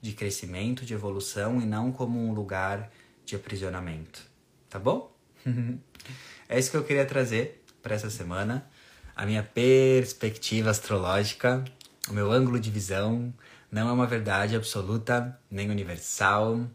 de 0.00 0.14
crescimento, 0.14 0.86
de 0.86 0.94
evolução 0.94 1.60
e 1.60 1.66
não 1.66 1.92
como 1.92 2.18
um 2.18 2.32
lugar 2.32 2.90
de 3.26 3.36
aprisionamento. 3.36 4.22
Tá 4.70 4.78
bom? 4.78 5.14
é 6.48 6.58
isso 6.58 6.70
que 6.70 6.76
eu 6.78 6.84
queria 6.84 7.04
trazer 7.04 7.62
para 7.82 7.94
essa 7.94 8.08
semana. 8.08 8.66
A 9.14 9.26
minha 9.26 9.42
perspectiva 9.42 10.70
astrológica 10.70 11.62
o 12.08 12.12
meu 12.12 12.32
ângulo 12.32 12.58
de 12.58 12.70
visão 12.70 13.32
não 13.70 13.88
é 13.88 13.92
uma 13.92 14.06
verdade 14.06 14.56
absoluta 14.56 15.38
nem 15.50 15.70
universal. 15.70 16.66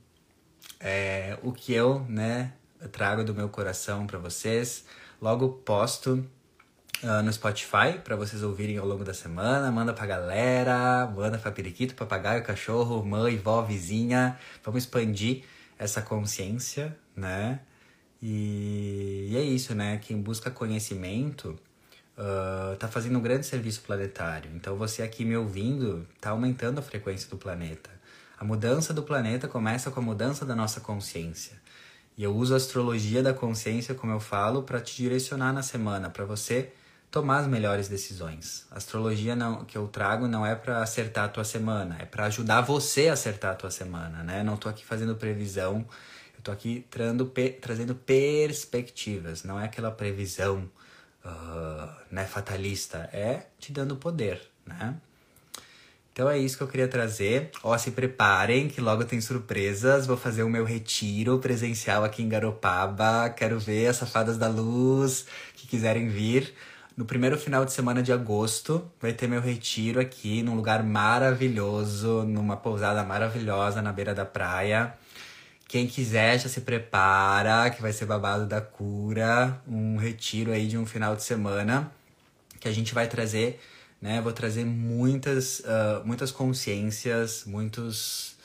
É 0.80 1.38
o 1.44 1.52
que 1.52 1.74
eu, 1.74 2.06
né, 2.08 2.54
trago 2.92 3.24
do 3.24 3.34
meu 3.34 3.50
coração 3.50 4.08
para 4.08 4.18
vocês. 4.18 4.86
Logo 5.22 5.50
posto 5.50 6.26
uh, 7.04 7.24
no 7.24 7.32
Spotify 7.32 8.00
para 8.04 8.16
vocês 8.16 8.44
ouvirem 8.44 8.78
ao 8.78 8.88
longo 8.88 9.04
da 9.04 9.14
semana. 9.14 9.72
Manda 9.72 9.94
pra 9.94 10.06
galera, 10.06 11.08
manda 11.08 11.38
pra 11.38 11.52
periquito, 11.52 11.96
papagaio, 11.96 12.44
cachorro, 12.44 13.04
mãe, 13.06 13.38
vó, 13.38 13.62
vizinha. 13.62 14.38
Vamos 14.64 14.84
expandir 14.84 15.44
essa 15.78 16.02
consciência, 16.02 16.98
né? 17.16 17.60
E, 18.22 19.28
e 19.32 19.38
é 19.38 19.42
isso, 19.42 19.76
né? 19.76 19.98
Quem 19.98 20.20
busca 20.22 20.50
conhecimento 20.50 21.60
uh, 22.18 22.76
tá 22.78 22.88
fazendo 22.88 23.18
um 23.18 23.22
grande 23.22 23.46
serviço 23.46 23.82
planetário. 23.82 24.50
Então 24.56 24.76
você 24.76 25.02
aqui 25.02 25.24
me 25.24 25.38
ouvindo 25.38 26.08
tá 26.20 26.32
aumentando 26.32 26.80
a 26.80 26.82
frequência 26.82 27.30
do 27.30 27.38
planeta. 27.38 27.90
A 28.40 28.44
mudança 28.44 28.94
do 28.94 29.04
planeta 29.04 29.48
começa 29.48 29.90
com 29.90 30.00
a 30.00 30.04
mudança 30.04 30.46
da 30.46 30.56
nossa 30.56 30.80
consciência. 30.80 31.60
E 32.18 32.24
eu 32.24 32.36
uso 32.36 32.54
a 32.54 32.58
astrologia 32.58 33.22
da 33.22 33.34
consciência, 33.34 33.94
como 33.94 34.12
eu 34.12 34.20
falo, 34.20 34.64
para 34.64 34.82
te 34.82 34.96
direcionar 34.98 35.54
na 35.54 35.62
semana, 35.62 36.10
para 36.10 36.26
você 36.26 36.72
tomar 37.12 37.40
as 37.40 37.48
melhores 37.48 37.88
decisões. 37.88 38.66
A 38.72 38.78
astrologia 38.78 39.36
não, 39.36 39.66
que 39.66 39.78
eu 39.78 39.88
trago 39.88 40.28
não 40.28 40.46
é 40.46 40.56
para 40.56 40.82
acertar 40.82 41.26
a 41.26 41.30
tua 41.30 41.44
semana, 41.44 41.98
é 42.00 42.06
para 42.06 42.26
ajudar 42.26 42.62
você 42.62 43.08
a 43.08 43.14
acertar 43.14 43.52
a 43.52 43.56
tua 43.56 43.72
semana, 43.72 44.24
né? 44.24 44.44
Não 44.44 44.58
tô 44.58 44.68
aqui 44.68 44.84
fazendo 44.84 45.16
previsão, 45.16 45.86
eu 46.36 46.42
tô 46.44 46.52
aqui 46.52 46.86
trando, 46.90 47.32
trazendo 47.62 47.96
perspectivas, 47.96 49.44
não 49.44 49.60
é 49.60 49.66
aquela 49.66 49.92
previsão 49.92 50.70
uh, 51.28 51.90
né, 52.10 52.26
fatalista, 52.26 53.10
é 53.14 53.48
te 53.60 53.72
dando 53.72 53.96
poder, 53.96 54.42
né? 54.66 54.96
Então 56.18 56.28
é 56.28 56.36
isso 56.36 56.58
que 56.58 56.64
eu 56.64 56.68
queria 56.68 56.88
trazer. 56.88 57.52
Ó, 57.62 57.78
se 57.78 57.92
preparem 57.92 58.68
que 58.68 58.82
logo 58.82 59.06
tem 59.06 59.22
surpresas. 59.22 60.08
Vou 60.08 60.18
fazer 60.18 60.42
o 60.42 60.50
meu 60.50 60.66
retiro 60.66 61.38
presencial 61.38 62.04
aqui 62.04 62.24
em 62.24 62.28
Garopaba. 62.28 63.30
Quero 63.30 63.60
ver 63.60 63.86
as 63.86 63.98
safadas 63.98 64.36
da 64.36 64.48
luz 64.48 65.28
que 65.56 65.68
quiserem 65.68 66.08
vir. 66.10 66.56
No 66.98 67.06
primeiro 67.06 67.38
final 67.38 67.64
de 67.64 67.72
semana 67.72 68.02
de 68.02 68.12
agosto 68.12 68.84
vai 69.00 69.14
ter 69.14 69.28
meu 69.28 69.40
retiro 69.40 70.00
aqui 70.00 70.42
num 70.42 70.56
lugar 70.56 70.82
maravilhoso, 70.82 72.24
numa 72.24 72.58
pousada 72.58 73.04
maravilhosa 73.04 73.84
na 73.84 73.94
beira 73.94 74.16
da 74.16 74.26
praia. 74.26 74.96
Quem 75.68 75.86
quiser 75.86 76.40
já 76.40 76.48
se 76.48 76.62
prepara, 76.62 77.70
que 77.70 77.82
vai 77.82 77.92
ser 77.92 78.06
babado 78.06 78.46
da 78.46 78.62
cura, 78.62 79.62
um 79.68 79.98
retiro 79.98 80.52
aí 80.52 80.68
de 80.68 80.78
um 80.78 80.86
final 80.86 81.16
de 81.16 81.24
semana 81.24 81.92
que 82.60 82.68
a 82.68 82.72
gente 82.72 82.94
vai 82.94 83.08
trazer, 83.08 83.60
né? 84.02 84.22
Vou 84.22 84.32
trazer 84.32 84.66
muitas, 84.66 85.60
uh, 85.60 86.06
muitas 86.06 86.32
consciências, 86.32 87.44
muitos, 87.46 88.38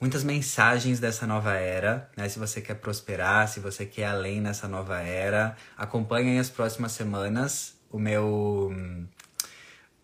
muitas 0.00 0.22
mensagens 0.22 1.00
dessa 1.00 1.26
nova 1.26 1.54
era, 1.54 2.08
né? 2.16 2.28
Se 2.28 2.38
você 2.38 2.60
quer 2.60 2.74
prosperar, 2.74 3.48
se 3.48 3.58
você 3.58 3.84
quer 3.84 4.06
além 4.06 4.40
nessa 4.40 4.68
nova 4.68 5.00
era, 5.00 5.56
acompanhem 5.76 6.38
as 6.38 6.48
próximas 6.48 6.92
semanas 6.92 7.74
o 7.90 7.98
meu 7.98 8.72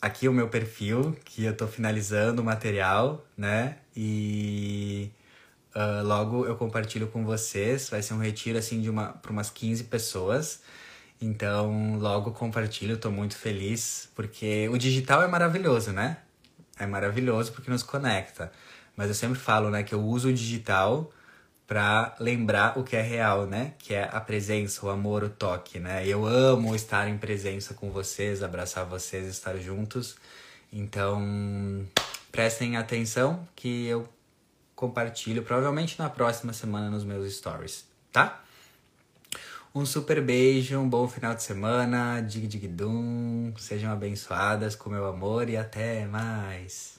aqui 0.03 0.29
o 0.29 0.33
meu 0.33 0.49
perfil, 0.49 1.17
que 1.25 1.45
eu 1.45 1.57
tô 1.57 1.67
finalizando 1.67 2.43
o 2.43 2.45
material, 2.45 3.25
né? 3.37 3.79
E 3.97 5.11
Uh, 5.77 6.03
logo 6.07 6.47
eu 6.47 6.57
compartilho 6.57 7.07
com 7.09 7.23
vocês. 7.23 7.91
Vai 7.91 8.01
ser 8.01 8.15
um 8.15 8.19
retiro 8.19 8.59
assim 8.59 8.81
de 8.81 8.89
uma 8.89 9.09
para 9.09 9.31
umas 9.31 9.51
15 9.51 9.85
pessoas. 9.85 10.63
Então, 11.21 11.99
logo 11.99 12.31
compartilho, 12.33 12.97
tô 12.97 13.11
muito 13.11 13.37
feliz, 13.37 14.09
porque 14.15 14.69
o 14.71 14.79
digital 14.79 15.23
é 15.23 15.29
maravilhoso, 15.29 15.93
né? 15.93 16.19
É 16.79 16.87
maravilhoso 16.87 17.53
porque 17.53 17.71
nos 17.71 17.83
conecta. 17.83 18.51
Mas 18.97 19.09
eu 19.09 19.15
sempre 19.15 19.39
falo, 19.39 19.71
né, 19.71 19.83
que 19.83 19.95
eu 19.95 20.03
uso 20.03 20.29
o 20.29 20.33
digital 20.33 21.13
para 21.67 22.15
lembrar 22.21 22.79
o 22.79 22.85
que 22.85 22.97
é 22.97 23.03
real, 23.03 23.47
né? 23.47 23.75
Que 23.79 23.95
é 23.95 24.09
a 24.11 24.21
presença, 24.21 24.87
o 24.87 24.91
amor, 24.91 25.25
o 25.25 25.29
toque, 25.29 25.79
né? 25.79 26.07
Eu 26.07 26.25
amo 26.27 26.75
estar 26.75 27.09
em 27.09 27.19
presença 27.19 27.75
com 27.75 27.91
vocês, 27.91 28.43
abraçar 28.43 28.87
vocês, 28.87 29.27
estar 29.27 29.57
juntos. 29.59 30.17
Então, 30.73 31.87
prestem 32.33 32.77
atenção 32.77 33.47
que 33.55 33.87
eu 33.87 34.09
compartilho 34.77 35.43
provavelmente 35.43 35.99
na 35.99 36.09
próxima 36.09 36.53
semana 36.53 36.91
nos 36.91 37.03
meus 37.03 37.35
stories, 37.35 37.85
tá? 38.13 38.43
Um 39.75 39.85
super 39.85 40.23
beijo, 40.23 40.79
um 40.79 40.89
bom 40.89 41.09
final 41.09 41.35
de 41.35 41.43
semana, 41.43 42.21
dig 42.21 42.47
dig 42.47 42.69
dum, 42.69 43.53
sejam 43.59 43.93
abençoadas 43.93 44.77
com 44.77 44.89
meu 44.89 45.07
amor 45.07 45.49
e 45.51 45.57
até 45.57 46.07
mais. 46.07 46.96